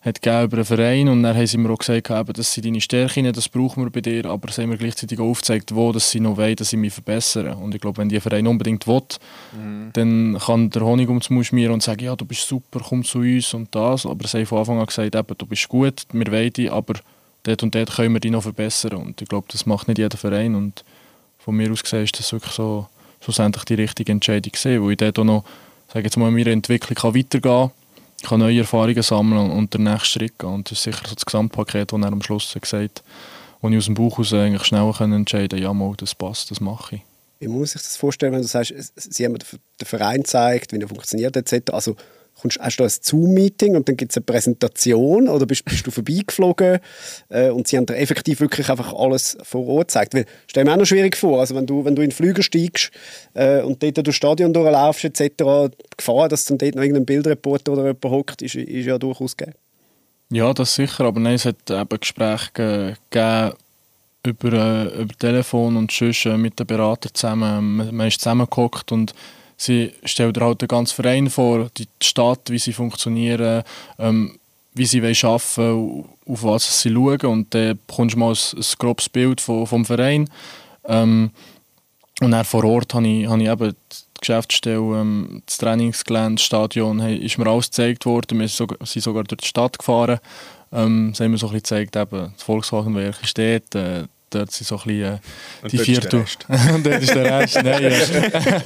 hat 0.06 0.18
über 0.26 0.58
den 0.58 0.66
Verein 0.66 1.08
und 1.08 1.24
dann 1.24 1.36
haben 1.36 1.48
sie 1.48 1.58
mir 1.58 1.70
auch 1.70 1.78
gesagt, 1.78 2.10
eben, 2.10 2.34
das 2.34 2.54
sind 2.54 2.66
deine 2.66 2.82
Stärken, 2.82 3.32
das 3.32 3.48
brauchen 3.48 3.84
wir 3.84 3.90
bei 3.90 4.02
dir, 4.02 4.26
aber 4.26 4.52
sie 4.52 4.62
haben 4.62 4.70
mir 4.70 4.78
gleichzeitig 4.78 5.18
auch 5.18 5.30
aufgezeigt, 5.30 5.74
wo 5.74 5.94
dass 5.94 6.12
sie 6.12 6.20
noch 6.20 6.36
wollen, 6.36 6.58
dass 6.58 6.72
sie 6.72 6.78
mich 6.78 6.94
verbessern. 6.94 7.54
Und 7.54 7.74
ich 7.74 7.80
glaube, 7.80 8.00
wenn 8.00 8.10
die 8.10 8.20
Verein 8.20 8.46
unbedingt 8.46 8.86
will, 8.86 9.02
mhm. 9.54 9.92
dann 9.94 10.38
kann 10.46 10.70
der 10.72 10.82
Honig 10.84 11.08
ums 11.08 11.30
schmieren 11.48 11.74
und 11.74 11.84
sagen, 11.84 12.04
ja, 12.04 12.18
du 12.18 12.26
bist 12.26 12.46
super, 12.46 12.82
komm 12.86 13.06
zu 13.06 13.20
uns 13.20 13.54
und 13.54 13.74
das. 13.74 14.06
Aber 14.06 14.28
sie 14.28 14.40
haben 14.40 14.46
von 14.46 14.60
Anfang 14.60 14.80
an 14.80 14.86
gesagt, 14.88 15.16
eben, 15.16 15.38
du 15.38 15.46
bist 15.46 15.70
gut, 15.70 16.04
wir 16.12 16.32
wollen 16.32 16.52
dich, 16.52 16.70
aber 16.70 16.96
dort 17.44 17.64
und 17.64 17.74
dort 17.74 17.96
können 17.96 18.14
wir 18.14 18.20
dich 18.20 18.32
noch 18.32 18.44
verbessern. 18.44 18.98
Und 18.98 19.22
ich 19.22 19.30
glaube, 19.30 19.48
das 19.50 19.66
macht 19.66 19.88
nicht 19.88 20.00
jeder 20.00 20.18
Verein. 20.18 20.56
Und 20.56 20.84
von 21.40 21.56
mir 21.56 21.72
aus 21.72 21.82
gesehen 21.82 22.04
ist 22.04 22.20
das 22.20 22.34
wirklich 22.34 22.54
so 22.54 22.88
schlussendlich 23.22 23.64
die 23.64 23.76
richtige 23.76 24.12
Entscheidung 24.12 24.52
gesehen, 24.52 24.82
wo 24.82 24.90
ich 24.90 24.98
dort 24.98 25.18
auch 25.18 25.24
noch, 25.24 25.46
sage 25.88 26.04
jetzt 26.04 26.18
mal, 26.18 26.28
in 26.28 26.36
meiner 26.36 26.52
Entwicklung 26.52 26.96
kann 26.96 27.16
weitergehen 27.16 27.42
kann 27.42 27.72
kann 28.24 28.40
neue 28.40 28.60
Erfahrungen 28.60 29.02
sammeln 29.02 29.52
und 29.52 29.74
den 29.74 29.84
nächsten 29.84 30.20
Schritt 30.20 30.40
gehen. 30.40 30.50
Und 30.50 30.72
das 30.72 30.80
ist 30.80 30.84
sicher 30.84 31.02
so 31.08 31.16
das 31.16 31.26
Gesamtpaket, 31.26 31.92
das 31.92 32.00
er 32.02 32.08
am 32.08 32.22
Schluss 32.22 32.54
gesagt 32.60 33.00
hat, 33.00 33.04
wo 33.62 33.70
ich 33.70 33.78
aus 33.78 33.86
dem 33.86 33.94
Bauch 33.94 34.18
heraus 34.18 34.34
eigentlich 34.34 34.66
schneller 34.66 35.00
entscheiden 35.02 35.50
kann, 35.50 35.64
ja, 35.64 35.74
mal, 35.74 35.94
das 35.98 36.16
passt, 36.16 36.52
das 36.52 36.60
mache 36.60 36.96
ich. 36.96 37.02
Wie 37.40 37.48
muss 37.48 37.72
sich 37.72 37.82
das 37.82 37.98
vorstellen, 37.98 38.32
wenn 38.34 38.42
du 38.42 38.48
sagst, 38.48 38.74
Sie 38.96 39.26
haben 39.26 39.36
den 39.36 39.86
Verein 39.86 40.22
gezeigt, 40.24 40.72
wie 40.72 40.80
er 40.80 40.88
funktioniert 40.88 41.36
etc. 41.36 41.72
Also 41.72 41.96
kommst, 42.44 42.60
hast 42.60 42.78
du 42.78 42.84
ein 42.84 42.90
Zoom-Meeting 42.90 43.76
und 43.76 43.90
dann 43.90 43.98
gibt 43.98 44.12
es 44.12 44.18
eine 44.18 44.26
Präsentation 44.26 45.28
oder 45.28 45.46
bist, 45.46 45.66
bist 45.66 45.86
du 45.88 45.92
vorbeigeflogen 45.92 46.80
äh, 47.30 47.50
und 47.50 47.68
sie 47.68 47.78
haben 47.78 47.86
dir 47.86 47.98
effektiv 47.98 48.40
wirklich 48.40 48.70
einfach 48.70 48.94
alles 48.94 49.38
vor 49.44 49.66
Ort 49.68 49.88
gezeigt? 49.88 50.14
Weil, 50.14 50.26
stell 50.48 50.66
mir 50.66 50.74
auch 50.74 50.78
noch 50.78 50.86
schwierig 50.86 51.18
vor, 51.18 51.40
also 51.40 51.56
wenn 51.56 51.66
du, 51.66 51.84
wenn 51.84 51.96
du 51.96 52.02
in 52.02 52.10
den 52.10 52.16
Flüger 52.16 52.44
steigst 52.44 52.92
äh, 53.34 53.62
und 53.62 53.82
dort 53.82 54.06
durch 54.06 54.16
Stadion 54.16 54.54
durchlaufst 54.54 55.06
etc., 55.06 55.28
die 55.28 55.98
Gefahr, 55.98 56.30
dass 56.30 56.46
dann 56.46 56.58
dort 56.58 56.76
noch 56.76 56.84
irgendein 56.84 57.06
Bildreporter 57.06 57.74
oder 57.74 57.88
jemand 57.88 58.06
hockt, 58.06 58.42
ist, 58.42 58.56
ist 58.56 58.86
ja 58.86 58.98
durchaus 58.98 59.36
gegeben. 59.36 59.58
Ja, 60.30 60.54
das 60.54 60.76
sicher, 60.76 61.06
aber 61.06 61.20
nein, 61.20 61.36
es 61.36 61.46
hat 61.46 61.70
eben 61.70 62.00
Gespräche 62.00 62.98
gegeben 63.10 63.54
über, 64.26 64.54
äh, 64.54 65.02
über 65.02 65.14
Telefon 65.18 65.78
und 65.78 65.92
sonst 65.92 66.26
äh, 66.26 66.38
mit 66.38 66.60
den 66.60 66.68
Beratern 66.68 67.14
zusammen. 67.14 67.76
Man, 67.76 67.96
man 67.96 68.08
ist 68.08 68.22
zusammengehockt 68.22 68.92
und 68.92 69.14
Sie 69.64 69.94
stellen 70.04 70.34
halt 70.42 70.62
den 70.62 70.68
ganzen 70.68 70.94
Verein 70.94 71.30
vor, 71.30 71.70
die 71.78 71.88
Stadt, 72.02 72.50
wie 72.50 72.60
sie 72.60 72.74
funktionieren, 72.74 73.64
ähm, 73.98 74.38
wie 74.74 74.86
sie 74.86 75.00
arbeiten 75.02 75.58
wollen, 75.58 76.06
auf 76.28 76.44
was 76.44 76.82
sie 76.82 76.92
schauen. 76.92 77.22
Und 77.22 77.54
dann 77.54 77.80
bekommst 77.88 78.16
du 78.16 78.20
mal 78.20 78.34
ein, 78.34 78.58
ein 78.58 78.66
grobes 78.78 79.08
Bild 79.08 79.40
von, 79.40 79.66
vom 79.66 79.86
Verein. 79.86 80.30
Ähm, 80.86 81.32
und 82.20 82.32
dann 82.32 82.44
vor 82.44 82.66
Ort 82.66 82.94
habe 82.94 83.08
ich, 83.08 83.26
habe 83.26 83.42
ich 83.42 83.50
eben 83.50 83.70
die 83.70 84.20
Geschäftsstelle, 84.20 85.00
ähm, 85.00 85.42
das 85.46 85.60
Trainingsgelände, 85.60 86.36
das 86.36 86.44
Stadion, 86.44 87.00
hey, 87.00 87.16
ist 87.16 87.38
mir 87.38 87.48
alles 87.48 87.68
gezeigt 87.68 88.06
worden. 88.06 88.42
Wir 88.42 88.50
sind 88.50 89.02
sogar 89.02 89.24
durch 89.24 89.42
die 89.42 89.48
Stadt 89.48 89.80
gefahren. 89.80 90.20
Ähm, 90.74 91.14
sie 91.16 91.24
haben 91.24 91.32
mir 91.32 91.38
so 91.38 91.48
ein 91.48 91.54
bisschen 91.54 91.86
gezeigt, 91.86 91.96
eben, 91.96 92.34
das 92.34 92.44
Volkswagenwerk 92.44 93.24
ist 93.24 93.38
dort, 93.38 93.76
äh, 93.76 94.08
dort 94.34 94.52
sind 94.52 94.68
so 94.68 94.76
ein 94.76 94.84
bisschen 94.84 95.20
äh, 95.64 95.68
die 95.70 95.78
Viertel. 95.78 96.26
und 96.74 96.86
dort 96.86 97.02
ist 97.02 97.16
der 97.16 97.40
Rest. 97.40 97.64
Nein, 97.64 97.84
ja. 97.84 98.62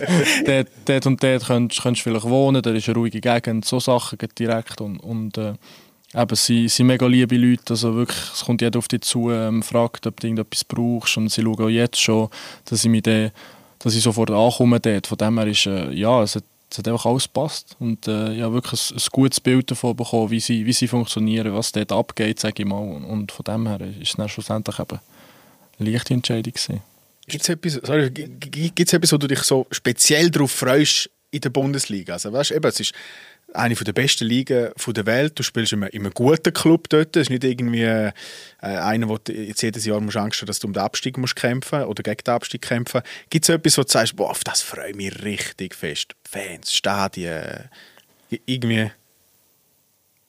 dort, 0.46 0.68
dort 0.86 1.06
und 1.06 1.24
dort 1.24 1.46
könntest 1.46 1.86
du 1.86 1.96
vielleicht 1.96 2.26
wohnen, 2.26 2.62
da 2.62 2.72
ist 2.72 2.88
eine 2.88 2.98
ruhige 2.98 3.22
Gegend, 3.22 3.66
so 3.66 3.80
Sachen 3.80 4.18
direkt 4.38 4.82
und, 4.82 5.00
und 5.00 5.38
äh, 5.38 5.54
eben, 6.14 6.36
sie 6.36 6.68
sind 6.68 6.88
mega 6.88 7.06
liebe 7.06 7.38
Leute, 7.38 7.74
also 7.74 7.96
wirklich, 7.96 8.18
es 8.34 8.46
kommt 8.46 8.62
jeder 8.62 8.80
auf 8.80 8.88
dich 8.88 9.02
zu, 9.02 9.32
ähm, 9.32 9.64
fragt, 9.64 10.08
ob 10.08 10.20
du 10.20 10.28
irgendetwas 10.28 10.64
brauchst 10.64 11.18
und 11.18 11.30
sie 11.30 11.42
schauen 11.42 11.62
auch 11.62 11.70
jetzt 11.70 12.00
schon, 12.00 12.30
dass 12.66 12.84
ich, 12.84 12.90
mich 12.90 13.04
de, 13.04 13.32
dass 13.80 13.96
ich 13.96 14.04
sofort 14.04 14.32
ankomme 14.32 14.80
dort, 14.80 15.08
von 15.08 15.18
dem 15.18 15.38
her 15.38 15.48
ist, 15.48 15.66
äh, 15.66 15.92
ja, 15.92 16.24
es 16.24 16.36
hat, 16.36 16.44
es 16.70 16.78
hat 16.80 16.88
einfach 16.88 17.06
alles 17.06 17.28
passt 17.28 17.76
und 17.80 18.08
äh, 18.08 18.34
ja, 18.34 18.52
wirklich 18.52 18.92
ein, 18.92 18.98
ein, 18.98 19.04
gutes 19.12 19.40
Bild 19.40 19.72
davon 19.72 19.96
bekommen, 19.96 20.32
wie 20.32 20.40
sie, 20.40 20.66
wie 20.66 20.74
sie 20.74 20.88
funktionieren, 20.88 21.54
was 21.54 21.72
dort 21.72 21.92
abgeht, 21.92 22.40
sage 22.40 22.64
ich 22.64 22.68
mal, 22.68 22.80
und, 22.80 23.06
und 23.06 23.32
von 23.32 23.44
dem 23.44 23.68
her 23.68 23.82
ist 23.82 24.10
es 24.10 24.16
dann 24.16 24.30
schlussendlich 24.30 24.80
eben 24.80 25.00
leichte 25.78 26.14
Entscheidung. 26.14 26.54
Gibt 27.28 27.44
es 27.44 27.50
etwas, 27.50 27.74
sorry, 27.74 28.10
gibt's 28.10 28.94
etwas, 28.94 29.12
wo 29.12 29.18
du 29.18 29.28
dich 29.28 29.40
so 29.40 29.68
speziell 29.72 30.30
darauf 30.32 30.52
freust 30.52 31.10
in 31.32 31.42
der 31.42 31.50
Bundesliga? 31.50 32.14
Also, 32.14 32.32
weißt, 32.32 32.52
eben, 32.52 32.68
es 32.68 32.80
ist 32.80 32.94
eine 33.54 33.76
der 33.76 33.94
besten 33.94 34.26
Ligen 34.26 34.72
der 34.88 35.06
Welt. 35.06 35.38
Du 35.38 35.44
spielst 35.44 35.74
in 35.74 35.84
einem, 35.84 35.92
in 35.92 36.02
einem 36.02 36.14
guten 36.14 36.54
Club 36.54 36.90
dort. 36.90 37.16
Es 37.16 37.24
ist 37.24 37.30
nicht 37.30 37.44
irgendwie 37.44 37.84
äh, 37.84 38.12
einer, 38.62 39.10
wo 39.10 39.18
du 39.18 39.34
jetzt 39.34 39.62
jedes 39.62 39.86
Jahr 39.86 40.00
musst 40.00 40.18
Angst 40.18 40.42
haben, 40.42 40.48
dass 40.48 40.60
du 40.60 40.68
um 40.68 40.74
den 40.74 40.84
Abstieg 40.84 41.18
musst 41.18 41.36
kämpfen 41.36 41.84
oder 41.84 42.04
gegen 42.04 42.24
den 42.24 42.34
Abstieg 42.34 42.62
kämpfen. 42.62 43.02
Gibt 43.30 43.46
es 43.46 43.50
etwas, 43.50 43.78
wo 43.78 43.84
du 43.84 43.90
sagst, 43.90 44.16
boah, 44.16 44.32
auf 44.32 44.44
das 44.44 44.62
freue 44.62 44.92
ich 44.92 44.96
mich 44.96 45.24
richtig 45.24 45.76
fest? 45.76 46.16
Fans, 46.30 46.74
Stadien, 46.74 47.70
irgendwie 48.46 48.92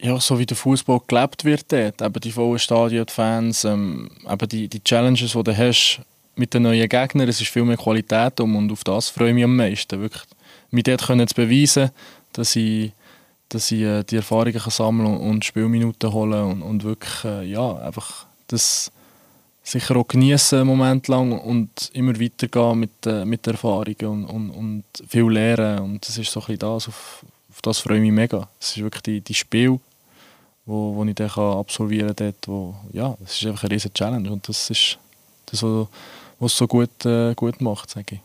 ja, 0.00 0.20
so 0.20 0.38
wie 0.38 0.46
der 0.46 0.56
Fußball 0.56 1.00
gelebt 1.06 1.44
wird 1.44 1.72
dort, 1.72 2.02
eben 2.02 2.20
die 2.20 2.32
vollen 2.32 2.58
Stadien, 2.58 3.04
die 3.04 3.12
Fans, 3.12 3.64
ähm, 3.64 4.08
eben 4.28 4.48
die, 4.48 4.68
die 4.68 4.82
Challenges, 4.82 5.32
die 5.32 5.42
du 5.42 5.56
hast 5.56 6.00
mit 6.36 6.54
den 6.54 6.62
neuen 6.62 6.88
Gegnern, 6.88 7.28
es 7.28 7.40
ist 7.40 7.50
viel 7.50 7.64
mehr 7.64 7.76
Qualität 7.76 8.38
um 8.40 8.54
und 8.54 8.70
auf 8.70 8.84
das 8.84 9.08
freue 9.08 9.30
ich 9.30 9.34
mich 9.34 9.44
am 9.44 9.56
meisten, 9.56 10.00
wirklich. 10.00 10.22
Mit 10.70 10.86
dort 10.86 11.04
können 11.04 11.26
zu 11.26 11.34
beweisen, 11.34 11.90
dass 12.32 12.54
ich, 12.54 12.92
dass 13.48 13.72
ich 13.72 13.80
äh, 13.80 14.04
die 14.04 14.16
Erfahrungen 14.16 14.52
kann 14.58 14.70
sammeln 14.70 15.16
und 15.16 15.44
Spielminuten 15.44 16.12
holen 16.12 16.44
und, 16.44 16.62
und 16.62 16.84
wirklich, 16.84 17.24
äh, 17.24 17.44
ja, 17.44 17.76
einfach 17.78 18.26
das 18.46 18.92
sicher 19.64 19.96
auch 19.96 20.06
genießen 20.06 20.60
einen 20.60 20.68
Moment 20.68 21.08
lang 21.08 21.32
und 21.32 21.90
immer 21.92 22.18
weitergehen 22.20 22.78
mit, 22.78 23.04
äh, 23.04 23.24
mit 23.24 23.46
der 23.46 23.62
und, 23.64 24.24
und, 24.24 24.50
und 24.50 24.84
viel 25.08 25.28
lernen 25.28 25.80
und 25.80 26.08
das 26.08 26.16
ist 26.16 26.30
so 26.30 26.40
ein 26.40 26.46
bisschen 26.46 26.58
das, 26.60 26.88
auf, 26.88 27.24
auf 27.50 27.62
das 27.62 27.78
freue 27.80 27.96
ich 27.96 28.02
mich 28.02 28.12
mega. 28.12 28.48
Es 28.60 28.76
ist 28.76 28.82
wirklich 28.82 29.02
die, 29.02 29.20
die 29.20 29.34
Spiel, 29.34 29.80
wo, 30.68 30.94
wo 30.94 31.04
ich 31.04 31.14
dann 31.14 31.30
absolvieren 31.30 32.14
kann, 32.14 32.74
ja, 32.92 33.16
das 33.20 33.40
ist 33.40 33.46
einfach 33.46 33.64
eine 33.64 33.72
riesige 33.72 33.94
Challenge 33.94 34.30
und 34.30 34.46
das 34.48 34.68
ist 34.70 34.98
das, 35.46 35.62
was 35.62 36.52
es 36.52 36.58
so 36.58 36.66
gut, 36.66 37.06
äh, 37.06 37.34
gut 37.34 37.60
macht, 37.60 37.90
sage 37.90 38.16
ich. 38.16 38.20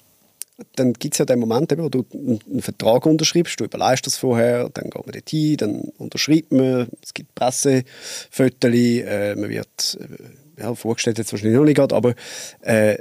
Dann 0.76 0.94
gibt 0.94 1.16
es 1.16 1.20
ja 1.20 1.26
den 1.26 1.40
Moment, 1.40 1.74
wo 1.78 1.90
du 1.90 2.06
einen 2.14 2.62
Vertrag 2.62 3.06
unterschreibst, 3.06 3.60
du 3.60 3.64
überleist 3.64 4.06
das 4.06 4.18
vorher, 4.18 4.70
dann 4.70 4.90
geht 4.90 5.06
man 5.06 5.14
dort 5.14 5.30
hin, 5.30 5.58
dann 5.58 5.80
unterschreibt 5.98 6.52
man, 6.52 6.88
es 7.02 7.14
gibt 7.14 7.34
Pressefotos, 7.34 8.72
äh, 8.72 9.36
man 9.36 9.50
wird 9.50 9.98
äh, 10.00 10.62
ja, 10.62 10.76
vorgestellt 10.76 11.18
jetzt 11.18 11.32
wahrscheinlich 11.32 11.58
noch 11.58 11.66
nicht 11.66 11.78
gerade, 11.78 11.96
aber 11.96 12.14
äh, 12.62 12.98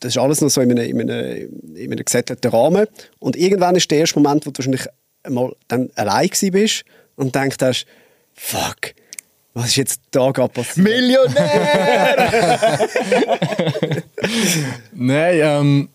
das 0.00 0.10
ist 0.16 0.18
alles 0.18 0.40
noch 0.40 0.50
so 0.50 0.60
in 0.60 0.72
einem, 0.72 1.00
in 1.00 1.10
einem, 1.10 1.76
in 1.76 1.92
einem 1.92 2.04
gesättelten 2.04 2.50
Rahmen. 2.50 2.86
Und 3.20 3.36
irgendwann 3.36 3.76
ist 3.76 3.90
der 3.90 3.98
erste 3.98 4.20
Moment, 4.20 4.44
wo 4.44 4.50
du 4.50 4.58
wahrscheinlich 4.58 4.86
mal 5.28 5.54
dann 5.68 5.90
allein 5.94 6.30
bist 6.50 6.84
und 7.16 7.34
denkst, 7.34 7.56
fuck, 8.34 8.94
was 9.54 9.66
ist 9.66 9.76
jetzt 9.76 10.00
da 10.10 10.30
gerade 10.30 10.52
passiert? 10.52 10.86
Millionär! 10.86 12.78
Nein, 14.92 15.40
ähm, 15.42 15.88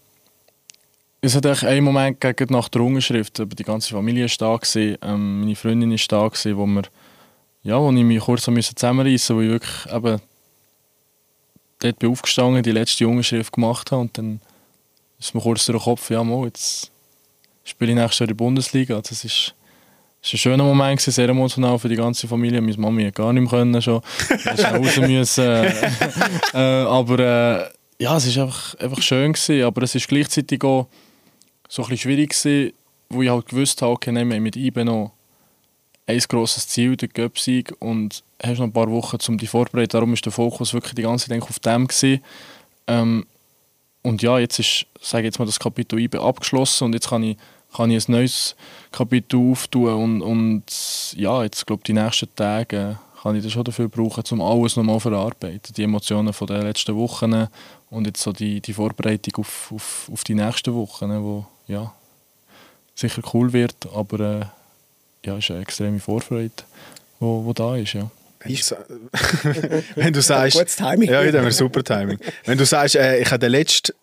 es 1.21 1.35
hat 1.35 1.45
eigentlich 1.45 1.65
einen 1.65 1.83
Moment 1.83 2.21
gegen 2.21 2.53
nach 2.53 2.69
der 2.69 2.81
Unterschrift, 2.81 3.39
aber 3.39 3.55
die 3.55 3.63
ganze 3.63 3.89
Familie 3.89 4.25
war 4.25 4.35
da, 4.37 4.57
gewesen, 4.57 4.97
ähm, 5.01 5.39
meine 5.41 5.55
Freundin 5.55 5.91
war 5.91 5.97
da, 6.07 6.27
gewesen, 6.27 6.57
wo, 6.57 6.65
wir, 6.65 6.83
ja, 7.63 7.79
wo 7.79 7.91
ich 7.91 8.03
mich 8.03 8.19
kurz 8.19 8.43
zusammenreißen 8.43 9.11
musste, 9.11 9.35
wo 9.35 9.41
ich 9.41 9.49
wirklich 9.49 9.93
eben 9.93 10.21
dort 11.79 11.99
bin 11.99 12.11
aufgestanden, 12.11 12.63
die 12.63 12.71
letzte 12.71 13.07
Unterschrift 13.07 13.53
gemacht 13.53 13.91
habe 13.91 14.01
und 14.01 14.17
dann 14.17 14.41
ist 15.19 15.33
mir 15.33 15.41
kurz 15.41 15.65
durch 15.65 15.79
den 15.79 15.83
Kopf, 15.83 16.09
ja, 16.09 16.23
mal, 16.23 16.45
jetzt 16.45 16.91
spiele 17.63 17.91
ich 17.91 17.97
nächstes 17.97 18.19
Jahr 18.19 18.29
in 18.29 18.35
der 18.35 18.43
Bundesliga. 18.43 19.01
Das 19.01 19.23
ist, 19.23 19.55
ist 20.21 20.33
ein 20.33 20.37
schöner 20.37 20.63
Moment, 20.63 20.99
sehr 21.01 21.29
emotional 21.29 21.77
für 21.79 21.89
die 21.89 21.95
ganze 21.95 22.27
Familie. 22.27 22.61
Meine 22.61 22.77
Mami 22.77 23.05
hat 23.05 23.15
gar 23.15 23.31
nicht 23.33 23.43
mehr 23.43 23.59
können 23.59 23.81
schon. 23.81 24.01
raus 24.01 24.97
müssen. 24.97 25.43
äh, 26.53 26.57
aber 26.57 27.19
äh, 27.19 28.03
ja, 28.03 28.17
es 28.17 28.35
war 28.35 28.43
einfach, 28.43 28.75
einfach 28.75 29.01
schön 29.01 29.33
gewesen, 29.33 29.63
aber 29.63 29.83
es 29.83 29.95
ist 29.95 30.07
gleichzeitig 30.07 30.63
auch 30.63 30.87
so 31.69 31.83
ein 31.83 31.89
bisschen 31.89 31.97
schwierig 31.97 32.29
gewesen, 32.29 32.73
wo 33.09 33.21
ich 33.21 33.29
halt 33.29 33.47
gewusst 33.47 33.81
habe, 33.81 33.93
okay, 33.93 34.11
nehmen 34.11 34.31
wir 34.31 34.41
mit 34.41 34.55
IBE 34.55 34.85
noch 34.85 35.13
ein 36.05 36.19
grosses 36.19 36.67
Ziel, 36.67 36.95
der 36.95 37.09
Göpsieg 37.09 37.73
und 37.79 38.23
hast 38.41 38.59
noch 38.59 38.65
ein 38.65 38.73
paar 38.73 38.89
Wochen, 38.89 39.17
um 39.27 39.37
dich 39.37 39.49
vorzubereiten. 39.49 39.91
Darum 39.91 40.11
war 40.11 40.17
der 40.17 40.31
Fokus 40.31 40.73
wirklich 40.73 40.95
die 40.95 41.01
ganze 41.01 41.27
Zeit 41.27 41.41
auf 41.41 41.59
dem. 41.59 41.87
Gewesen. 41.87 42.23
Ähm, 42.87 43.25
und 44.03 44.21
ja, 44.21 44.39
jetzt 44.39 44.59
ist, 44.59 44.85
sage 45.01 45.25
jetzt 45.25 45.37
mal, 45.37 45.45
das 45.45 45.59
Kapitel 45.59 45.99
IBE 45.99 46.21
abgeschlossen 46.21 46.85
und 46.85 46.93
jetzt 46.93 47.09
kann 47.09 47.23
ich, 47.23 47.37
kann 47.77 47.91
ich 47.91 48.07
ein 48.07 48.11
neues 48.11 48.55
Kapitel 48.91 49.39
auftun 49.39 49.93
und, 49.93 50.21
und 50.21 50.63
ja, 51.15 51.43
jetzt 51.43 51.65
glaube 51.67 51.83
die 51.85 51.93
nächsten 51.93 52.27
Tage 52.35 52.97
kann 53.21 53.35
ich 53.35 53.43
das 53.43 53.51
schon 53.51 53.63
dafür 53.63 53.87
brauchen, 53.87 54.23
um 54.31 54.41
alles 54.41 54.75
nochmal 54.75 54.95
zu 54.97 55.09
verarbeiten. 55.09 55.73
Die 55.75 55.83
Emotionen 55.83 56.33
von 56.33 56.47
den 56.47 56.63
letzten 56.63 56.95
Wochen 56.95 57.47
und 57.89 58.07
jetzt 58.07 58.21
so 58.21 58.31
die, 58.31 58.61
die 58.61 58.73
Vorbereitung 58.73 59.35
auf, 59.37 59.71
auf, 59.73 60.09
auf 60.11 60.23
die 60.23 60.35
nächsten 60.35 60.73
Wochen, 60.73 61.09
wo 61.23 61.45
ja, 61.67 61.93
sicher 62.95 63.21
cool 63.33 63.53
wird, 63.53 63.75
aber 63.93 64.19
äh, 64.19 64.45
ja, 65.27 65.37
ist 65.37 65.51
eine 65.51 65.61
extreme 65.61 65.99
Vorfreude, 65.99 66.51
wo, 67.19 67.45
wo 67.45 67.53
da 67.53 67.75
ist, 67.75 67.93
ja. 67.93 68.09
Wenn 69.95 70.13
du 70.13 70.21
sagst, 70.21 70.57
gutes 70.57 70.75
Timing. 70.75 71.09
Ja, 71.09 71.25
wieder 71.25 71.41
ein 71.41 71.51
super 71.51 71.83
Timing. 71.83 72.19
Wenn 72.45 72.57
du 72.57 72.65
sagst, 72.65 72.95
äh, 72.95 73.19
ich 73.19 73.27
habe 73.27 73.39
den 73.39 73.51
letzten 73.51 73.93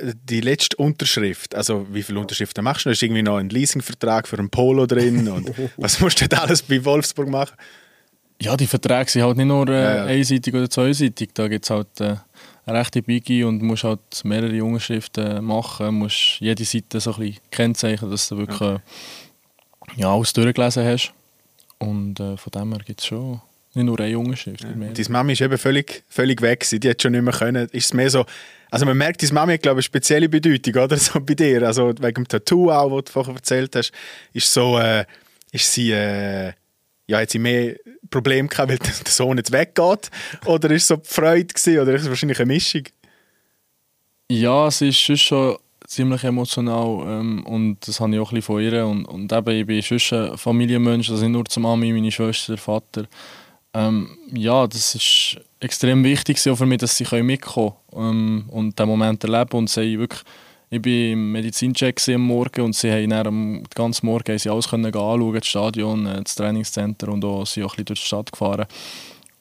die 0.00 0.40
letzte 0.40 0.76
Unterschrift, 0.76 1.54
also 1.54 1.86
wie 1.90 2.02
viele 2.02 2.20
Unterschriften 2.20 2.64
machst 2.64 2.84
du? 2.84 2.88
Da 2.88 2.92
ist 2.92 3.02
irgendwie 3.02 3.22
noch 3.22 3.36
ein 3.36 3.50
Leasingvertrag 3.50 4.26
für 4.26 4.38
ein 4.38 4.50
Polo 4.50 4.86
drin 4.86 5.28
und 5.32 5.52
was 5.76 6.00
musst 6.00 6.20
du 6.20 6.28
denn 6.28 6.38
alles 6.38 6.62
bei 6.62 6.84
Wolfsburg 6.84 7.28
machen? 7.28 7.56
Ja, 8.40 8.56
die 8.56 8.66
Verträge 8.66 9.08
sind 9.08 9.22
halt 9.22 9.36
nicht 9.36 9.46
nur 9.46 9.68
äh, 9.68 9.72
ja, 9.72 9.96
ja. 9.96 10.04
einseitig 10.06 10.52
oder 10.52 10.68
zweiseitig. 10.68 11.30
Da 11.34 11.46
gibt 11.46 11.64
es 11.64 11.70
halt 11.70 12.00
äh, 12.00 12.16
eine 12.66 12.78
rechte 12.78 13.00
Biggie 13.00 13.44
und 13.44 13.62
musst 13.62 13.84
halt 13.84 14.00
mehrere 14.24 14.64
Unterschriften 14.64 15.44
machen, 15.44 15.94
musst 15.94 16.40
jede 16.40 16.64
Seite 16.64 16.98
so 16.98 17.12
ein 17.14 17.20
bisschen 17.20 17.40
kennzeichnen, 17.50 18.10
dass 18.10 18.28
du 18.28 18.38
wirklich 18.38 18.60
okay. 18.60 18.80
äh, 19.96 20.00
ja, 20.00 20.12
alles 20.12 20.32
durchgelesen 20.32 20.84
hast. 20.84 21.12
Und 21.78 22.18
äh, 22.18 22.36
von 22.36 22.50
dem 22.50 22.72
her 22.72 22.82
gibt 22.84 23.00
es 23.00 23.06
schon 23.06 23.40
nicht 23.74 23.84
nur 23.84 23.98
eine 24.00 24.18
Unterschrift. 24.18 24.64
Ja. 24.64 24.70
Deine 24.70 25.08
Mami 25.08 25.32
ist 25.32 25.40
eben 25.40 25.58
völlig, 25.58 26.04
völlig 26.08 26.42
weg, 26.42 26.66
die 26.70 26.88
hat 26.88 27.00
schon 27.00 27.12
nicht 27.12 27.22
mehr 27.22 27.32
können. 27.32 27.68
Ist 27.68 27.86
es 27.86 27.94
mehr 27.94 28.10
so, 28.10 28.24
also 28.72 28.86
man 28.86 28.96
merkt, 28.96 29.22
deine 29.22 29.34
Mami 29.34 29.52
hat 29.52 29.62
glaube 29.62 29.80
ich, 29.80 29.84
eine 29.84 29.90
spezielle 29.90 30.28
Bedeutung, 30.30 30.82
oder? 30.82 30.96
So 31.02 31.20
bei 31.20 31.34
dir, 31.34 31.62
also 31.62 31.88
wegen 31.88 32.24
dem 32.24 32.28
Tattoo 32.28 32.70
auch, 32.70 32.88
das 32.96 33.04
du 33.04 33.12
vorher 33.12 33.34
erzählt 33.34 33.76
hast, 33.76 33.92
ist 34.32 34.50
so, 34.50 34.78
äh, 34.78 35.04
ist 35.52 35.70
sie, 35.70 35.92
äh, 35.92 36.54
ja, 37.06 37.20
hat 37.20 37.30
sie 37.30 37.38
mehr 37.38 37.76
Probleme 38.08 38.48
gehabt, 38.48 38.70
weil 38.70 38.78
der 38.78 38.94
Sohn 39.12 39.36
jetzt 39.36 39.52
weggeht? 39.52 40.10
Oder 40.46 40.70
ist 40.70 40.88
so 40.88 40.96
Freude 41.04 41.52
gewesen, 41.52 41.80
oder 41.80 41.94
ist 41.94 42.02
es 42.02 42.08
wahrscheinlich 42.08 42.40
eine 42.40 42.46
Mischung? 42.46 42.84
Ja, 44.30 44.68
es 44.68 44.80
ist 44.80 44.96
schon 44.96 45.58
ziemlich 45.86 46.24
emotional 46.24 47.06
ähm, 47.06 47.44
und 47.44 47.86
das 47.86 48.00
habe 48.00 48.14
ich 48.14 48.20
auch 48.20 48.32
ein 48.32 48.36
bisschen 48.36 48.54
von 48.54 48.62
ihr 48.62 48.86
und, 48.86 49.04
und 49.04 49.30
eben, 49.30 49.50
ich 49.50 49.66
bin 49.66 49.82
schon 49.82 50.30
ein 50.30 50.38
Familienmensch, 50.38 51.10
also 51.10 51.22
nicht 51.22 51.32
nur 51.32 51.44
zur 51.44 51.62
Mami, 51.62 51.92
meine 51.92 52.10
Schwester, 52.10 52.56
Vater. 52.56 53.06
Ähm, 53.74 54.16
ja, 54.32 54.66
das 54.66 54.94
ist 54.94 55.36
extrem 55.62 56.04
wichtig 56.04 56.38
für 56.38 56.66
mich, 56.66 56.78
dass 56.78 56.96
sie 56.96 57.22
mitkommen 57.22 57.72
können 57.92 58.10
ähm, 58.10 58.44
und 58.50 58.78
diesen 58.78 58.88
Moment 58.88 59.22
erleben 59.24 59.58
und 59.58 59.70
sie 59.70 59.98
wirklich 59.98 60.22
ich 60.74 60.82
war 60.82 60.92
im 60.92 61.32
Medizincheck 61.32 62.00
am 62.08 62.22
Morgen 62.22 62.62
und 62.62 62.74
sie 62.74 62.90
haben 62.90 63.10
dann 63.10 63.26
am 63.26 63.62
ganzen 63.74 64.06
Morgen 64.06 64.38
sie 64.38 64.48
alles 64.48 64.70
können 64.70 64.86
anschauen, 64.86 65.34
das 65.34 65.46
Stadion, 65.46 66.06
äh, 66.06 66.22
das 66.22 66.34
Trainingscenter 66.34 67.08
und 67.08 67.22
auch, 67.26 67.44
sind 67.44 67.64
auch 67.64 67.74
ein 67.74 67.84
bisschen 67.84 67.84
durch 67.84 68.00
die 68.00 68.06
Stadt 68.06 68.32
gefahren. 68.32 68.66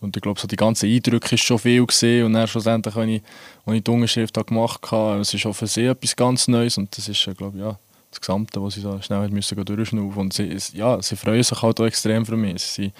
Und 0.01 0.17
ich 0.17 0.21
glaube, 0.21 0.41
so 0.41 0.47
die 0.47 0.57
ganzen 0.57 0.89
Eindrücke 0.89 1.31
war 1.31 1.37
schon 1.37 1.59
viel 1.59 1.85
gesehen 1.85 2.25
und 2.25 2.33
dann 2.33 2.47
schlussendlich, 2.49 2.95
als 2.97 3.07
ich, 3.07 3.21
als 3.65 3.77
ich 3.77 3.83
die 3.83 3.91
Unterschrift 3.91 4.47
gemacht 4.47 4.91
habe, 4.91 5.21
es 5.21 5.33
ist 5.33 5.47
für 5.55 5.67
sie 5.67 5.85
etwas 5.85 6.15
ganz 6.17 6.49
Neues 6.49 6.77
und 6.77 6.97
das 6.97 7.07
ist, 7.07 7.23
glaube 7.37 7.57
ich, 7.57 7.63
ja, 7.63 7.79
das 8.09 8.19
Gesamte, 8.19 8.61
was 8.61 8.73
sie 8.73 8.81
so 8.81 9.01
schnell 9.01 9.29
durchschnaufen 9.29 10.21
und 10.21 10.33
sie, 10.33 10.57
ja, 10.73 11.01
sie 11.01 11.15
freuen 11.15 11.43
sich 11.43 11.61
halt 11.61 11.79
auch 11.79 11.85
extrem 11.85 12.25
für 12.25 12.35
mich. 12.35 12.61
Sie, 12.61 12.91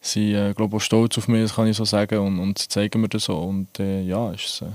sie 0.00 0.32
äh, 0.32 0.54
glaube 0.54 0.76
auch 0.76 0.80
stolz 0.80 1.18
auf 1.18 1.28
mich, 1.28 1.42
das 1.42 1.54
kann 1.54 1.66
ich 1.66 1.76
so 1.76 1.84
sagen 1.84 2.18
und, 2.18 2.38
und 2.38 2.58
sie 2.58 2.68
zeigen 2.68 3.00
mir 3.00 3.08
das 3.08 3.24
so 3.24 3.36
und 3.38 3.78
äh, 3.78 4.02
ja, 4.02 4.32
ist 4.32 4.62
äh, 4.62 4.66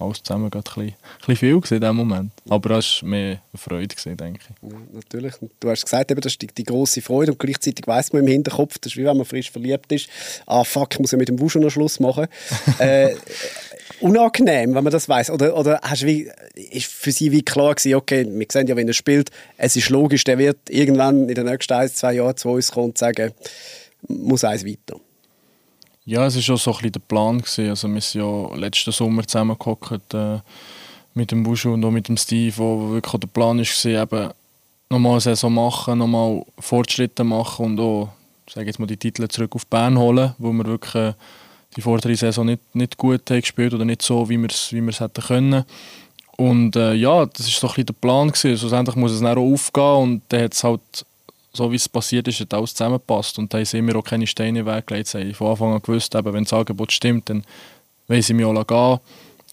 alles 0.00 0.22
zusammen 0.22 0.50
gerade 0.50 0.70
ein 0.76 0.94
bisschen, 1.26 1.36
viel 1.36 1.54
in 1.54 1.80
diesem 1.80 1.96
Moment. 1.96 2.32
Aber 2.48 2.78
es 2.78 3.02
war 3.02 3.08
mehr 3.08 3.30
eine 3.52 3.58
Freude, 3.58 3.94
gewesen, 3.94 4.16
denke 4.16 4.40
ich. 4.40 4.70
Ja, 4.70 4.78
natürlich. 4.92 5.34
Du 5.60 5.68
hast 5.68 5.84
gesagt, 5.84 6.10
eben, 6.10 6.20
das 6.20 6.32
ist 6.32 6.42
die, 6.42 6.46
die 6.46 6.64
grosse 6.64 7.02
Freude 7.02 7.32
und 7.32 7.38
gleichzeitig 7.38 7.86
weiss 7.86 8.12
man 8.12 8.22
im 8.22 8.28
Hinterkopf, 8.28 8.78
das 8.78 8.92
ist 8.92 8.96
wie 8.96 9.04
wenn 9.04 9.16
man 9.16 9.26
frisch 9.26 9.50
verliebt 9.50 9.92
ist, 9.92 10.08
ah 10.46 10.64
fuck, 10.64 10.94
ich 10.94 11.00
muss 11.00 11.10
ja 11.10 11.18
mit 11.18 11.28
dem 11.28 11.38
Wusch 11.38 11.56
noch 11.56 11.70
Schluss 11.70 12.00
machen. 12.00 12.26
äh, 12.78 13.10
unangenehm, 14.00 14.74
wenn 14.74 14.84
man 14.84 14.92
das 14.92 15.08
weiß 15.08 15.30
Oder, 15.30 15.56
oder 15.56 15.80
hast 15.82 16.06
wie, 16.06 16.30
ist 16.54 16.86
für 16.86 17.12
sie 17.12 17.32
wie 17.32 17.42
klar 17.42 17.74
gewesen, 17.74 17.94
okay, 17.94 18.26
wir 18.28 18.46
sehen 18.50 18.66
ja, 18.66 18.76
wenn 18.76 18.88
er 18.88 18.94
spielt, 18.94 19.30
es 19.56 19.76
ist 19.76 19.90
logisch, 19.90 20.24
der 20.24 20.38
wird 20.38 20.58
irgendwann 20.68 21.28
in 21.28 21.34
den 21.34 21.46
nächsten 21.46 21.74
ein, 21.74 21.88
zwei 21.88 22.14
Jahren 22.14 22.36
zu 22.36 22.48
uns 22.48 22.72
kommen 22.72 22.86
und 22.86 22.98
sagen, 22.98 23.32
muss 24.18 24.44
eins 24.44 24.64
weiter. 24.64 25.00
Ja, 26.04 26.26
es 26.26 26.36
war 26.36 26.54
auch 26.54 26.58
so 26.58 26.70
ein 26.70 26.76
bisschen 26.76 26.92
der 26.92 27.00
Plan. 27.00 27.38
Gewesen. 27.38 27.68
Also 27.68 27.88
wir 27.88 28.00
sind 28.00 28.22
ja 28.22 28.56
letzten 28.56 28.92
Sommer 28.92 29.26
zusammengehockt 29.26 30.14
äh, 30.14 30.38
mit 31.14 31.30
dem 31.30 31.42
Buschu 31.42 31.72
und 31.72 31.84
auch 31.84 31.90
mit 31.90 32.08
dem 32.08 32.16
Steve, 32.16 32.56
wo 32.56 32.90
wirklich 32.90 33.20
der 33.20 33.28
Plan 33.28 33.58
war, 33.58 34.02
eben 34.02 34.30
nochmal 34.88 35.12
eine 35.12 35.20
Saison 35.20 35.54
machen, 35.54 35.98
nochmal 35.98 36.44
Fortschritte 36.58 37.22
machen 37.24 37.66
und 37.66 37.80
auch 37.80 38.08
sage 38.52 38.66
jetzt 38.66 38.78
mal, 38.78 38.86
die 38.86 38.96
Titel 38.96 39.26
zurück 39.28 39.54
auf 39.54 39.66
Bern 39.66 39.98
holen, 39.98 40.34
wo 40.38 40.52
wir 40.52 40.66
wirklich 40.66 40.94
äh, 40.94 41.14
die 41.76 41.82
vordere 41.82 42.16
Saison 42.16 42.46
nicht, 42.46 42.74
nicht 42.74 42.96
gut 42.96 43.30
haben 43.30 43.40
gespielt 43.40 43.74
oder 43.74 43.84
nicht 43.84 44.02
so, 44.02 44.28
wie 44.28 44.38
wir 44.38 44.48
es 44.48 44.72
wie 44.72 44.80
hätten 44.80 45.22
können. 45.22 45.64
Und 46.36 46.74
äh, 46.74 46.94
ja, 46.94 47.26
das 47.26 47.46
war 47.46 47.52
so 47.52 47.66
ein 47.66 47.68
bisschen 47.68 47.86
der 47.86 47.92
Plan. 47.94 48.28
Gewesen. 48.28 48.58
Schlussendlich 48.58 48.96
muss 48.96 49.12
es 49.12 49.20
dann 49.20 49.36
auch 49.38 49.52
aufgehen 49.52 50.02
und 50.02 50.22
dann 50.28 50.42
hat 50.42 50.54
es 50.54 50.64
halt 50.64 51.06
so 51.52 51.70
wie 51.70 51.76
es 51.76 51.88
passiert 51.88 52.28
ist, 52.28 52.40
hat 52.40 52.54
alles 52.54 52.74
zusammengepasst. 52.74 53.38
Und 53.38 53.52
da 53.52 53.58
haben 53.58 53.64
sie 53.64 53.82
mir 53.82 53.96
auch 53.96 54.04
keine 54.04 54.26
Steine 54.26 54.64
weggelegt. 54.64 55.08
Sie 55.08 55.18
haben 55.18 55.34
von 55.34 55.48
Anfang 55.48 55.74
an 55.74 55.82
gewusst, 55.82 56.14
eben, 56.14 56.32
wenn 56.32 56.44
das 56.44 56.52
Angebot 56.52 56.92
stimmt, 56.92 57.28
dann 57.28 57.44
wollen 58.08 58.22
sie 58.22 58.34
mich 58.34 58.46
auch 58.46 58.66
gehen. 58.66 59.00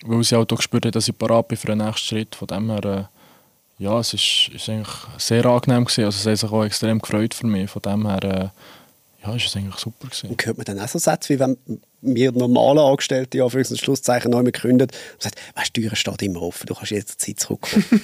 Weil 0.05 0.23
sie 0.23 0.35
auch 0.35 0.45
gespürt 0.45 0.85
haben, 0.85 0.91
dass 0.91 1.07
ich 1.07 1.17
parat 1.17 1.47
bin 1.47 1.57
für 1.57 1.67
den 1.67 1.79
nächsten 1.79 2.07
Schritt. 2.07 2.35
Von 2.35 2.47
dem 2.47 2.69
her, 2.69 2.85
äh, 2.85 3.83
ja, 3.83 3.99
es 3.99 4.13
ist, 4.13 4.49
ist 4.53 4.69
eigentlich 4.69 4.95
sehr 5.17 5.45
angenehm 5.45 5.85
gewesen. 5.85 6.05
Also, 6.05 6.19
es 6.19 6.25
hat 6.25 6.37
sich 6.37 6.51
auch 6.51 6.63
extrem 6.63 6.99
gefreut 6.99 7.33
für 7.33 7.47
mich. 7.47 7.69
Von 7.69 7.81
dem 7.81 8.07
her, 8.07 8.23
äh, 8.23 9.25
ja, 9.25 9.35
ist 9.35 9.47
es 9.47 9.55
eigentlich 9.55 9.77
super 9.77 10.07
gewesen. 10.07 10.29
Und 10.29 10.45
hört 10.45 10.57
man 10.57 10.65
dann 10.65 10.79
auch 10.79 10.87
so 10.87 10.99
Sätze, 10.99 11.33
wie 11.33 11.39
wenn 11.39 11.57
wir 12.01 12.31
normale 12.31 12.81
Angestellte, 12.81 13.39
ja, 13.39 13.49
für 13.49 13.57
ein 13.57 13.65
Schlusszeichen 13.65 14.29
neu 14.29 14.43
gegründet, 14.43 14.91
und 15.13 15.23
sagt, 15.23 15.39
weißt 15.55 15.75
du, 15.75 15.81
die 15.81 15.87
Tür 15.87 15.95
steht 15.95 16.21
immer 16.21 16.43
offen, 16.43 16.67
du 16.67 16.75
kannst 16.75 16.91
jetzt 16.91 17.19
Zeit 17.19 17.39
zurückkommen. 17.39 17.83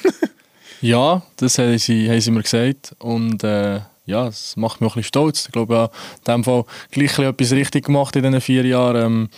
Ja, 0.84 1.22
das 1.38 1.58
haben 1.60 1.78
sie, 1.78 2.10
haben 2.10 2.20
sie 2.20 2.32
mir 2.32 2.42
gesagt. 2.42 2.94
Und 3.00 3.42
äh, 3.46 3.80
ja, 4.06 4.26
das 4.26 4.58
macht 4.58 4.82
mich 4.82 4.90
auch 4.90 4.96
ein 4.96 5.00
bisschen 5.00 5.08
stolz. 5.08 5.46
Ich 5.46 5.52
glaube, 5.54 5.74
ja, 5.76 5.86
in 5.86 6.34
dem 6.34 6.44
Fall 6.44 6.66
gleich 6.92 7.18
etwas 7.20 7.52
richtig 7.54 7.86
gemacht 7.86 8.14
in 8.18 8.24
diesen 8.24 8.42
vier 8.42 8.66
Jahren, 8.66 9.06
ähm, 9.06 9.30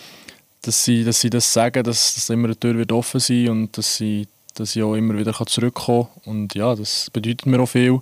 dass, 0.62 0.84
sie, 0.84 1.04
dass 1.04 1.20
sie 1.20 1.30
das 1.30 1.52
sagen, 1.52 1.84
dass, 1.84 2.14
dass 2.14 2.30
immer 2.30 2.46
eine 2.46 2.58
Tür 2.58 2.76
wird 2.76 2.90
offen 2.90 3.20
sein 3.20 3.48
und 3.50 3.78
dass, 3.78 3.96
sie, 3.96 4.26
dass 4.54 4.74
ich 4.74 4.82
auch 4.82 4.96
immer 4.96 5.16
wieder 5.16 5.32
zurückkommen 5.46 6.08
kann. 6.24 6.32
Und 6.32 6.54
ja, 6.56 6.74
das 6.74 7.10
bedeutet 7.12 7.46
mir 7.46 7.60
auch 7.60 7.66
viel. 7.66 8.00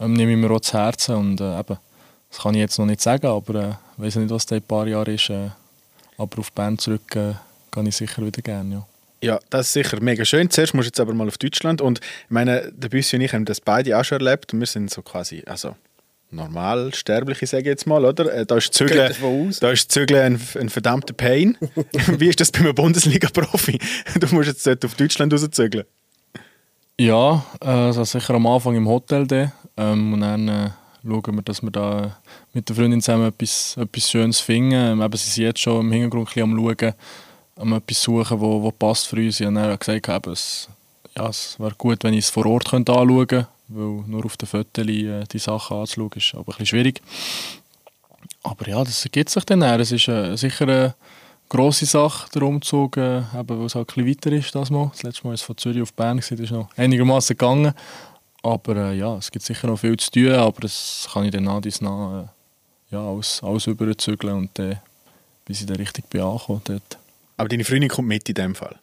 Ähm, 0.00 0.14
nehme 0.14 0.32
ich 0.32 0.38
mir 0.38 0.50
auch 0.50 0.60
zu 0.60 0.78
Herzen. 0.78 1.16
Und 1.16 1.42
äh, 1.42 1.60
eben, 1.60 1.76
das 2.30 2.38
kann 2.40 2.54
ich 2.54 2.60
jetzt 2.60 2.78
noch 2.78 2.86
nicht 2.86 3.02
sagen, 3.02 3.26
aber 3.26 3.54
äh, 3.54 3.74
ich 3.98 4.04
weiß 4.04 4.16
nicht, 4.16 4.30
was 4.30 4.46
in 4.46 4.56
ein 4.56 4.62
paar 4.62 4.86
Jahren 4.86 5.14
ist. 5.14 5.28
Äh, 5.28 5.50
aber 6.16 6.38
auf 6.38 6.50
Bern 6.52 6.78
zurück 6.78 7.14
äh, 7.16 7.34
kann 7.70 7.84
ich 7.84 7.96
sicher 7.96 8.24
wieder 8.24 8.40
gerne. 8.40 8.76
Ja. 8.76 8.86
Ja, 9.22 9.40
das 9.50 9.66
ist 9.66 9.72
sicher 9.72 10.00
mega 10.00 10.24
schön. 10.24 10.48
Zuerst 10.50 10.74
musst 10.74 10.86
du 10.86 10.90
jetzt 10.90 11.00
aber 11.00 11.12
mal 11.12 11.26
auf 11.26 11.38
Deutschland. 11.38 11.80
Und 11.80 12.00
ich 12.00 12.30
meine, 12.30 12.72
der 12.72 12.88
Büssi 12.88 13.16
und 13.16 13.22
ich 13.22 13.32
haben 13.32 13.44
das 13.44 13.60
beide 13.60 13.98
auch 13.98 14.04
schon 14.04 14.20
erlebt. 14.20 14.52
Und 14.52 14.60
wir 14.60 14.66
sind 14.66 14.90
so 14.90 15.02
quasi, 15.02 15.42
also 15.46 15.74
normal 16.30 16.94
sterbliche, 16.94 17.46
sage 17.46 17.62
ich 17.62 17.68
jetzt 17.68 17.86
mal, 17.86 18.04
oder? 18.04 18.32
Äh, 18.32 18.46
da 18.46 18.56
ist 18.56 18.74
Zügeln, 18.74 19.12
da 19.60 19.70
ist 19.70 19.90
Zügeln 19.90 20.34
ein, 20.34 20.60
ein 20.60 20.68
verdammter 20.68 21.14
Pain. 21.14 21.56
Wie 22.18 22.28
ist 22.28 22.40
das 22.40 22.52
bei 22.52 22.60
einem 22.60 22.74
Bundesliga-Profi? 22.74 23.78
Du 24.20 24.34
musst 24.34 24.48
jetzt 24.48 24.66
dort 24.66 24.84
auf 24.84 24.94
Deutschland 24.94 25.32
rauszügeln. 25.32 25.84
Ja, 27.00 27.44
also 27.60 28.04
sicher 28.04 28.34
am 28.34 28.46
Anfang 28.46 28.76
im 28.76 28.88
Hotel 28.88 29.26
dann. 29.26 29.52
Ähm, 29.76 30.12
und 30.14 30.20
dann 30.20 30.48
äh, 30.48 30.70
schauen 31.02 31.36
wir, 31.36 31.42
dass 31.42 31.62
wir 31.62 31.70
da 31.70 32.18
mit 32.52 32.68
der 32.68 32.76
Freundin 32.76 33.00
zusammen 33.00 33.28
etwas, 33.28 33.76
etwas 33.76 34.10
Schönes 34.10 34.40
finden. 34.40 34.72
Ähm, 34.72 35.02
eben, 35.02 35.16
sie 35.16 35.30
sind 35.30 35.44
jetzt 35.44 35.60
schon 35.60 35.80
im 35.80 35.92
Hintergrund 35.92 36.36
ein 36.36 36.42
am 36.42 36.56
Schauen, 36.56 36.94
um 37.58 37.72
etwas 37.72 38.02
suchen, 38.02 38.40
wo, 38.40 38.62
wo 38.62 38.70
passt 38.70 39.06
für 39.06 39.16
uns. 39.16 39.40
Ich 39.40 39.46
habe 39.46 39.54
dann 39.54 39.78
gesagt, 39.78 40.08
eben, 40.08 40.32
es, 40.32 40.68
ja, 41.16 41.28
es 41.28 41.58
wäre 41.58 41.74
gut, 41.76 42.02
wenn 42.04 42.14
ich 42.14 42.24
es 42.24 42.30
vor 42.30 42.46
Ort 42.46 42.70
könnte 42.70 42.92
anschauen 42.92 43.26
könnte, 43.26 43.48
weil 43.68 44.04
nur 44.06 44.24
auf 44.24 44.36
den 44.36 44.46
Fotos 44.46 44.86
äh, 44.86 45.24
die 45.24 45.38
Sachen 45.38 45.76
anzuschauen 45.76 46.10
ist 46.16 46.34
aber 46.34 46.42
ein 46.42 46.46
bisschen 46.46 46.66
schwierig. 46.66 47.02
Aber 48.42 48.68
ja, 48.68 48.82
das 48.82 49.04
ergibt 49.04 49.30
sich 49.30 49.44
dann. 49.44 49.62
Es 49.62 49.92
ist 49.92 50.08
äh, 50.08 50.36
sicher 50.36 50.64
eine 50.64 50.94
grosse 51.48 51.86
Sache, 51.86 52.30
der 52.34 52.42
Umzug, 52.42 52.96
äh, 52.96 53.18
eben, 53.18 53.58
weil 53.58 53.66
es 53.66 53.74
halt 53.74 53.90
ein 53.90 54.04
bisschen 54.04 54.30
weiter 54.32 54.32
ist. 54.32 54.54
Das, 54.54 54.70
mal. 54.70 54.90
das 54.92 55.02
letzte 55.02 55.24
Mal 55.24 55.30
war 55.30 55.34
es 55.34 55.42
von 55.42 55.56
Zürich 55.56 55.82
auf 55.82 55.92
Bern, 55.92 56.18
das 56.18 56.30
ist 56.30 56.50
noch 56.50 56.68
einigermaßen 56.76 57.36
gegangen. 57.36 57.74
Aber 58.42 58.76
äh, 58.76 58.96
ja, 58.96 59.16
es 59.16 59.30
gibt 59.30 59.44
sicher 59.44 59.66
noch 59.66 59.78
viel 59.78 59.96
zu 59.96 60.10
tun, 60.10 60.32
aber 60.32 60.60
das 60.60 61.08
kann 61.12 61.24
ich 61.24 61.32
dann 61.32 61.44
nach 61.44 61.60
dies 61.60 61.80
nach 61.80 62.22
äh, 62.22 62.94
ja, 62.94 63.00
alles, 63.00 63.42
alles 63.42 63.66
überzügeln 63.66 64.36
und 64.36 64.58
äh, 64.58 64.76
bis 65.44 65.60
ich 65.60 65.66
dann 65.66 65.76
richtig 65.76 66.08
bin 66.08 66.22
angekommen 66.22 66.62
dort. 66.64 66.98
Aber 67.38 67.48
deine 67.48 67.64
Freundin 67.64 67.88
kommt 67.88 68.08
mit 68.08 68.28
in 68.28 68.34
dem 68.34 68.54
Fall? 68.54 68.76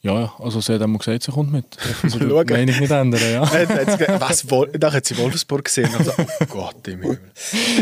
Ja, 0.00 0.32
also 0.38 0.60
sie 0.60 0.72
hat 0.72 0.82
einmal 0.82 0.98
gesagt, 0.98 1.24
sie 1.24 1.32
kommt 1.32 1.52
mit. 1.52 1.64
Also 2.02 2.18
die 2.20 2.26
Meinung 2.26 2.78
nicht 2.78 2.90
ändern, 2.90 3.20
ja. 3.32 3.42
Was, 4.20 4.46
da 4.78 4.92
hat 4.92 5.04
sie 5.04 5.18
Wolfsburg 5.18 5.64
gesehen 5.64 5.90
und 5.98 6.04
so, 6.04 6.12
oh 6.16 6.44
Gott 6.48 6.86
im 6.86 7.02
Himmel. 7.02 7.20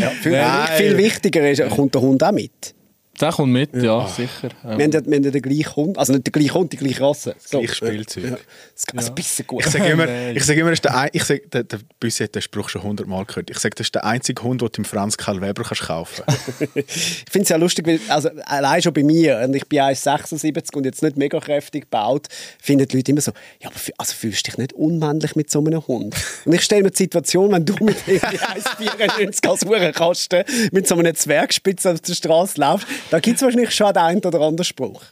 Ja, 0.00 0.08
viel, 0.08 0.42
viel 0.78 0.96
wichtiger 0.96 1.48
ist, 1.50 1.62
kommt 1.68 1.94
der 1.94 2.00
Hund 2.00 2.22
auch 2.24 2.32
mit? 2.32 2.74
Der 3.20 3.32
kommt 3.32 3.52
mit, 3.52 3.74
ja, 3.74 3.82
ja 3.82 4.08
sicher. 4.08 4.48
Ähm. 4.64 4.78
Wir, 4.78 4.84
haben, 4.84 5.06
wir 5.06 5.16
haben 5.16 5.32
den 5.32 5.42
gleichen 5.42 5.76
Hund, 5.76 5.98
also 5.98 6.12
nicht 6.12 6.26
den 6.26 6.32
gleichen 6.32 6.54
Hund, 6.54 6.72
die 6.72 6.76
gleiche 6.76 7.00
Rasse. 7.00 7.34
Das 7.34 7.50
gleiche 7.50 7.74
Spielzeug. 7.74 8.24
Ja. 8.24 8.30
Das 8.30 9.04
ist 9.04 9.08
ein 9.10 9.14
bisschen 9.14 9.46
gut. 9.46 9.64
Ich 9.64 9.72
sage 9.72 9.86
immer, 9.86 10.08
ich 10.34 10.44
sage 10.44 10.60
immer, 10.60 10.72
der, 10.72 10.96
ein, 10.96 11.10
ich 11.12 11.24
sage, 11.24 11.42
der, 11.52 11.64
der 11.64 11.78
Büsse 12.00 12.24
hat 12.24 12.34
den 12.34 12.42
Spruch 12.42 12.68
schon 12.68 12.82
hundertmal 12.82 13.24
gehört. 13.24 13.50
Ich 13.50 13.58
sage, 13.58 13.74
das 13.76 13.86
ist 13.86 13.94
der 13.94 14.04
einzige 14.04 14.42
Hund, 14.42 14.62
den 14.62 14.68
du 14.72 14.78
im 14.78 14.84
Franz 14.84 15.16
Karl 15.16 15.40
Weber 15.40 15.62
kannst 15.62 15.82
kaufen 15.82 16.24
Ich 16.74 17.24
finde 17.30 17.44
es 17.44 17.48
ja 17.48 17.56
lustig, 17.56 17.86
weil 17.86 18.00
also, 18.08 18.30
allein 18.46 18.82
schon 18.82 18.92
bei 18.92 19.04
mir, 19.04 19.40
und 19.44 19.54
ich 19.54 19.68
bin 19.68 19.80
1,76 19.80 20.74
und 20.76 20.84
jetzt 20.84 21.02
nicht 21.02 21.16
mega 21.16 21.38
kräftig 21.38 21.82
gebaut, 21.82 22.26
finden 22.60 22.88
die 22.88 22.96
Leute 22.96 23.12
immer 23.12 23.20
so, 23.20 23.32
ja, 23.60 23.68
aber 23.68 23.78
also 23.98 24.14
fühlst 24.14 24.46
du 24.46 24.50
dich 24.50 24.58
nicht 24.58 24.72
unmännlich 24.72 25.36
mit 25.36 25.50
so 25.50 25.60
einem 25.60 25.86
Hund? 25.86 26.14
Und 26.44 26.52
ich 26.52 26.62
stelle 26.62 26.82
mir 26.82 26.90
die 26.90 26.96
Situation, 26.96 27.52
wenn 27.52 27.64
du 27.64 27.74
mit 27.80 27.96
1,94 28.06 29.48
als 29.48 29.64
Uhrenkasten 29.64 30.44
mit 30.72 30.88
so 30.88 30.96
einem 30.96 31.14
Zwergspitz 31.14 31.86
auf 31.86 32.00
der 32.00 32.14
Straße 32.14 32.60
laufst, 32.60 32.86
da 33.10 33.20
gibt 33.20 33.36
es 33.36 33.42
wahrscheinlich 33.42 33.70
schon 33.70 33.92
den 33.92 34.02
einen 34.02 34.24
oder 34.24 34.40
anderen 34.40 34.64
Spruch. 34.64 35.02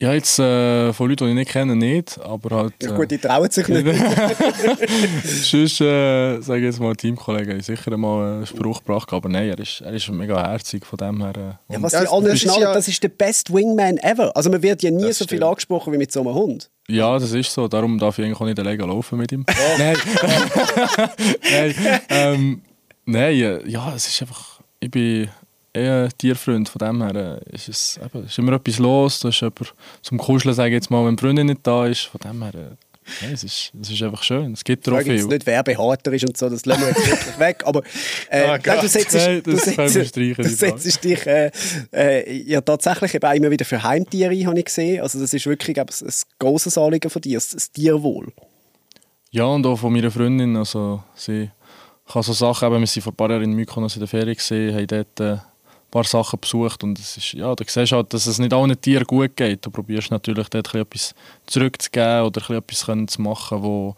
Ja, 0.00 0.12
jetzt 0.12 0.38
äh, 0.38 0.92
von 0.92 1.08
Leuten, 1.08 1.24
die 1.24 1.30
ich 1.30 1.36
nicht 1.36 1.50
kenne, 1.50 1.74
nicht, 1.74 2.20
aber 2.20 2.56
halt... 2.56 2.74
Äh, 2.80 2.86
ja 2.86 2.96
gut, 2.96 3.10
die 3.10 3.18
trauen 3.18 3.50
sich 3.50 3.66
nicht. 3.66 3.84
Sonst, 5.24 5.80
äh, 5.80 6.40
sage 6.40 6.60
ich 6.60 6.66
jetzt 6.66 6.78
mal, 6.78 6.94
Teamkollegen 6.94 7.54
haben 7.54 7.60
sicher 7.60 7.96
mal 7.96 8.36
einen 8.36 8.46
Spruch 8.46 8.78
gebracht, 8.78 9.12
aber 9.12 9.28
nein, 9.28 9.48
er 9.48 9.58
ist, 9.58 9.80
er 9.80 9.92
ist 9.92 10.08
mega 10.10 10.40
herzig 10.40 10.86
von 10.86 10.98
dem 10.98 11.20
her. 11.20 11.58
Äh, 11.68 11.72
ja, 11.74 11.82
was 11.82 11.90
die 11.90 11.98
anderen 11.98 12.26
das, 12.26 12.38
schnallen, 12.38 12.62
ja, 12.62 12.72
das 12.72 12.86
ist 12.86 13.02
der 13.02 13.08
best 13.08 13.52
Wingman 13.52 13.98
ever. 13.98 14.36
Also 14.36 14.50
man 14.50 14.62
wird 14.62 14.84
ja 14.84 14.92
nie 14.92 15.12
so 15.12 15.26
viel 15.26 15.42
angesprochen 15.42 15.92
wie 15.92 15.98
mit 15.98 16.12
so 16.12 16.20
einem 16.20 16.32
Hund. 16.32 16.70
Ja, 16.86 17.18
das 17.18 17.32
ist 17.32 17.52
so, 17.52 17.66
darum 17.66 17.98
darf 17.98 18.20
ich 18.20 18.24
eigentlich 18.24 18.40
auch 18.40 18.46
nicht 18.46 18.60
alleine 18.60 18.86
laufen 18.86 19.18
mit 19.18 19.32
ihm. 19.32 19.44
Oh. 19.48 19.78
nein, 19.78 19.96
nein, 21.50 21.74
ähm, 22.08 22.62
nein, 23.04 23.62
ja, 23.66 23.94
es 23.96 24.06
ist 24.06 24.22
einfach... 24.22 24.60
Ich 24.78 24.92
bin 24.92 25.28
eher 25.78 26.08
Tierfreund. 26.16 26.68
Von 26.68 26.78
dem 26.78 27.02
her 27.02 27.40
äh, 27.46 27.54
ist 27.54 27.68
es 27.68 28.00
eben, 28.04 28.26
ist 28.26 28.38
immer 28.38 28.52
etwas 28.52 28.78
los. 28.78 29.20
Da 29.20 29.28
ist 29.28 29.40
jemand 29.40 29.74
zum 30.02 30.18
Kuscheln, 30.18 30.54
sage 30.54 30.70
ich 30.70 30.74
jetzt 30.74 30.90
mal, 30.90 31.04
wenn 31.06 31.16
die 31.16 31.20
Freundin 31.20 31.46
nicht 31.46 31.60
da 31.62 31.86
ist. 31.86 32.02
Von 32.02 32.20
dem 32.20 32.42
her, 32.42 32.54
äh, 32.54 32.76
ja, 33.22 33.30
es, 33.32 33.44
ist, 33.44 33.72
es 33.80 33.90
ist 33.90 34.02
einfach 34.02 34.22
schön. 34.22 34.52
Es 34.52 34.64
gibt 34.64 34.88
auch 34.88 35.00
viel. 35.00 35.14
Es 35.14 35.26
nicht 35.26 35.46
werbeharter 35.46 36.12
ist 36.12 36.24
und 36.24 36.36
so, 36.36 36.48
das 36.48 36.66
lassen 36.66 36.82
wir 36.82 36.88
jetzt 36.88 37.10
wirklich 37.10 37.38
weg. 37.38 37.62
Aber 37.64 37.82
äh, 38.28 38.44
oh 38.44 38.58
nein, 38.64 38.78
du 38.80 38.88
setzt, 38.88 39.14
nein, 39.14 39.42
das 39.44 39.64
du 39.64 39.88
setzt, 39.88 40.08
streichen, 40.10 40.44
du 40.44 40.48
setzt 40.48 41.04
dich 41.04 41.26
äh, 41.26 41.50
äh, 41.92 42.42
ja, 42.42 42.60
tatsächlich 42.60 43.14
eben 43.14 43.32
immer 43.32 43.50
wieder 43.50 43.64
für 43.64 43.82
Heimtiere 43.82 44.32
ein, 44.32 44.46
habe 44.46 44.58
ich 44.58 44.66
gesehen. 44.66 45.00
Also 45.00 45.18
das 45.18 45.32
ist 45.32 45.46
wirklich 45.46 45.78
ein, 45.80 45.86
ein 45.86 46.14
grosses 46.38 46.76
Anliegen 46.76 47.10
von 47.10 47.22
dir, 47.22 47.38
das, 47.38 47.70
Tierwohl. 47.72 48.32
Ja, 49.30 49.44
und 49.44 49.66
auch 49.66 49.76
von 49.76 49.92
meiner 49.92 50.10
Freundin. 50.10 50.56
Also, 50.56 51.02
sie 51.14 51.50
kann 52.10 52.22
so 52.22 52.32
Sachen, 52.32 52.68
eben, 52.68 52.80
wir 52.80 52.86
sind 52.86 53.02
vor 53.02 53.12
ein 53.12 53.16
paar 53.16 53.30
Jahren 53.30 53.44
in 53.44 53.52
Mykonos 53.52 53.94
in 53.94 54.00
der 54.00 54.08
Ferien 54.08 54.34
gesehen, 54.34 54.74
haben 54.74 54.86
dort 54.86 55.20
äh, 55.20 55.36
paar 55.90 56.04
Sachen 56.04 56.38
besucht 56.40 56.84
und 56.84 56.98
es 56.98 57.16
ist, 57.16 57.32
ja, 57.32 57.54
da 57.54 57.64
siehst 57.66 57.92
du 57.92 57.96
halt, 57.96 58.12
dass 58.12 58.26
es 58.26 58.38
nicht 58.38 58.52
allen 58.52 58.80
Tieren 58.80 59.06
gut 59.06 59.36
geht. 59.36 59.64
Du 59.64 59.70
probierst 59.70 60.10
natürlich 60.10 60.48
dort 60.48 60.74
etwas 60.74 61.14
zurückzugeben 61.46 62.22
oder 62.22 62.50
etwas 62.50 62.80
zu 62.80 63.22
machen, 63.22 63.62
wo, 63.62 63.96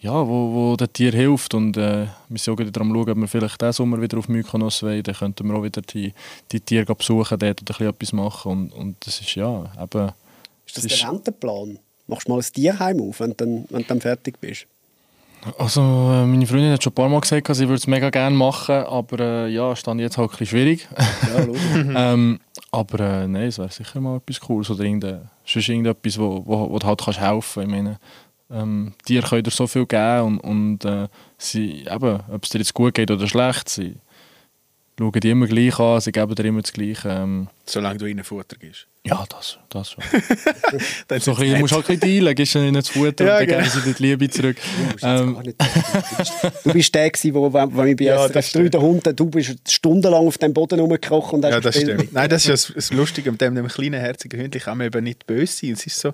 ja, 0.00 0.26
wo, 0.26 0.52
wo 0.52 0.76
dem 0.76 0.92
Tier 0.92 1.12
hilft 1.12 1.54
und 1.54 1.76
äh, 1.76 2.06
wir 2.28 2.38
sind 2.38 2.60
auch 2.60 2.70
daran 2.70 2.90
schauen, 2.90 3.10
ob 3.10 3.16
wir 3.18 3.28
vielleicht 3.28 3.60
diesen 3.60 3.72
Sommer 3.72 4.00
wieder 4.00 4.18
auf 4.18 4.28
Mykonos 4.28 4.82
wollen, 4.82 5.02
dann 5.02 5.14
könnten 5.14 5.48
wir 5.48 5.54
auch 5.54 5.62
wieder 5.62 5.82
die, 5.82 6.12
die 6.50 6.60
Tiere 6.60 6.94
besuchen 6.94 7.38
dort 7.38 7.62
oder 7.62 7.88
etwas 7.88 8.12
machen 8.12 8.52
und, 8.52 8.72
und 8.72 9.06
das 9.06 9.20
ist 9.20 9.34
ja 9.34 9.70
eben... 9.80 10.12
Ist 10.66 10.76
das 10.76 10.86
der 10.86 11.08
Rentenplan? 11.10 11.78
Machst 12.06 12.26
du 12.26 12.32
mal 12.32 12.38
ein 12.38 12.52
Tierheim 12.52 13.00
auf, 13.00 13.20
wenn 13.20 13.30
du 13.30 13.36
dann, 13.36 13.64
wenn 13.68 13.82
du 13.82 13.88
dann 13.88 14.00
fertig 14.00 14.40
bist? 14.40 14.66
Also, 15.58 15.80
äh, 15.80 16.24
meine 16.24 16.46
Freundin 16.46 16.72
hat 16.72 16.82
schon 16.82 16.92
ein 16.92 16.94
paar 16.94 17.08
Mal 17.08 17.20
gesagt, 17.20 17.54
sie 17.54 17.66
würde 17.66 17.74
es 17.74 17.86
mega 17.86 18.10
gerne 18.10 18.36
machen, 18.36 18.74
aber 18.74 19.18
äh, 19.20 19.48
ja, 19.48 19.74
stand 19.74 20.00
jetzt 20.00 20.16
halt 20.16 20.30
ein 20.30 20.38
bisschen 20.38 20.46
schwierig. 20.46 20.88
Ja, 21.34 22.12
ähm, 22.12 22.40
aber 22.70 23.00
äh, 23.00 23.28
nein, 23.28 23.48
es 23.48 23.58
wäre 23.58 23.70
sicher 23.70 24.00
mal 24.00 24.18
etwas 24.18 24.40
Cooles 24.40 24.70
oder 24.70 24.84
sonst 25.44 25.68
irgendetwas, 25.68 26.18
wo, 26.18 26.42
wo, 26.46 26.70
wo 26.70 26.78
du 26.78 26.86
halt 26.86 27.00
kannst 27.00 27.20
helfen 27.20 27.40
kannst. 27.40 27.56
Ich 27.56 27.66
meine, 27.66 27.98
ähm, 28.52 28.92
Tiere 29.04 29.26
können 29.26 29.42
dir 29.42 29.50
so 29.50 29.66
viel 29.66 29.86
geben 29.86 30.22
und, 30.22 30.38
und 30.40 30.84
äh, 30.84 31.08
sie, 31.38 31.86
eben, 31.90 32.20
ob 32.30 32.44
es 32.44 32.50
dir 32.50 32.58
jetzt 32.58 32.74
gut 32.74 32.94
geht 32.94 33.10
oder 33.10 33.26
schlecht, 33.26 33.68
sie 33.68 33.96
schauen 34.98 35.20
die 35.20 35.30
immer 35.30 35.46
gleich 35.46 35.78
an, 35.78 36.00
sie 36.00 36.12
geben 36.12 36.34
dir 36.34 36.44
immer 36.44 36.62
das 36.62 36.72
Gleiche. 36.72 37.08
Ähm, 37.08 37.48
Solange 37.64 37.98
du 37.98 38.06
ihnen 38.06 38.24
Futter 38.24 38.56
gibst. 38.56 38.86
Ja, 39.04 39.24
das, 39.28 39.58
das 39.68 39.90
schon. 39.92 40.04
so 41.20 41.34
bisschen, 41.34 41.54
du 41.54 41.58
musst 41.58 41.72
halt 41.72 41.88
ein 41.88 41.98
bisschen 41.98 42.00
dealen, 42.00 42.34
gibst 42.34 42.54
ihnen 42.54 42.74
das 42.74 42.88
Futter 42.88 43.24
ja, 43.24 43.32
und 43.32 43.40
dann 43.40 43.46
genau. 43.48 43.70
geben 43.70 43.82
sie 43.84 43.94
die 43.94 44.02
Liebe 44.02 44.30
zurück. 44.30 44.56
Du, 45.00 45.06
ähm. 45.06 45.42
du 46.64 46.72
bist 46.72 46.94
der 46.94 47.10
gewesen, 47.10 47.34
wo, 47.34 47.52
wenn 47.52 47.88
ich 47.88 47.96
bei 47.96 48.04
ja, 48.04 48.28
SRF 48.28 48.52
3 48.52 48.68
der 48.68 48.80
Hund, 48.80 49.12
du 49.16 49.26
bist 49.26 49.56
stundenlang 49.70 50.26
auf 50.26 50.38
dem 50.38 50.52
Boden 50.52 50.78
rumgekrochen 50.78 51.36
und 51.36 51.44
hast 51.44 51.52
Ja, 51.52 51.60
das 51.60 51.76
stimmt. 51.76 52.12
Nein, 52.12 52.30
das 52.30 52.46
ist 52.46 52.72
das, 52.76 52.92
Lustige 52.92 53.32
mit 53.32 53.40
dem, 53.40 53.54
dem 53.54 53.68
kleinen, 53.68 54.00
herzigen 54.00 54.40
Hündchen 54.40 54.62
kann 54.62 54.78
man 54.78 54.86
eben 54.88 55.04
nicht 55.04 55.26
böse 55.26 55.52
sein. 55.52 55.72
Es 55.72 55.86
ist 55.86 55.98
so... 55.98 56.12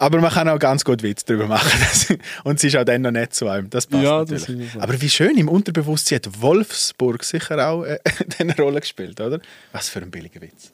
Aber 0.00 0.18
man 0.22 0.30
kann 0.30 0.48
auch 0.48 0.58
ganz 0.58 0.82
gut 0.82 1.02
Witz 1.02 1.26
darüber 1.26 1.46
machen. 1.46 2.18
und 2.44 2.58
sie 2.58 2.68
ist 2.68 2.76
auch 2.76 2.84
dann 2.84 3.02
noch 3.02 3.10
nicht 3.10 3.34
zu 3.34 3.48
einem. 3.48 3.68
Das 3.68 3.86
passt 3.86 4.02
ja, 4.02 4.20
natürlich. 4.20 4.72
Das 4.72 4.82
Aber 4.82 4.98
wie 4.98 5.10
schön, 5.10 5.36
im 5.36 5.46
Unterbewusstsein 5.46 6.16
hat 6.16 6.40
Wolfsburg 6.40 7.22
sicher 7.22 7.68
auch 7.68 7.84
äh, 7.84 7.98
eine 8.38 8.56
Rolle 8.56 8.80
gespielt, 8.80 9.20
oder? 9.20 9.40
Was 9.72 9.90
für 9.90 10.00
ein 10.00 10.10
billiger 10.10 10.40
Witz. 10.40 10.72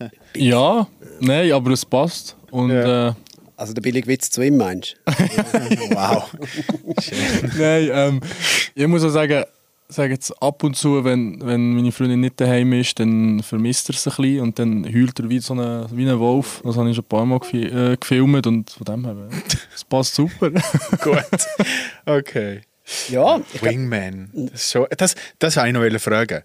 Ja, 0.34 0.88
nein, 1.20 1.52
aber 1.52 1.70
es 1.70 1.84
passt. 1.86 2.36
Und, 2.50 2.70
ja. 2.70 3.10
äh, 3.10 3.14
also 3.56 3.72
der 3.72 3.80
billige 3.80 4.08
Witz 4.08 4.28
zu 4.30 4.42
ihm 4.42 4.56
meinst 4.56 4.96
Wow. 5.06 6.34
nein, 7.56 7.90
ähm, 7.92 8.20
ich 8.74 8.86
muss 8.88 9.04
auch 9.04 9.10
sagen, 9.10 9.44
sage 9.88 10.14
jetzt 10.14 10.30
ab 10.42 10.62
und 10.62 10.76
zu, 10.76 11.04
wenn, 11.04 11.44
wenn 11.44 11.74
meine 11.74 11.92
Freundin 11.92 12.20
nicht 12.20 12.40
daheim 12.40 12.72
ist, 12.72 12.98
dann 12.98 13.42
vermisst 13.42 13.88
er 13.90 13.94
es 13.94 14.06
ein 14.06 14.14
bisschen 14.16 14.40
und 14.40 14.58
dann 14.58 14.84
heult 14.84 15.18
er 15.18 15.28
wie, 15.28 15.40
so 15.40 15.54
eine, 15.54 15.86
wie 15.92 16.08
ein 16.08 16.18
Wolf. 16.18 16.62
Das 16.64 16.76
habe 16.76 16.88
ich 16.90 16.96
schon 16.96 17.04
ein 17.04 17.08
paar 17.08 17.26
Mal 17.26 17.40
äh, 17.52 17.96
gefilmt 17.96 18.46
und 18.46 18.70
von 18.70 18.84
dem 18.84 19.04
her, 19.04 19.28
es 19.74 19.84
passt 19.84 20.14
super. 20.14 20.50
Gut, 21.02 21.46
okay. 22.06 22.62
Ja. 23.08 23.40
Wingman, 23.60 24.30
das, 24.32 24.70
schon, 24.70 24.86
das, 24.96 25.14
das 25.38 25.56
wollte 25.56 25.86
ich 25.86 25.92
noch 25.92 26.00
fragen. 26.00 26.42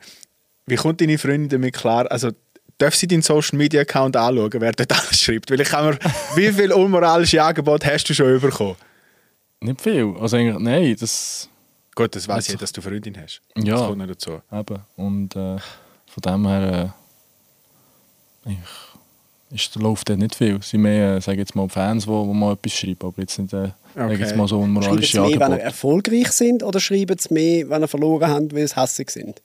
Wie 0.66 0.76
kommt 0.76 1.02
deine 1.02 1.18
Freundin 1.18 1.50
damit 1.50 1.76
klar, 1.76 2.10
also 2.12 2.32
darf 2.78 2.96
sie 2.96 3.08
deinen 3.08 3.22
Social 3.22 3.58
Media 3.58 3.82
Account 3.82 4.16
anschauen, 4.16 4.52
wer 4.54 4.72
dort 4.72 4.92
alles 5.00 5.20
schreibt? 5.20 5.52
Weil 5.52 5.62
ich 5.62 5.70
kann 5.70 5.86
mir, 5.86 6.00
wie 6.36 6.52
viel 6.52 6.72
unmoralische 6.72 7.44
Angebote 7.44 7.92
hast 7.92 8.06
du 8.06 8.14
schon 8.14 8.40
bekommen? 8.40 8.76
Nicht 9.62 9.82
viel. 9.82 10.16
Also 10.20 10.38
eigentlich, 10.38 10.60
nein, 10.60 10.96
das... 11.00 11.50
Gut, 12.00 12.16
das 12.16 12.30
weiß 12.30 12.48
ich, 12.48 12.56
dass 12.56 12.72
du 12.72 12.80
Freundin 12.82 13.18
hast. 13.22 13.42
Ja. 13.58 13.76
Das 13.76 13.88
kommt 13.88 13.98
nicht 13.98 14.10
dazu. 14.10 14.40
Eben. 14.54 14.80
Und 14.96 15.36
äh, 15.36 15.58
von 16.08 16.22
dem 16.26 16.48
her... 16.48 16.94
Äh, 18.46 18.54
ist, 19.52 19.76
läuft 19.76 20.08
dort 20.08 20.20
nicht 20.20 20.34
viel. 20.34 20.56
Es 20.56 20.70
sind 20.70 20.82
mehr, 20.82 21.18
äh, 21.18 21.22
sage 21.22 21.40
jetzt 21.40 21.56
mal, 21.56 21.68
Fans, 21.68 22.06
die, 22.06 22.10
die 22.10 22.34
mal 22.34 22.54
etwas 22.54 22.72
schreiben, 22.72 23.06
aber 23.06 23.20
jetzt 23.20 23.38
nicht, 23.38 23.52
äh, 23.52 23.72
okay. 23.96 24.16
jetzt 24.16 24.34
mal 24.38 24.48
so 24.48 24.60
unmoralische 24.60 25.18
Schreiben 25.18 25.32
sie 25.32 25.38
mehr, 25.40 25.50
wenn 25.50 25.58
sie 25.58 25.62
erfolgreich 25.62 26.32
sind, 26.32 26.64
oder 26.64 26.80
schreiben 26.80 27.18
sie 27.20 27.34
mehr, 27.34 27.70
wenn 27.70 27.82
sie 27.82 27.88
verloren 27.90 28.30
haben, 28.30 28.52
weil 28.54 28.66
sie 28.66 28.76
hässlich 28.80 29.10
sind? 29.10 29.42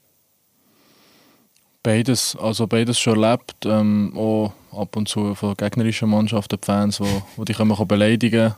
Beides, 1.82 2.36
also 2.40 2.68
beides 2.68 3.00
schon 3.00 3.20
erlebt. 3.20 3.56
Ähm, 3.64 4.12
auch 4.16 4.52
ab 4.70 4.94
und 4.94 5.08
zu 5.08 5.34
von 5.34 5.56
gegnerischen 5.56 6.08
Mannschaften, 6.08 6.60
die 6.60 6.64
Fans, 6.64 6.98
die, 6.98 7.22
die 7.36 7.44
dich 7.46 7.58
immer 7.58 7.84
beleidigen 7.84 8.54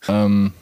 können. 0.00 0.24
Ähm, 0.24 0.52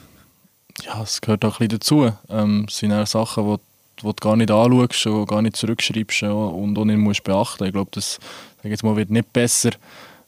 ja, 0.85 1.03
es 1.03 1.21
gehört 1.21 1.45
auch 1.45 1.61
ein 1.61 1.69
bisschen 1.69 1.79
dazu. 1.79 2.13
Ähm, 2.29 2.67
es 2.69 2.79
sind 2.79 2.93
auch 2.93 3.07
Sachen, 3.07 3.45
die 3.45 3.57
die 3.99 4.07
du 4.07 4.13
gar 4.15 4.37
nicht 4.37 4.51
anschaust 4.51 5.07
und 5.07 5.27
gar 5.27 5.43
nicht 5.43 5.57
zurückschreibst 5.57 6.23
und 6.23 6.79
auch 6.79 6.85
nicht 6.85 6.99
musst 6.99 7.25
beachten. 7.25 7.65
Ich 7.65 7.73
glaube, 7.73 7.91
das 7.93 8.19
jetzt 8.63 8.83
mal, 8.83 8.97
wird 8.97 9.11
nicht 9.11 9.33
besser, 9.33 9.71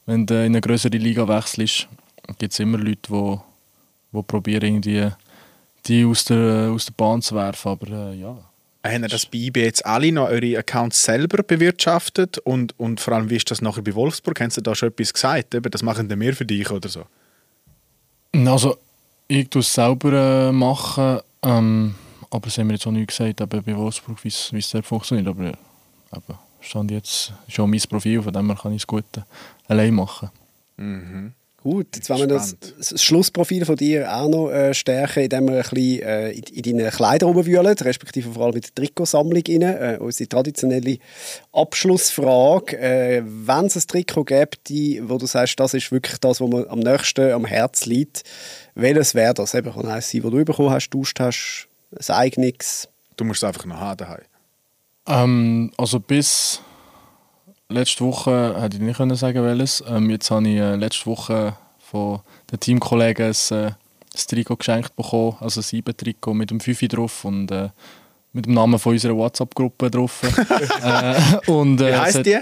wenn 0.07 0.27
du 0.27 0.35
in 0.35 0.53
eine 0.53 0.61
größere 0.61 0.97
Liga 0.97 1.27
wechselst. 1.27 1.89
Es 2.27 2.39
gibt 2.39 2.61
immer 2.61 2.79
Leute, 2.79 3.01
die, 3.09 3.39
die 4.13 4.23
probieren, 4.23 4.81
die, 4.81 5.09
die 5.87 6.05
aus, 6.05 6.25
der, 6.25 6.71
aus 6.73 6.87
der 6.87 6.93
Bahn 6.97 7.23
zu 7.23 7.35
werfen. 7.35 7.69
Aber 7.69 7.89
äh, 7.89 8.15
ja. 8.15 8.37
Haben 8.83 9.09
das 9.09 9.27
bei 9.27 9.39
IB 9.39 9.63
jetzt 9.63 9.85
alle 9.85 10.11
noch 10.11 10.29
eure 10.29 10.59
Accounts 10.59 11.05
selber 11.05 11.43
bewirtschaftet? 11.43 12.39
Und, 12.39 12.79
und 12.79 13.01
vor 13.01 13.15
allem, 13.15 13.29
wie 13.29 13.37
ist 13.37 13.51
das 13.51 13.61
nachher 13.61 13.83
bei 13.83 13.95
Wolfsburg? 13.95 14.41
Haben 14.41 14.51
sie 14.51 14.63
da 14.63 14.75
schon 14.75 14.89
etwas 14.89 15.13
gesagt? 15.13 15.57
Das 15.71 15.83
machen 15.83 16.07
mehr 16.07 16.35
für 16.35 16.47
dich 16.47 16.71
oder 16.71 16.89
so? 16.89 17.05
Also, 18.33 18.79
ich 19.31 19.49
tue 19.49 19.61
es 19.61 19.73
selber 19.73 20.49
äh, 20.49 20.53
machen. 20.53 21.21
Ähm, 21.43 21.95
aber 22.31 22.49
es 22.49 22.59
haben 22.59 22.67
mir 22.67 22.75
jetzt 22.75 22.87
auch 22.87 22.91
nicht 22.91 23.09
gesagt, 23.09 23.41
eben 23.41 23.63
bei 23.63 23.77
Wolfsburg, 23.77 24.23
wie 24.25 24.29
es 24.29 24.71
dort 24.71 24.87
funktioniert. 24.87 25.29
Aber 25.29 25.45
eben, 25.47 26.39
stand 26.61 26.91
jetzt 26.91 27.33
schon 27.49 27.71
mein 27.71 27.81
Profil, 27.89 28.23
von 28.23 28.33
dem 28.33 28.55
kann 28.57 28.73
ich 28.73 28.83
es 28.83 28.87
gut 28.87 29.05
äh, 29.17 29.23
allein 29.69 29.95
machen. 29.95 30.31
Mhm. 30.77 31.33
Gut, 31.63 31.89
jetzt 31.95 32.09
wollen 32.09 32.21
wir 32.21 32.27
das, 32.27 32.57
das, 32.59 33.03
Schlussprofil 33.03 33.67
von 33.67 33.77
dir 33.77 34.11
auch 34.11 34.31
noch 34.31 34.51
äh, 34.51 34.73
stärken, 34.73 35.25
indem 35.25 35.49
wir 35.49 35.57
ein 35.57 35.61
bisschen 35.61 36.03
äh, 36.03 36.31
in, 36.31 36.43
in 36.43 36.79
deinen 36.79 36.91
Kleidern 36.91 37.33
rumwühlen, 37.33 37.67
respektive 37.67 38.33
vor 38.33 38.47
allem 38.47 38.55
in 38.55 38.63
der 38.63 38.75
Trikotsammlung 38.75 39.43
rein. 39.47 39.63
Äh, 39.63 39.99
unsere 40.01 40.27
traditionelle 40.27 40.97
Abschlussfrage. 41.53 42.79
Äh, 42.79 43.23
Wenn 43.27 43.67
es 43.67 43.77
ein 43.77 43.87
Trikot 43.87 44.25
gibt, 44.25 44.71
die, 44.71 45.03
wo 45.07 45.19
du 45.19 45.27
sagst, 45.27 45.61
das 45.61 45.75
ist 45.75 45.93
wirklich 45.93 46.19
das, 46.19 46.41
was 46.41 46.49
mir 46.49 46.71
am 46.71 46.79
nächsten 46.79 47.31
am 47.31 47.45
Herz 47.45 47.85
liegt, 47.85 48.23
welches 48.75 49.15
wäre 49.15 49.35
das? 49.35 49.53
Eben, 49.53 49.71
kann 49.75 49.87
eins 49.87 50.11
sein, 50.11 50.23
das 50.23 50.31
du 50.31 50.45
bekommen 50.45 50.71
hast, 50.71 50.89
duscht 50.89 51.21
hast, 51.21 51.69
ein 51.95 52.15
eigenes? 52.15 52.89
Du 53.17 53.25
musst 53.25 53.43
es 53.43 53.45
einfach 53.47 53.67
noch 53.67 53.79
haben 53.79 53.99
daheim. 53.99 54.25
Ähm, 55.07 55.73
also 55.77 56.01
bis 56.01 56.63
letzte 57.71 58.05
Woche 58.05 58.55
hätte 58.61 58.77
ich 58.77 58.83
nicht 58.83 58.97
können 58.97 59.17
sagen 59.17 59.45
welches. 59.45 59.83
Ähm, 59.89 60.11
jetzt 60.11 60.31
habe 60.31 60.49
ich 60.49 60.57
äh, 60.57 60.77
letzte 60.77 61.07
Woche 61.07 61.57
von 61.79 62.21
den 62.51 62.61
Teamkollegen 62.61 63.27
ein, 63.27 63.35
äh, 63.51 63.67
ein 63.67 63.75
Trikot 64.29 64.57
geschenkt 64.57 64.97
bekommen, 64.97 65.37
also 65.41 65.61
ein 65.61 65.65
Sieben-Trikot 65.65 66.35
mit 66.35 66.51
dem 66.51 66.61
Fifi 66.61 66.89
drauf 66.89 67.25
und 67.25 67.51
äh, 67.51 67.71
mit 68.33 68.47
dem 68.47 68.55
Namen 68.55 68.79
von 68.79 68.93
unserer 68.93 69.17
WhatsApp-Gruppe 69.17 69.91
drauf. 69.91 70.23
äh, 70.83 71.51
und, 71.51 71.81
äh, 71.81 71.93
Wie 71.93 71.97
heisst 71.97 72.27
die? 72.27 72.39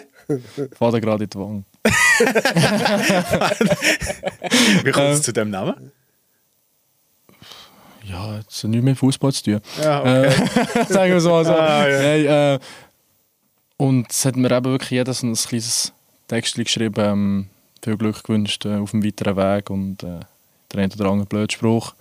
Fahrt 0.76 1.01
gerade 1.01 1.24
in 1.24 1.31
die 1.31 1.39
Wange. 1.39 1.64
Wie 4.85 4.91
kommt 4.91 5.09
es 5.09 5.22
zu 5.22 5.33
dem 5.33 5.49
Namen? 5.51 5.93
Ja, 8.05 8.37
jetzt 8.37 8.64
nichts 8.64 8.85
mit 8.85 8.99
Fußball 8.99 9.33
zu 9.33 9.45
tun. 9.45 9.61
Ja, 9.83 10.01
okay. 10.01 10.26
Äh, 10.26 10.85
sagen 10.89 11.12
wir 11.12 11.20
so. 11.20 11.35
Also, 11.35 11.53
ah, 11.53 11.87
ja. 11.87 11.99
hey, 11.99 12.26
äh, 12.26 12.59
und 13.79 14.11
es 14.11 14.24
hat 14.26 14.37
mir 14.37 14.51
eben 14.51 14.66
wirklich 14.66 14.91
jeder 14.91 15.14
so 15.14 15.26
ein 15.26 15.35
kleines 15.35 15.93
Text 16.26 16.57
geschrieben, 16.57 17.01
ähm, 17.03 17.47
viel 17.83 17.97
Glück 17.97 18.22
gewünscht 18.24 18.66
äh, 18.66 18.76
auf 18.76 18.91
dem 18.91 19.05
weiteren 19.05 19.37
Weg 19.37 19.70
und 19.70 20.03
äh, 20.03 20.20
der 20.72 20.83
eine 20.83 20.93
oder 20.93 21.11
andere 21.11 21.26
Blödspruch. 21.26 21.95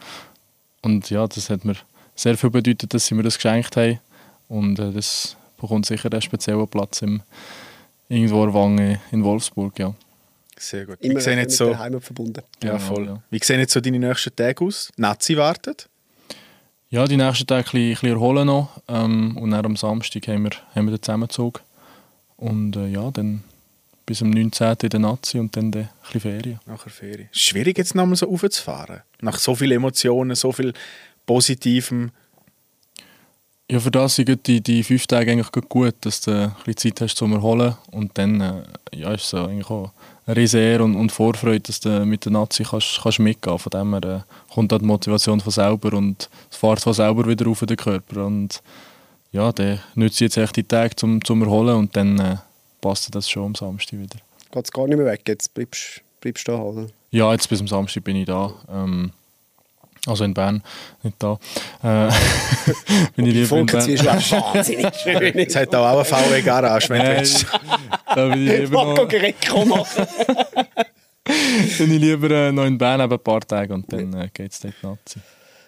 Und 0.82 1.10
ja, 1.10 1.26
das 1.28 1.50
hat 1.50 1.64
mir 1.64 1.76
sehr 2.16 2.38
viel 2.38 2.50
bedeutet, 2.50 2.94
dass 2.94 3.06
sie 3.06 3.16
mir 3.16 3.24
das 3.24 3.36
geschenkt 3.36 3.78
haben. 3.78 4.00
Und 4.50 4.80
äh, 4.80 4.92
das 4.92 5.38
bekommt 5.60 5.86
sicher 5.86 6.12
einen 6.12 6.22
speziellen 6.22 6.68
Platz 6.68 7.02
im 7.02 7.22
irgendwo 8.10 8.54
Wange 8.54 9.00
in 9.12 9.24
Wolfsburg, 9.24 9.78
ja. 9.80 9.94
Sehr 10.58 10.86
gut. 10.86 11.00
Immer 11.02 11.20
Wie 11.20 11.22
sehen 11.22 11.38
jetzt 11.38 11.56
so, 11.56 11.78
Heimat 11.78 12.04
verbunden. 12.04 12.42
Ja, 12.64 12.72
genau, 12.72 12.80
voll. 12.80 13.06
Ja. 13.06 13.22
Wie 13.30 13.40
sehen 13.44 13.60
jetzt 13.60 13.74
so 13.74 13.80
deine 13.80 14.00
nächsten 14.00 14.36
Tage 14.36 14.66
aus? 14.66 14.90
Nazi 14.98 15.38
wartet? 15.38 15.88
Ja, 16.90 17.06
die 17.06 17.18
nächsten 17.18 17.46
Tage 17.46 17.60
ein 17.60 17.64
bisschen, 17.64 17.82
ein 17.82 17.92
bisschen 17.92 18.10
erholen 18.10 18.48
noch. 18.48 18.82
Ähm, 18.88 19.38
und 19.38 19.52
dann 19.52 19.66
am 19.66 19.76
Samstag 19.76 20.28
haben 20.28 20.46
wir, 20.46 20.52
haben 20.74 20.86
wir 20.86 20.98
den 20.98 21.04
Zusammenzug. 21.04 21.62
Und 22.38 22.76
äh, 22.76 22.88
ja, 22.88 23.12
dann 23.12 23.44
bis 24.06 24.22
am 24.22 24.30
19. 24.30 24.76
in 24.84 24.90
der 24.90 25.00
Nazi 25.00 25.38
und 25.38 25.56
dann 25.56 25.66
ein 25.66 25.90
bisschen 26.04 26.22
Ferien. 26.22 26.60
Nachher 26.66 26.90
Ferien. 26.90 27.30
Schwierig 27.32 27.78
jetzt 27.78 27.94
nochmal 27.94 28.16
so 28.16 28.32
aufzufahren. 28.32 29.02
Nach 29.22 29.38
so 29.38 29.54
vielen 29.54 29.74
Emotionen, 29.74 30.36
so 30.36 30.52
viel 30.52 30.74
Positivem. 31.26 32.12
Ja, 33.70 33.82
für 33.82 33.92
das 33.92 34.16
sind 34.16 34.48
die, 34.48 34.62
die 34.62 34.82
fünf 34.82 35.08
Tage 35.08 35.30
eigentlich 35.30 35.52
gut, 35.68 35.96
dass 36.02 36.22
du 36.22 36.32
ein 36.32 36.56
bisschen 36.64 36.96
Zeit 36.96 37.02
hast 37.02 37.18
zum 37.18 37.34
Erholen. 37.34 37.76
Und 37.92 38.18
dann 38.18 38.40
äh, 38.40 38.64
ja, 38.94 39.14
ist 39.14 39.26
es 39.26 39.34
eigentlich 39.34 39.70
auch 39.70 39.92
eine 40.26 40.38
riesige 40.38 40.64
Ehre 40.64 40.84
und, 40.86 40.96
und 40.96 41.12
Vorfreude, 41.12 41.60
dass 41.60 41.82
du 41.82 42.06
mit 42.06 42.24
der 42.24 42.32
Nazi 42.32 42.64
kannst, 42.64 43.02
kannst 43.04 43.20
mitgehen 43.20 43.60
Von 43.60 43.70
dem 43.72 43.94
her 43.94 44.24
äh, 44.26 44.54
kommt 44.54 44.72
auch 44.72 44.80
die 44.80 44.86
Motivation 44.86 45.42
von 45.42 45.52
selber 45.52 45.98
und 45.98 46.30
es 46.50 46.56
fährt 46.56 46.80
von 46.80 46.94
selber 46.94 47.28
wieder 47.28 47.48
auf 47.48 47.60
den 47.60 47.76
Körper. 47.76 48.26
Und 48.26 48.62
ja, 49.38 49.52
der 49.52 49.78
nützt 49.94 50.20
jetzt 50.20 50.36
echt 50.38 50.56
die 50.56 50.64
Tage 50.64 50.96
zum, 50.96 51.24
zum 51.24 51.44
Erholen 51.44 51.76
und 51.76 51.96
dann 51.96 52.20
äh, 52.20 52.38
passt 52.82 53.14
das 53.14 53.30
schon 53.30 53.46
am 53.46 53.56
Samstag 53.56 54.00
wieder. 54.00 54.18
Geht 54.52 54.66
es 54.66 54.72
gar 54.72 54.88
nicht 54.88 54.98
mehr 54.98 55.06
weg, 55.06 55.22
jetzt 55.28 55.54
bleibst 55.54 56.02
du 56.48 56.52
da, 56.52 56.58
oder? 56.58 56.88
Ja, 57.12 57.32
jetzt 57.32 57.48
bis 57.48 57.60
am 57.60 57.68
Samstag 57.68 58.04
bin 58.04 58.16
ich 58.16 58.26
da. 58.26 58.52
Ähm, 58.68 59.12
also 60.08 60.24
in 60.24 60.34
Bern, 60.34 60.64
nicht 61.04 61.18
da. 61.20 61.38
Äh, 61.84 62.12
bin 63.16 63.28
ich 63.28 63.34
lieber 63.34 63.60
in 63.60 63.68
Bern. 63.68 63.88
ist 63.88 64.06
wahnsinnig 64.06 64.96
schön. 64.96 65.38
Es 65.38 65.56
hat 65.56 65.76
auch 65.76 65.86
eine 65.86 66.04
VW 66.04 66.42
Garage, 66.42 66.90
wenn 66.90 67.02
du 67.02 67.18
willst. 67.18 67.46
Da 68.16 68.30
bin 68.30 68.48
ich 68.48 68.58
lieber 68.62 68.86
noch... 68.86 69.66
machen. 69.66 70.08
bin 71.78 71.92
ich 71.92 72.02
lieber 72.02 72.32
äh, 72.32 72.52
noch 72.52 72.66
in 72.66 72.78
Bern 72.80 73.02
ein 73.02 73.20
paar 73.20 73.42
Tage 73.42 73.72
und 73.72 73.92
dann 73.94 74.14
äh, 74.14 74.30
geht 74.34 74.52
es 74.52 74.60
dort 74.62 74.74
Nazi. 74.82 75.20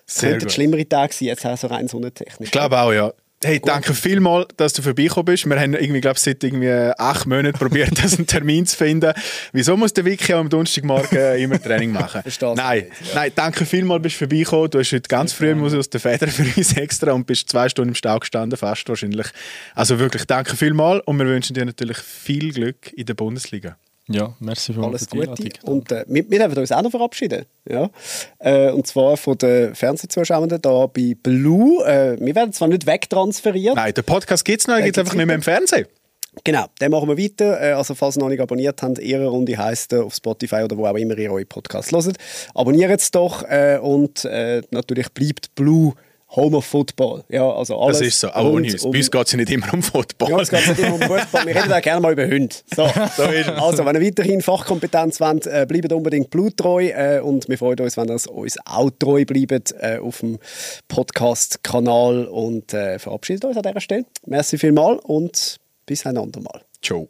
Es 0.07 0.22
könnten 0.22 0.49
schlimmere 0.49 0.89
Tage 0.89 1.13
sein, 1.13 1.28
jetzt 1.28 1.45
auch 1.45 1.55
so 1.55 1.67
rein 1.67 1.88
sonnentechnisch. 1.88 2.47
Ich 2.47 2.51
glaube 2.51 2.80
auch, 2.80 2.91
ja. 2.91 3.13
Hey, 3.42 3.60
Gut. 3.60 3.70
danke 3.70 3.94
vielmals, 3.94 4.48
dass 4.58 4.74
du 4.74 4.82
vorbeigekommen 4.82 5.26
bist. 5.26 5.46
Wir 5.46 5.58
haben 5.58 5.74
irgendwie, 5.74 6.02
glaube 6.02 6.20
seit 6.20 6.44
irgendwie 6.44 6.70
acht 6.98 7.26
Monaten 7.26 7.58
probiert, 7.58 7.98
einen 8.04 8.28
Termin 8.28 8.66
zu 8.66 8.76
finden. 8.76 9.14
Wieso 9.54 9.78
muss 9.78 9.94
der 9.94 10.04
Vicky 10.04 10.34
am 10.34 10.50
Donnerstagmorgen 10.50 11.38
immer 11.38 11.62
Training 11.62 11.94
machen? 11.94 12.22
nein, 12.56 12.80
nicht, 12.84 13.10
ja. 13.10 13.16
nein, 13.16 13.32
danke 13.34 13.66
vielmals, 13.66 14.04
bist 14.04 14.16
du 14.16 14.20
vorbeigekommen. 14.26 14.70
Du 14.72 14.80
hast 14.80 14.92
heute 14.92 15.08
ganz 15.08 15.32
früh 15.32 15.54
aus 15.54 15.90
der 15.90 16.02
Feder 16.02 16.28
für 16.28 16.44
uns 16.44 16.74
extra 16.74 17.14
und 17.14 17.28
bist 17.28 17.48
zwei 17.48 17.70
Stunden 17.70 17.90
im 17.90 17.96
Stau 17.96 18.20
gestanden, 18.20 18.58
fast 18.58 18.90
wahrscheinlich. 18.90 19.28
Also 19.74 20.00
wirklich, 20.00 20.26
danke 20.26 20.58
vielmals 20.58 21.02
und 21.06 21.18
wir 21.18 21.26
wünschen 21.26 21.54
dir 21.54 21.64
natürlich 21.64 21.98
viel 22.00 22.52
Glück 22.52 22.92
in 22.92 23.06
der 23.06 23.14
Bundesliga. 23.14 23.78
Ja, 24.10 24.34
merci 24.39 24.74
für 24.74 24.84
Alles 24.84 25.07
Gute. 25.07 25.30
Und 25.64 25.91
äh, 25.91 26.03
wir, 26.07 26.30
wir 26.30 26.39
dürfen 26.39 26.57
uns 26.57 26.72
auch 26.72 26.82
noch 26.82 26.89
verabschieden. 26.89 27.45
Ja? 27.70 27.89
Äh, 28.39 28.72
und 28.72 28.88
zwar 28.88 29.18
von 29.18 29.38
den 29.38 29.76
Fernsehzuschauern 29.76 30.49
hier 30.49 30.60
bei 30.60 31.16
Blue. 31.22 31.86
Äh, 31.86 32.18
wir 32.20 32.36
werden 32.36 32.51
zwar 32.51 32.70
nicht 32.70 32.88
wegtransferiert. 32.88 33.76
Nein, 33.76 33.93
der 33.93 34.01
Podcast 34.01 34.43
gibt 34.45 34.62
es 34.62 34.68
noch, 34.68 34.76
er 34.76 34.82
gibt 34.82 34.97
es 34.97 35.01
einfach 35.01 35.14
nicht 35.14 35.28
mehr 35.28 35.36
im 35.36 35.43
Fernsehen. 35.43 35.86
Genau, 36.43 36.66
dann 36.80 36.91
machen 36.91 37.07
wir 37.07 37.18
weiter. 37.18 37.62
Äh, 37.62 37.74
also, 37.74 37.93
falls 37.93 38.18
ihr 38.18 38.22
noch 38.22 38.30
nicht 38.30 38.41
abonniert 38.41 38.82
habt, 38.82 38.97
ihre 38.97 39.28
Runde 39.28 39.57
heisst 39.57 39.93
auf 39.93 40.16
Spotify 40.16 40.64
oder 40.64 40.76
wo 40.76 40.88
auch 40.88 40.95
immer 40.95 41.18
ihr 41.18 41.32
eure 41.32 41.45
Podcasts 41.45 41.91
hört. 41.91 42.18
Abonniert 42.55 42.99
es 42.99 43.12
doch 43.12 43.43
äh, 43.43 43.78
und 43.80 44.26
äh, 44.26 44.64
natürlich 44.72 45.10
bleibt 45.10 45.53
Blue 45.53 45.93
Home 46.36 46.57
of 46.57 46.65
Football. 46.65 47.23
Ja, 47.30 47.49
also 47.49 47.80
alles 47.80 47.99
das 47.99 48.07
ist 48.07 48.19
so, 48.19 48.30
auch 48.30 48.45
ohne 48.45 48.71
uns. 48.71 48.84
Um, 48.84 48.91
Bei 48.91 48.99
uns 48.99 49.09
geht 49.09 49.27
es 49.27 49.34
nicht 49.34 49.49
immer 49.49 49.73
um 49.73 49.82
Football. 49.82 50.30
Ja, 50.30 50.39
es 50.41 50.49
geht 50.49 50.67
nicht 50.67 50.80
immer 50.80 50.93
um 50.93 51.01
Football. 51.01 51.45
Wir 51.45 51.55
reden 51.55 51.73
auch 51.73 51.82
gerne 51.82 52.01
mal 52.01 52.11
über 52.11 52.27
Hunde. 52.27 52.55
So. 52.75 52.88
so 53.17 53.23
also, 53.23 53.86
wenn 53.86 53.95
ihr 53.95 54.07
weiterhin 54.07 54.41
Fachkompetenz 54.41 55.19
wollt, 55.19 55.47
äh, 55.47 55.65
bleibt 55.67 55.91
unbedingt 55.91 56.30
bluttreu 56.30 56.89
äh, 56.89 57.19
und 57.19 57.49
wir 57.49 57.57
freuen 57.57 57.80
uns, 57.80 57.97
wenn 57.97 58.09
ihr 58.09 58.32
uns 58.32 58.57
auch 58.65 58.91
treu 58.99 59.25
bleibt 59.25 59.73
äh, 59.80 59.97
auf 59.97 60.19
dem 60.19 60.38
Podcast-Kanal 60.88 62.25
und 62.25 62.73
äh, 62.73 62.99
verabschiedet 62.99 63.45
uns 63.45 63.57
an 63.57 63.63
dieser 63.63 63.82
Stelle. 63.82 64.05
Merci 64.27 64.57
vielmals 64.57 65.01
und 65.03 65.57
bis 65.86 66.05
ein 66.05 66.17
andermal. 66.17 66.61
Ciao. 66.82 67.09